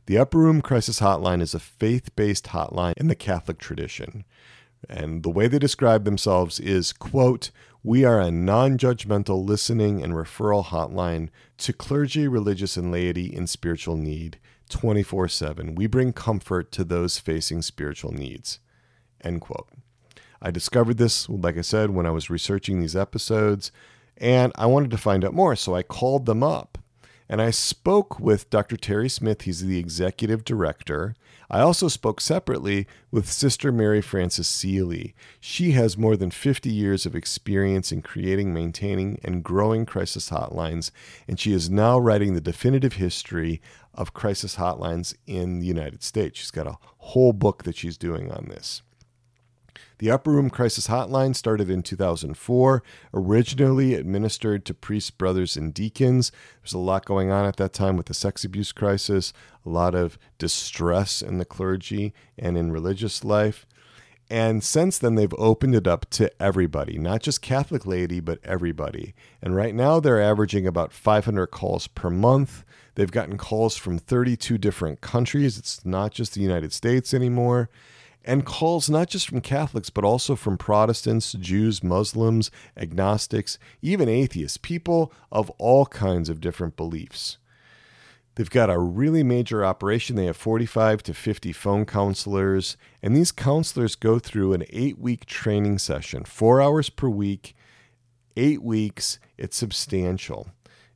The 0.07 0.17
Upper 0.17 0.39
Room 0.39 0.63
Crisis 0.63 1.01
Hotline 1.01 1.41
is 1.41 1.53
a 1.53 1.59
faith 1.59 2.15
based 2.15 2.45
hotline 2.45 2.93
in 2.97 3.09
the 3.09 3.15
Catholic 3.15 3.59
tradition. 3.59 4.25
And 4.89 5.21
the 5.21 5.29
way 5.29 5.47
they 5.47 5.59
describe 5.59 6.05
themselves 6.05 6.59
is, 6.59 6.91
quote, 6.91 7.51
we 7.83 8.05
are 8.05 8.19
a 8.19 8.29
non 8.29 8.77
judgmental 8.77 9.45
listening 9.45 10.03
and 10.03 10.13
referral 10.13 10.65
hotline 10.65 11.29
to 11.57 11.73
clergy, 11.73 12.27
religious, 12.27 12.77
and 12.77 12.91
laity 12.91 13.25
in 13.33 13.47
spiritual 13.47 13.97
need 13.97 14.37
24 14.69 15.27
7. 15.27 15.75
We 15.75 15.87
bring 15.87 16.13
comfort 16.13 16.71
to 16.73 16.83
those 16.83 17.17
facing 17.17 17.63
spiritual 17.63 18.11
needs. 18.11 18.59
End 19.23 19.41
quote. 19.41 19.69
I 20.41 20.51
discovered 20.51 20.97
this, 20.97 21.27
like 21.29 21.57
I 21.57 21.61
said, 21.61 21.91
when 21.91 22.05
I 22.05 22.11
was 22.11 22.29
researching 22.29 22.79
these 22.79 22.95
episodes, 22.95 23.71
and 24.17 24.51
I 24.55 24.65
wanted 24.67 24.91
to 24.91 24.97
find 24.97 25.25
out 25.25 25.33
more, 25.33 25.55
so 25.55 25.75
I 25.75 25.83
called 25.83 26.25
them 26.25 26.43
up. 26.43 26.77
And 27.31 27.41
I 27.41 27.49
spoke 27.51 28.19
with 28.19 28.49
Dr. 28.49 28.75
Terry 28.75 29.07
Smith, 29.07 29.43
he's 29.43 29.65
the 29.65 29.79
executive 29.79 30.43
director. 30.43 31.15
I 31.49 31.61
also 31.61 31.87
spoke 31.87 32.19
separately 32.19 32.87
with 33.09 33.31
Sister 33.31 33.71
Mary 33.71 34.01
Frances 34.01 34.49
Seeley. 34.49 35.15
She 35.39 35.71
has 35.71 35.97
more 35.97 36.17
than 36.17 36.29
50 36.29 36.69
years 36.69 37.05
of 37.05 37.15
experience 37.15 37.89
in 37.93 38.01
creating, 38.01 38.53
maintaining, 38.53 39.17
and 39.23 39.45
growing 39.45 39.85
crisis 39.85 40.29
hotlines, 40.29 40.91
and 41.25 41.39
she 41.39 41.53
is 41.53 41.69
now 41.69 41.97
writing 41.97 42.33
the 42.33 42.41
definitive 42.41 42.93
history 42.93 43.61
of 43.93 44.13
crisis 44.13 44.57
hotlines 44.57 45.15
in 45.25 45.59
the 45.59 45.67
United 45.67 46.03
States. 46.03 46.37
She's 46.37 46.51
got 46.51 46.67
a 46.67 46.79
whole 46.97 47.31
book 47.31 47.63
that 47.63 47.77
she's 47.77 47.97
doing 47.97 48.29
on 48.29 48.49
this. 48.49 48.81
The 50.01 50.09
Upper 50.09 50.31
Room 50.31 50.49
Crisis 50.49 50.87
Hotline 50.87 51.35
started 51.35 51.69
in 51.69 51.83
2004, 51.83 52.81
originally 53.13 53.93
administered 53.93 54.65
to 54.65 54.73
priests, 54.73 55.11
brothers, 55.11 55.55
and 55.55 55.71
deacons. 55.71 56.31
There's 56.63 56.73
a 56.73 56.79
lot 56.79 57.05
going 57.05 57.29
on 57.29 57.45
at 57.45 57.57
that 57.57 57.71
time 57.71 57.97
with 57.97 58.07
the 58.07 58.15
sex 58.15 58.43
abuse 58.43 58.71
crisis, 58.71 59.31
a 59.63 59.69
lot 59.69 59.93
of 59.93 60.17
distress 60.39 61.21
in 61.21 61.37
the 61.37 61.45
clergy 61.45 62.15
and 62.35 62.57
in 62.57 62.71
religious 62.71 63.23
life. 63.23 63.67
And 64.27 64.63
since 64.63 64.97
then, 64.97 65.13
they've 65.13 65.35
opened 65.37 65.75
it 65.75 65.85
up 65.85 66.09
to 66.11 66.31
everybody, 66.41 66.97
not 66.97 67.21
just 67.21 67.43
Catholic 67.43 67.85
laity, 67.85 68.19
but 68.19 68.39
everybody. 68.43 69.13
And 69.39 69.55
right 69.55 69.75
now, 69.75 69.99
they're 69.99 70.19
averaging 70.19 70.65
about 70.65 70.93
500 70.93 71.45
calls 71.45 71.85
per 71.85 72.09
month. 72.09 72.63
They've 72.95 73.11
gotten 73.11 73.37
calls 73.37 73.77
from 73.77 73.99
32 73.99 74.57
different 74.57 75.01
countries. 75.01 75.59
It's 75.59 75.85
not 75.85 76.11
just 76.11 76.33
the 76.33 76.41
United 76.41 76.73
States 76.73 77.13
anymore 77.13 77.69
and 78.23 78.45
calls 78.45 78.89
not 78.89 79.09
just 79.09 79.27
from 79.27 79.41
Catholics, 79.41 79.89
but 79.89 80.03
also 80.03 80.35
from 80.35 80.57
Protestants, 80.57 81.33
Jews, 81.33 81.83
Muslims, 81.83 82.51
agnostics, 82.77 83.57
even 83.81 84.07
atheists, 84.07 84.57
people 84.57 85.11
of 85.31 85.49
all 85.51 85.85
kinds 85.85 86.29
of 86.29 86.41
different 86.41 86.75
beliefs. 86.75 87.37
They've 88.35 88.49
got 88.49 88.69
a 88.69 88.79
really 88.79 89.23
major 89.23 89.65
operation. 89.65 90.15
They 90.15 90.25
have 90.25 90.37
45 90.37 91.03
to 91.03 91.13
50 91.13 91.51
phone 91.51 91.85
counselors, 91.85 92.77
and 93.01 93.15
these 93.15 93.31
counselors 93.31 93.95
go 93.95 94.19
through 94.19 94.53
an 94.53 94.63
eight 94.69 94.97
week 94.97 95.25
training 95.25 95.79
session, 95.79 96.23
four 96.23 96.61
hours 96.61 96.89
per 96.89 97.09
week, 97.09 97.55
eight 98.37 98.63
weeks. 98.63 99.19
It's 99.37 99.57
substantial. 99.57 100.47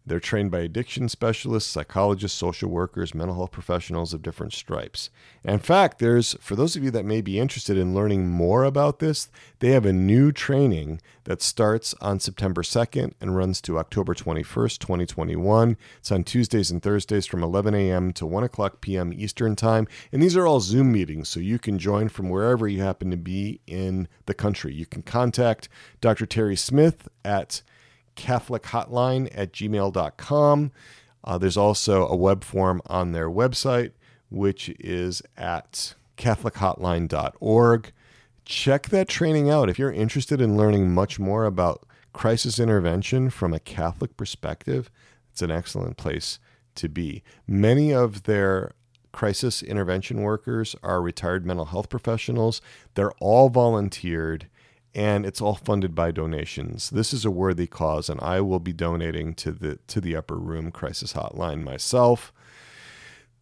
They're 0.07 0.19
trained 0.19 0.51
by 0.51 0.59
addiction 0.59 1.09
specialists, 1.09 1.71
psychologists, 1.71 2.37
social 2.37 2.69
workers, 2.69 3.15
mental 3.15 3.35
health 3.35 3.51
professionals 3.51 4.13
of 4.13 4.21
different 4.21 4.53
stripes. 4.53 5.09
in 5.43 5.59
fact, 5.59 5.99
there's 5.99 6.35
for 6.39 6.55
those 6.55 6.75
of 6.75 6.83
you 6.83 6.91
that 6.91 7.05
may 7.05 7.21
be 7.21 7.39
interested 7.39 7.77
in 7.77 7.95
learning 7.95 8.29
more 8.29 8.63
about 8.63 8.99
this, 8.99 9.29
they 9.59 9.69
have 9.69 9.85
a 9.85 9.93
new 9.93 10.31
training 10.31 11.01
that 11.23 11.41
starts 11.41 11.95
on 12.01 12.19
September 12.19 12.61
2nd 12.61 13.13
and 13.19 13.35
runs 13.35 13.59
to 13.61 13.79
October 13.79 14.13
21st, 14.13 14.77
2021. 14.77 15.75
It's 15.97 16.11
on 16.11 16.23
Tuesdays 16.23 16.69
and 16.69 16.83
Thursdays 16.83 17.25
from 17.25 17.43
11 17.43 17.73
a.m. 17.73 18.13
to 18.13 18.27
1 18.27 18.43
o'clock 18.43 18.81
p.m. 18.81 19.11
Eastern 19.11 19.55
Time. 19.55 19.87
And 20.11 20.21
these 20.21 20.37
are 20.37 20.45
all 20.45 20.59
Zoom 20.59 20.91
meetings, 20.91 21.29
so 21.29 21.39
you 21.39 21.57
can 21.57 21.79
join 21.79 22.09
from 22.09 22.29
wherever 22.29 22.67
you 22.67 22.81
happen 22.81 23.09
to 23.09 23.17
be 23.17 23.59
in 23.65 24.07
the 24.27 24.35
country. 24.35 24.73
You 24.73 24.85
can 24.85 25.01
contact 25.01 25.67
Dr. 25.99 26.27
Terry 26.27 26.55
Smith 26.55 27.07
at 27.23 27.63
catholichotline 28.15 29.29
at 29.33 29.51
gmail.com. 29.53 30.71
Uh, 31.23 31.37
there's 31.37 31.57
also 31.57 32.07
a 32.07 32.15
web 32.15 32.43
form 32.43 32.81
on 32.85 33.11
their 33.11 33.29
website, 33.29 33.91
which 34.29 34.69
is 34.79 35.21
at 35.37 35.95
catholichotline.org. 36.17 37.91
Check 38.45 38.89
that 38.89 39.07
training 39.07 39.49
out 39.49 39.69
if 39.69 39.79
you're 39.79 39.91
interested 39.91 40.39
in 40.39 40.55
learning 40.55 40.93
much 40.93 41.19
more 41.19 41.45
about 41.45 41.83
crisis 42.13 42.59
intervention 42.59 43.29
from 43.29 43.53
a 43.53 43.59
Catholic 43.59 44.15
perspective. 44.15 44.89
It's 45.31 45.41
an 45.41 45.51
excellent 45.51 45.97
place 45.97 46.39
to 46.75 46.87
be. 46.87 47.23
Many 47.47 47.93
of 47.93 48.23
their 48.23 48.73
crisis 49.11 49.63
intervention 49.63 50.21
workers 50.21 50.75
are 50.83 51.01
retired 51.01 51.45
mental 51.45 51.65
health 51.65 51.89
professionals. 51.89 52.61
They're 52.93 53.13
all 53.13 53.49
volunteered 53.49 54.47
and 54.95 55.25
it's 55.25 55.41
all 55.41 55.55
funded 55.55 55.93
by 55.93 56.09
donations. 56.11 56.89
This 56.89 57.13
is 57.13 57.25
a 57.25 57.31
worthy 57.31 57.67
cause, 57.67 58.09
and 58.09 58.19
I 58.21 58.39
will 58.39 58.61
be 58.61 58.73
donating 58.73 59.33
to 59.35 59.51
the 59.51 59.75
to 59.87 59.99
the 59.99 60.15
Upper 60.15 60.37
Room 60.37 60.71
Crisis 60.71 61.13
Hotline 61.13 61.63
myself. 61.63 62.31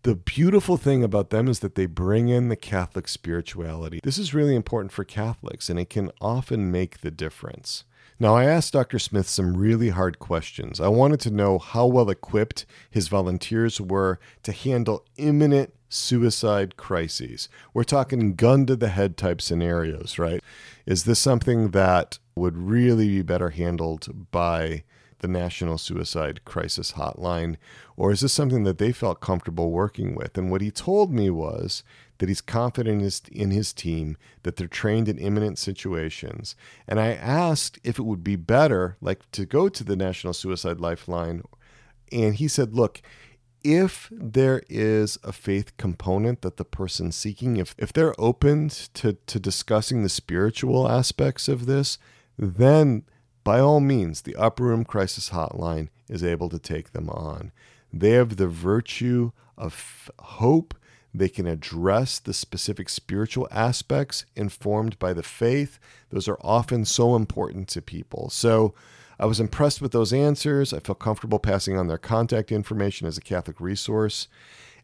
The 0.01 0.16
beautiful 0.16 0.76
thing 0.76 1.01
about 1.01 1.30
them 1.30 1.47
is 1.47 1.60
that 1.60 1.76
they 1.76 1.86
bring 1.86 2.28
in 2.28 2.49
the 2.49 2.58
Catholic 2.58 3.08
spirituality. 3.08 4.01
This 4.04 4.18
is 4.18 4.34
really 4.34 4.56
important 4.56 4.91
for 4.91 5.06
Catholics, 5.06 5.70
and 5.70 5.80
it 5.80 5.89
can 5.89 6.12
often 6.20 6.70
make 6.70 6.99
the 6.99 7.12
difference. 7.12 7.86
Now, 8.20 8.36
I 8.36 8.45
asked 8.45 8.74
Dr. 8.74 8.99
Smith 8.99 9.28
some 9.28 9.56
really 9.56 9.89
hard 9.89 10.20
questions. 10.20 10.82
I 10.82 10.89
wanted 10.89 11.20
to 11.22 11.32
know 11.32 11.58
how 11.58 11.86
well 11.88 12.10
equipped 12.10 12.66
his 12.89 13.08
volunteers 13.08 13.80
were 13.80 14.20
to 14.43 14.51
handle 14.51 15.06
imminent 15.18 15.74
suicide 15.93 16.77
crises. 16.77 17.49
We're 17.73 17.83
talking 17.83 18.35
gun 18.35 18.65
to 18.65 18.75
the 18.75 18.89
head 18.89 19.17
type 19.17 19.41
scenarios, 19.41 20.17
right? 20.17 20.41
Is 20.85 21.03
this 21.03 21.19
something 21.19 21.71
that 21.71 22.19
would 22.35 22.57
really 22.57 23.07
be 23.07 23.21
better 23.21 23.51
handled 23.51 24.31
by 24.31 24.83
the 25.19 25.27
National 25.27 25.77
Suicide 25.77 26.43
Crisis 26.45 26.93
Hotline? 26.93 27.55
Or 27.95 28.11
is 28.11 28.19
this 28.19 28.33
something 28.33 28.63
that 28.63 28.77
they 28.77 28.91
felt 28.91 29.21
comfortable 29.21 29.71
working 29.71 30.15
with? 30.15 30.37
And 30.37 30.51
what 30.51 30.61
he 30.61 30.69
told 30.69 31.13
me 31.13 31.29
was 31.29 31.83
that 32.17 32.27
he's 32.27 32.41
confident 32.41 32.95
in 32.95 32.99
his, 32.99 33.21
in 33.31 33.51
his 33.51 33.71
team, 33.73 34.17
that 34.43 34.57
they're 34.57 34.67
trained 34.67 35.07
in 35.07 35.17
imminent 35.17 35.57
situations. 35.57 36.55
And 36.87 36.99
I 36.99 37.13
asked 37.13 37.79
if 37.83 37.97
it 37.97 38.03
would 38.03 38.23
be 38.23 38.35
better, 38.35 38.97
like 39.01 39.29
to 39.31 39.45
go 39.45 39.69
to 39.69 39.83
the 39.83 39.95
National 39.95 40.33
Suicide 40.33 40.81
Lifeline. 40.81 41.43
And 42.11 42.35
he 42.35 42.47
said, 42.47 42.75
look, 42.75 43.01
if 43.64 44.09
there 44.11 44.61
is 44.70 45.18
a 45.24 45.32
faith 45.32 45.76
component 45.78 46.41
that 46.41 46.57
the 46.57 46.66
person's 46.66 47.16
seeking, 47.16 47.57
if, 47.57 47.74
if 47.78 47.93
they're 47.93 48.20
open 48.20 48.70
to, 48.70 49.14
to 49.14 49.39
discussing 49.39 50.03
the 50.03 50.09
spiritual 50.09 50.89
aspects 50.89 51.47
of 51.47 51.66
this, 51.66 51.97
then 52.38 53.03
by 53.43 53.59
all 53.59 53.80
means, 53.80 54.22
the 54.22 54.36
Upper 54.36 54.64
Room 54.64 54.86
Crisis 54.86 55.30
Hotline 55.30 55.89
is 56.09 56.24
able 56.24 56.49
to 56.49 56.59
take 56.59 56.91
them 56.91 57.09
on. 57.09 57.51
They 57.91 58.11
have 58.11 58.38
the 58.38 58.47
virtue 58.47 59.32
of 59.57 60.09
hope. 60.20 60.74
They 61.14 61.30
can 61.30 61.45
address 61.45 62.20
the 62.20 62.34
specific 62.34 62.89
spiritual 62.89 63.47
aspects 63.51 64.26
informed 64.36 64.97
by 64.97 65.14
the 65.14 65.24
faith. 65.24 65.78
Those 66.09 66.28
are 66.28 66.39
often 66.41 66.86
so 66.86 67.16
important 67.16 67.68
to 67.70 67.82
people. 67.82 68.30
So 68.30 68.74
I 69.20 69.26
was 69.26 69.39
impressed 69.39 69.82
with 69.82 69.91
those 69.91 70.14
answers. 70.14 70.74
I 70.74 70.80
felt 70.80 70.99
comfortable 70.99 71.39
passing 71.39 71.78
on 71.78 71.88
their 71.88 71.97
contact 71.97 72.51
information 72.51 73.07
as 73.07 73.18
a 73.18 73.22
Catholic 73.22 73.59
resource. 73.59 74.28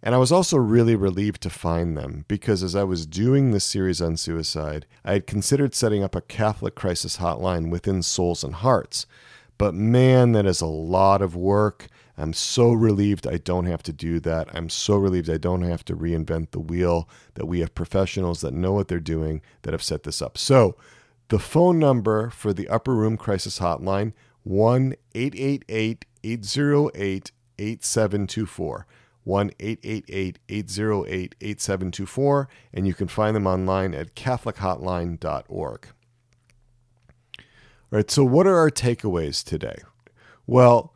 And 0.02 0.16
I 0.16 0.18
was 0.18 0.32
also 0.32 0.58
really 0.58 0.96
relieved 0.96 1.42
to 1.42 1.50
find 1.50 1.98
them 1.98 2.24
because 2.28 2.64
as 2.64 2.76
I 2.76 2.84
was 2.84 3.06
doing 3.06 3.52
this 3.52 3.66
series 3.66 4.02
on 4.02 4.16
suicide, 4.16 4.86
I 5.04 5.14
had 5.14 5.28
considered 5.28 5.76
setting 5.76 6.04
up 6.04 6.16
a 6.16 6.22
Catholic 6.22 6.76
crisis 6.76 7.18
hotline 7.18 7.70
within 7.70 8.02
Souls 8.02 8.44
and 8.44 8.56
Hearts. 8.56 9.06
But 9.58 9.74
man, 9.74 10.32
that 10.32 10.46
is 10.46 10.62
a 10.62 10.68
lot 10.68 11.22
of 11.22 11.36
work. 11.36 11.88
I'm 12.18 12.34
so 12.34 12.72
relieved 12.72 13.28
I 13.28 13.38
don't 13.38 13.66
have 13.66 13.84
to 13.84 13.94
do 13.94 14.20
that. 14.22 14.48
I'm 14.54 14.70
so 14.70 14.96
relieved 14.96 15.30
I 15.30 15.38
don't 15.38 15.64
have 15.64 15.84
to 15.86 15.96
reinvent 15.96 16.52
the 16.52 16.60
wheel, 16.60 17.10
that 17.34 17.46
we 17.46 17.60
have 17.60 17.76
professionals 17.76 18.42
that 18.42 18.54
know 18.54 18.74
what 18.74 18.88
they're 18.88 19.00
doing 19.00 19.42
that 19.64 19.74
have 19.74 19.84
set 19.84 20.04
this 20.04 20.22
up. 20.22 20.38
So, 20.38 20.76
the 21.30 21.40
phone 21.40 21.80
number 21.80 22.30
for 22.30 22.54
the 22.54 22.68
Upper 22.68 22.94
Room 22.94 23.18
Crisis 23.18 23.60
Hotline, 23.60 24.14
1 24.44 24.96
888 25.16 26.06
808 26.24 27.32
8724. 27.58 28.86
1 29.26 29.52
888 29.60 30.40
808 30.50 31.36
8724, 31.40 32.50
and 32.74 32.88
you 32.88 32.94
can 32.94 33.08
find 33.08 33.36
them 33.36 33.46
online 33.46 33.94
at 33.94 34.16
CatholicHotline.org. 34.16 35.88
All 37.38 37.98
right, 37.98 38.10
so 38.10 38.24
what 38.24 38.48
are 38.48 38.58
our 38.58 38.72
takeaways 38.72 39.44
today? 39.44 39.78
Well, 40.48 40.96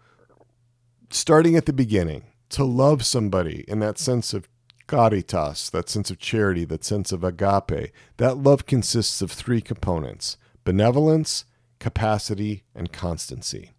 starting 1.12 1.56
at 1.56 1.66
the 1.66 1.74
beginning, 1.74 2.24
to 2.54 2.64
love 2.64 3.04
somebody 3.04 3.66
in 3.68 3.80
that 3.80 3.98
sense 3.98 4.32
of 4.32 4.48
caritas, 4.88 5.70
that 5.70 5.90
sense 5.90 6.12
of 6.12 6.20
charity, 6.20 6.66
that 6.66 6.84
sense 6.84 7.12
of 7.12 7.24
agape, 7.24 7.92
that 8.18 8.38
love 8.38 8.66
consists 8.66 9.22
of 9.22 9.32
three 9.32 9.62
components 9.62 10.38
benevolence, 10.64 11.46
capacity, 11.80 12.64
and 12.74 12.94
constancy. 12.94 13.72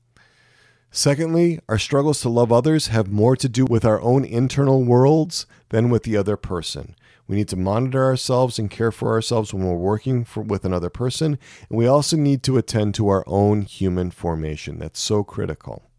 Secondly, 0.91 1.59
our 1.69 1.79
struggles 1.79 2.21
to 2.21 2.29
love 2.29 2.53
others 2.53 2.87
have 2.87 3.11
more 3.11 3.35
to 3.37 3.49
do 3.49 3.65
with 3.65 3.85
our 3.85 4.01
own 4.01 4.25
internal 4.25 4.85
worlds 4.85 5.47
than 5.71 5.91
with 5.91 6.05
the 6.05 6.17
other 6.17 6.37
person. 6.37 6.95
We 7.27 7.37
need 7.37 7.49
to 7.49 7.57
monitor 7.57 8.05
ourselves 8.05 8.59
and 8.59 8.71
care 8.71 8.93
for 8.93 9.11
ourselves 9.11 9.53
when 9.53 9.65
we're 9.65 9.75
working 9.75 10.25
for, 10.25 10.43
with 10.43 10.65
another 10.65 10.91
person, 10.91 11.39
and 11.69 11.79
we 11.79 11.87
also 11.87 12.17
need 12.17 12.43
to 12.45 12.59
attend 12.59 12.95
to 12.95 13.09
our 13.09 13.25
own 13.27 13.63
human 13.63 14.11
formation. 14.11 14.79
That's 14.79 15.01
so 15.01 15.25
critical. 15.25 15.91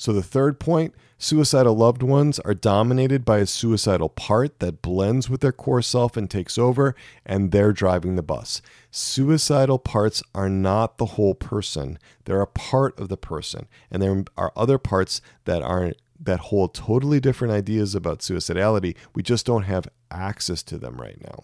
So, 0.00 0.14
the 0.14 0.22
third 0.22 0.58
point 0.58 0.94
suicidal 1.18 1.76
loved 1.76 2.02
ones 2.02 2.38
are 2.38 2.54
dominated 2.54 3.22
by 3.22 3.36
a 3.36 3.46
suicidal 3.46 4.08
part 4.08 4.58
that 4.60 4.80
blends 4.80 5.28
with 5.28 5.42
their 5.42 5.52
core 5.52 5.82
self 5.82 6.16
and 6.16 6.30
takes 6.30 6.56
over, 6.56 6.94
and 7.26 7.52
they're 7.52 7.74
driving 7.74 8.16
the 8.16 8.22
bus. 8.22 8.62
Suicidal 8.90 9.78
parts 9.78 10.22
are 10.34 10.48
not 10.48 10.96
the 10.96 11.04
whole 11.04 11.34
person, 11.34 11.98
they're 12.24 12.40
a 12.40 12.46
part 12.46 12.98
of 12.98 13.10
the 13.10 13.18
person. 13.18 13.68
And 13.90 14.02
there 14.02 14.24
are 14.38 14.54
other 14.56 14.78
parts 14.78 15.20
that 15.44 15.60
are 15.60 15.92
that 16.18 16.40
hold 16.40 16.72
totally 16.72 17.20
different 17.20 17.52
ideas 17.52 17.94
about 17.94 18.20
suicidality. 18.20 18.96
We 19.14 19.22
just 19.22 19.44
don't 19.44 19.64
have 19.64 19.86
access 20.10 20.62
to 20.62 20.78
them 20.78 20.98
right 20.98 21.20
now. 21.22 21.42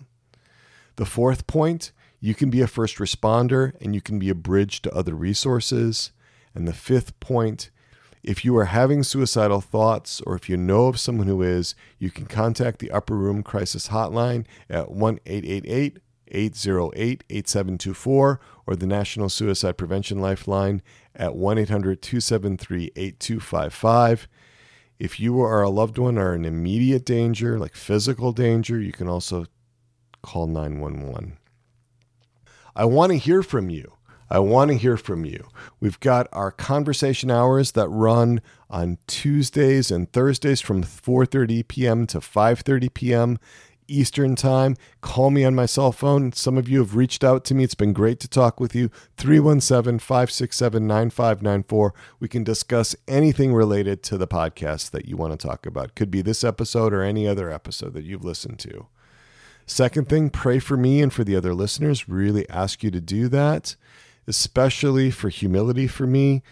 The 0.96 1.04
fourth 1.04 1.46
point 1.46 1.92
you 2.20 2.34
can 2.34 2.48
be 2.48 2.62
a 2.62 2.66
first 2.66 2.96
responder 2.96 3.74
and 3.82 3.94
you 3.94 4.00
can 4.00 4.18
be 4.18 4.30
a 4.30 4.34
bridge 4.34 4.80
to 4.80 4.94
other 4.94 5.14
resources. 5.14 6.11
And 6.54 6.66
the 6.66 6.72
fifth 6.72 7.20
point 7.20 7.68
if 8.27 8.45
you 8.45 8.57
are 8.57 8.64
having 8.64 9.05
suicidal 9.05 9.61
thoughts 9.61 10.20
or 10.27 10.35
if 10.35 10.49
you 10.49 10.57
know 10.57 10.89
of 10.89 10.99
someone 10.99 11.29
who 11.29 11.43
is, 11.43 11.77
you 11.99 12.11
can 12.11 12.27
contact 12.27 12.81
the 12.81 12.91
Upper 12.91 13.16
Room 13.16 13.45
Crisis 13.45 13.89
Hotline 13.89 14.45
at 14.68 14.91
1 14.91 15.20
888 15.24 15.99
808 16.29 17.24
8724 17.31 18.41
or 18.66 18.77
the 18.77 18.87
National 18.87 19.29
Suicide 19.29 19.79
Prevention 19.79 20.20
Lifeline 20.20 20.83
at 21.14 21.37
1 21.37 21.59
800 21.59 22.03
273 22.03 22.91
8255. 22.97 24.29
If 24.99 25.20
you 25.20 25.37
or 25.37 25.62
a 25.62 25.70
loved 25.70 25.97
one 25.97 26.18
are 26.18 26.35
in 26.35 26.45
immediate 26.45 27.05
danger, 27.05 27.61
like 27.61 27.77
physical 27.77 28.33
danger, 28.33 28.81
you 28.81 28.93
can 28.93 29.09
also 29.09 29.47
call 30.22 30.49
911. 30.49 31.39
I 32.74 32.87
want 32.87 33.12
to 33.12 33.18
hear 33.18 33.45
from 33.45 33.70
you. 33.70 33.93
I 34.29 34.39
want 34.41 34.70
to 34.70 34.77
hear 34.77 34.97
from 34.97 35.24
you. 35.24 35.49
We've 35.81 36.01
got 36.01 36.29
our 36.33 36.51
conversation 36.51 37.31
hours 37.31 37.72
that 37.72 37.89
run 37.89 38.41
on 38.68 38.99
Tuesdays 39.07 39.91
and 39.91 40.11
Thursdays 40.12 40.61
from 40.61 40.83
4:30 40.83 41.66
p.m. 41.68 42.07
to 42.09 42.18
5:30 42.18 42.93
p.m. 42.93 43.39
Eastern 43.89 44.35
Time. 44.35 44.77
Call 45.01 45.31
me 45.31 45.45
on 45.45 45.55
my 45.55 45.66
cell 45.66 45.93
phone. 45.93 46.33
Some 46.33 46.59
of 46.59 46.68
you 46.68 46.81
have 46.81 46.97
reached 46.97 47.22
out 47.22 47.45
to 47.45 47.55
me. 47.55 47.62
It's 47.62 47.77
been 47.77 47.93
great 47.93 48.18
to 48.20 48.29
talk 48.29 48.59
with 48.59 48.74
you. 48.74 48.91
317 49.16 50.01
567 50.01 50.87
9594. 50.87 51.95
We 52.18 52.29
can 52.29 52.43
discuss 52.43 52.97
anything 53.07 53.55
related 53.55 54.03
to 54.05 54.18
the 54.18 54.27
podcast 54.27 54.91
that 54.91 55.07
you 55.07 55.16
want 55.16 55.39
to 55.39 55.47
talk 55.47 55.66
about. 55.66 55.95
Could 55.95 56.11
be 56.11 56.22
this 56.22 56.43
episode 56.43 56.93
or 56.93 57.03
any 57.03 57.29
other 57.29 57.51
episode 57.51 57.95
that 57.95 58.05
you've 58.05 58.24
listened 58.24 58.59
to. 58.61 58.87
Second 59.66 60.09
thing, 60.09 60.31
pray 60.31 60.59
for 60.59 60.77
me 60.77 61.03
and 61.03 61.12
for 61.12 61.24
the 61.24 61.37
other 61.37 61.55
listeners. 61.55 62.09
Really 62.09 62.49
ask 62.49 62.83
you 62.83 62.91
to 62.91 63.01
do 63.01 63.29
that 63.29 63.77
especially 64.27 65.11
for 65.11 65.29
humility 65.29 65.87
for 65.87 66.07
me 66.07 66.43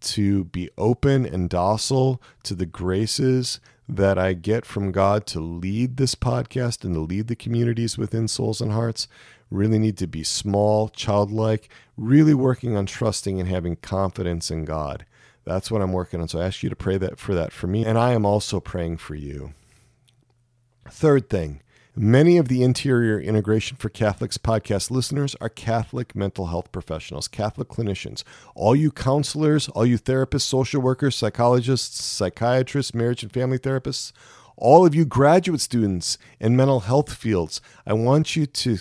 to 0.00 0.44
be 0.44 0.70
open 0.76 1.24
and 1.24 1.48
docile 1.48 2.20
to 2.42 2.54
the 2.54 2.66
graces 2.66 3.60
that 3.88 4.18
I 4.18 4.32
get 4.32 4.64
from 4.64 4.92
God 4.92 5.26
to 5.26 5.40
lead 5.40 5.96
this 5.96 6.14
podcast 6.14 6.84
and 6.84 6.94
to 6.94 7.00
lead 7.00 7.28
the 7.28 7.36
communities 7.36 7.98
within 7.98 8.28
Souls 8.28 8.60
and 8.60 8.72
Hearts. 8.72 9.08
Really 9.50 9.78
need 9.78 9.98
to 9.98 10.06
be 10.06 10.24
small, 10.24 10.88
childlike, 10.88 11.68
really 11.96 12.34
working 12.34 12.76
on 12.76 12.86
trusting 12.86 13.38
and 13.38 13.48
having 13.48 13.76
confidence 13.76 14.50
in 14.50 14.64
God. 14.64 15.04
That's 15.44 15.70
what 15.70 15.82
I'm 15.82 15.92
working 15.92 16.20
on. 16.20 16.28
So 16.28 16.40
I 16.40 16.46
ask 16.46 16.62
you 16.62 16.70
to 16.70 16.76
pray 16.76 16.96
that 16.96 17.18
for 17.18 17.34
that 17.34 17.52
for 17.52 17.66
me. 17.66 17.84
And 17.84 17.98
I 17.98 18.12
am 18.12 18.24
also 18.24 18.60
praying 18.60 18.96
for 18.98 19.14
you. 19.14 19.52
Third 20.90 21.28
thing, 21.28 21.62
Many 21.96 22.38
of 22.38 22.48
the 22.48 22.64
Interior 22.64 23.20
Integration 23.20 23.76
for 23.76 23.88
Catholics 23.88 24.36
podcast 24.36 24.90
listeners 24.90 25.36
are 25.40 25.48
Catholic 25.48 26.16
mental 26.16 26.46
health 26.46 26.72
professionals, 26.72 27.28
Catholic 27.28 27.68
clinicians. 27.68 28.24
All 28.56 28.74
you 28.74 28.90
counselors, 28.90 29.68
all 29.68 29.86
you 29.86 29.96
therapists, 29.96 30.40
social 30.40 30.82
workers, 30.82 31.14
psychologists, 31.14 32.02
psychiatrists, 32.02 32.94
marriage 32.94 33.22
and 33.22 33.30
family 33.30 33.60
therapists, 33.60 34.10
all 34.56 34.84
of 34.84 34.92
you 34.92 35.04
graduate 35.04 35.60
students 35.60 36.18
in 36.40 36.56
mental 36.56 36.80
health 36.80 37.14
fields, 37.14 37.60
I 37.86 37.92
want 37.92 38.34
you 38.34 38.46
to 38.46 38.78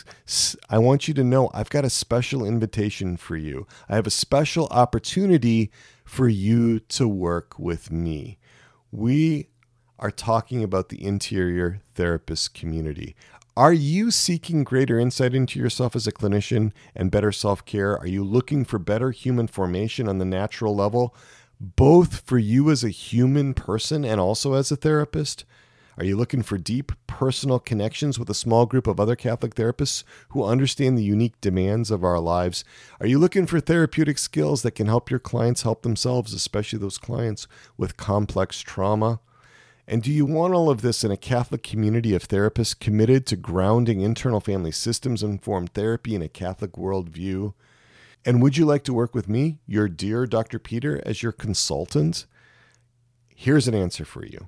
I 0.71 0.79
want 0.79 1.07
you 1.07 1.13
to 1.13 1.23
know 1.23 1.51
I've 1.53 1.69
got 1.69 1.85
a 1.85 1.91
special 1.91 2.43
invitation 2.43 3.17
for 3.17 3.37
you. 3.37 3.67
I 3.87 3.93
have 3.93 4.07
a 4.07 4.11
special 4.11 4.67
opportunity 4.71 5.71
for 6.03 6.27
you 6.27 6.79
to 6.79 7.07
work 7.07 7.59
with 7.59 7.91
me. 7.91 8.39
We 8.91 9.49
are 9.99 10.11
talking 10.11 10.63
about 10.63 10.89
the 10.89 11.03
interior 11.03 11.81
therapist 11.95 12.53
community. 12.53 13.15
Are 13.55 13.73
you 13.73 14.09
seeking 14.09 14.63
greater 14.63 14.97
insight 14.97 15.35
into 15.35 15.59
yourself 15.59 15.95
as 15.95 16.07
a 16.07 16.11
clinician 16.11 16.71
and 16.95 17.11
better 17.11 17.31
self 17.31 17.63
care? 17.65 17.97
Are 17.99 18.07
you 18.07 18.23
looking 18.23 18.65
for 18.65 18.79
better 18.79 19.11
human 19.11 19.47
formation 19.47 20.07
on 20.07 20.17
the 20.17 20.25
natural 20.25 20.75
level, 20.75 21.15
both 21.59 22.21
for 22.21 22.39
you 22.39 22.71
as 22.71 22.83
a 22.83 22.89
human 22.89 23.53
person 23.53 24.03
and 24.03 24.19
also 24.19 24.53
as 24.53 24.71
a 24.71 24.75
therapist? 24.75 25.45
Are 25.97 26.03
you 26.03 26.17
looking 26.17 26.41
for 26.41 26.57
deep 26.57 26.91
personal 27.05 27.59
connections 27.59 28.17
with 28.17 28.27
a 28.27 28.33
small 28.33 28.65
group 28.65 28.87
of 28.87 28.99
other 28.99 29.15
Catholic 29.15 29.53
therapists 29.53 30.03
who 30.29 30.43
understand 30.43 30.97
the 30.97 31.03
unique 31.03 31.39
demands 31.39 31.91
of 31.91 32.03
our 32.03 32.19
lives? 32.19 32.65
Are 32.99 33.05
you 33.05 33.19
looking 33.19 33.45
for 33.45 33.59
therapeutic 33.59 34.17
skills 34.17 34.63
that 34.63 34.71
can 34.71 34.87
help 34.87 35.11
your 35.11 35.19
clients 35.19 35.61
help 35.61 35.83
themselves, 35.83 36.33
especially 36.33 36.79
those 36.79 36.97
clients 36.97 37.47
with 37.77 37.97
complex 37.97 38.59
trauma? 38.61 39.19
And 39.87 40.01
do 40.01 40.11
you 40.11 40.25
want 40.25 40.53
all 40.53 40.69
of 40.69 40.81
this 40.81 41.03
in 41.03 41.11
a 41.11 41.17
Catholic 41.17 41.61
community 41.61 42.13
of 42.15 42.27
therapists 42.27 42.79
committed 42.79 43.25
to 43.27 43.35
grounding 43.35 44.01
internal 44.01 44.39
family 44.39 44.71
systems 44.71 45.21
informed 45.21 45.73
therapy 45.73 46.15
in 46.15 46.21
a 46.21 46.29
Catholic 46.29 46.73
worldview? 46.73 47.53
And 48.25 48.41
would 48.41 48.55
you 48.55 48.65
like 48.65 48.83
to 48.85 48.93
work 48.93 49.13
with 49.13 49.27
me, 49.27 49.59
your 49.67 49.89
dear 49.89 50.25
Dr. 50.25 50.57
Peter, 50.57 51.01
as 51.05 51.21
your 51.21 51.33
consultant? 51.33 52.25
Here's 53.35 53.67
an 53.67 53.75
answer 53.75 54.05
for 54.05 54.25
you 54.25 54.47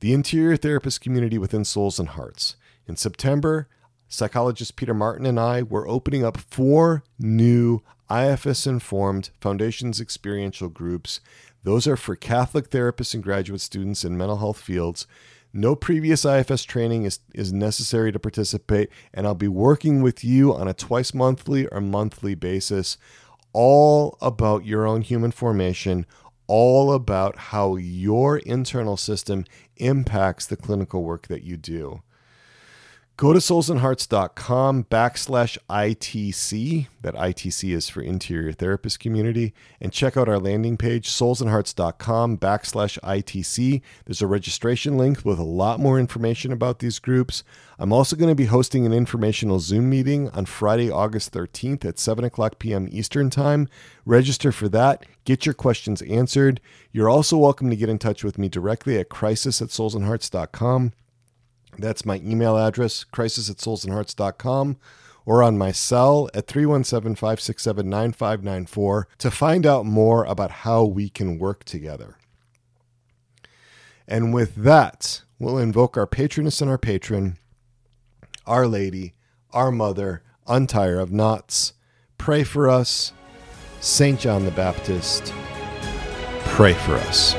the 0.00 0.12
interior 0.12 0.56
therapist 0.56 1.00
community 1.00 1.38
within 1.38 1.64
Souls 1.64 1.98
and 1.98 2.10
Hearts 2.10 2.56
In 2.86 2.96
September, 2.96 3.68
psychologist 4.06 4.76
Peter 4.76 4.92
Martin 4.92 5.24
and 5.24 5.40
I 5.40 5.62
were 5.62 5.88
opening 5.88 6.24
up 6.24 6.36
four 6.36 7.04
new 7.18 7.82
IFS 8.10 8.66
informed 8.66 9.30
Foundations 9.40 10.00
experiential 10.00 10.68
groups. 10.68 11.20
Those 11.64 11.86
are 11.88 11.96
for 11.96 12.14
Catholic 12.14 12.70
therapists 12.70 13.14
and 13.14 13.22
graduate 13.22 13.62
students 13.62 14.04
in 14.04 14.16
mental 14.16 14.36
health 14.36 14.60
fields. 14.60 15.06
No 15.52 15.74
previous 15.74 16.24
IFS 16.24 16.64
training 16.64 17.04
is, 17.04 17.20
is 17.32 17.52
necessary 17.52 18.12
to 18.12 18.18
participate, 18.18 18.90
and 19.14 19.26
I'll 19.26 19.34
be 19.34 19.48
working 19.48 20.02
with 20.02 20.22
you 20.22 20.52
on 20.52 20.68
a 20.68 20.74
twice 20.74 21.14
monthly 21.14 21.66
or 21.68 21.80
monthly 21.80 22.34
basis, 22.34 22.98
all 23.52 24.18
about 24.20 24.66
your 24.66 24.86
own 24.86 25.00
human 25.00 25.30
formation, 25.30 26.06
all 26.48 26.92
about 26.92 27.36
how 27.36 27.76
your 27.76 28.38
internal 28.38 28.98
system 28.98 29.44
impacts 29.76 30.44
the 30.44 30.56
clinical 30.56 31.02
work 31.02 31.28
that 31.28 31.44
you 31.44 31.56
do. 31.56 32.02
Go 33.16 33.32
to 33.32 33.38
soulsandhearts.com 33.38 34.84
backslash 34.90 35.56
ITC, 35.70 36.88
that 37.02 37.14
ITC 37.14 37.72
is 37.72 37.88
for 37.88 38.02
Interior 38.02 38.50
Therapist 38.50 38.98
Community, 38.98 39.54
and 39.80 39.92
check 39.92 40.16
out 40.16 40.28
our 40.28 40.40
landing 40.40 40.76
page, 40.76 41.08
soulsandhearts.com 41.08 42.38
backslash 42.38 42.98
ITC. 43.04 43.82
There's 44.04 44.20
a 44.20 44.26
registration 44.26 44.98
link 44.98 45.24
with 45.24 45.38
a 45.38 45.44
lot 45.44 45.78
more 45.78 46.00
information 46.00 46.50
about 46.50 46.80
these 46.80 46.98
groups. 46.98 47.44
I'm 47.78 47.92
also 47.92 48.16
going 48.16 48.30
to 48.30 48.34
be 48.34 48.46
hosting 48.46 48.84
an 48.84 48.92
informational 48.92 49.60
Zoom 49.60 49.88
meeting 49.88 50.28
on 50.30 50.44
Friday, 50.44 50.90
August 50.90 51.32
13th 51.32 51.84
at 51.84 52.00
7 52.00 52.24
o'clock 52.24 52.58
p.m. 52.58 52.88
Eastern 52.90 53.30
Time. 53.30 53.68
Register 54.04 54.50
for 54.50 54.68
that, 54.70 55.06
get 55.24 55.46
your 55.46 55.54
questions 55.54 56.02
answered. 56.02 56.60
You're 56.90 57.08
also 57.08 57.38
welcome 57.38 57.70
to 57.70 57.76
get 57.76 57.88
in 57.88 58.00
touch 58.00 58.24
with 58.24 58.38
me 58.38 58.48
directly 58.48 58.98
at 58.98 59.08
crisis 59.08 59.62
at 59.62 59.68
soulsandhearts.com. 59.68 60.94
That's 61.78 62.04
my 62.04 62.16
email 62.16 62.56
address, 62.56 63.04
crisis 63.04 63.50
at 63.50 63.56
soulsandhearts.com, 63.56 64.76
or 65.26 65.42
on 65.42 65.58
my 65.58 65.72
cell 65.72 66.28
at 66.34 66.46
317 66.46 67.14
567 67.14 67.88
9594 67.88 69.08
to 69.18 69.30
find 69.30 69.66
out 69.66 69.86
more 69.86 70.24
about 70.24 70.50
how 70.50 70.84
we 70.84 71.08
can 71.08 71.38
work 71.38 71.64
together. 71.64 72.16
And 74.06 74.34
with 74.34 74.54
that, 74.56 75.22
we'll 75.38 75.58
invoke 75.58 75.96
our 75.96 76.06
patroness 76.06 76.60
and 76.60 76.70
our 76.70 76.78
patron, 76.78 77.38
Our 78.46 78.66
Lady, 78.66 79.14
our 79.52 79.70
Mother, 79.70 80.22
Untier 80.46 81.00
of 81.00 81.10
Knots. 81.10 81.72
Pray 82.18 82.44
for 82.44 82.68
us. 82.68 83.12
St. 83.80 84.18
John 84.18 84.46
the 84.46 84.50
Baptist, 84.50 85.34
pray 86.46 86.72
for 86.72 86.94
us. 86.94 87.34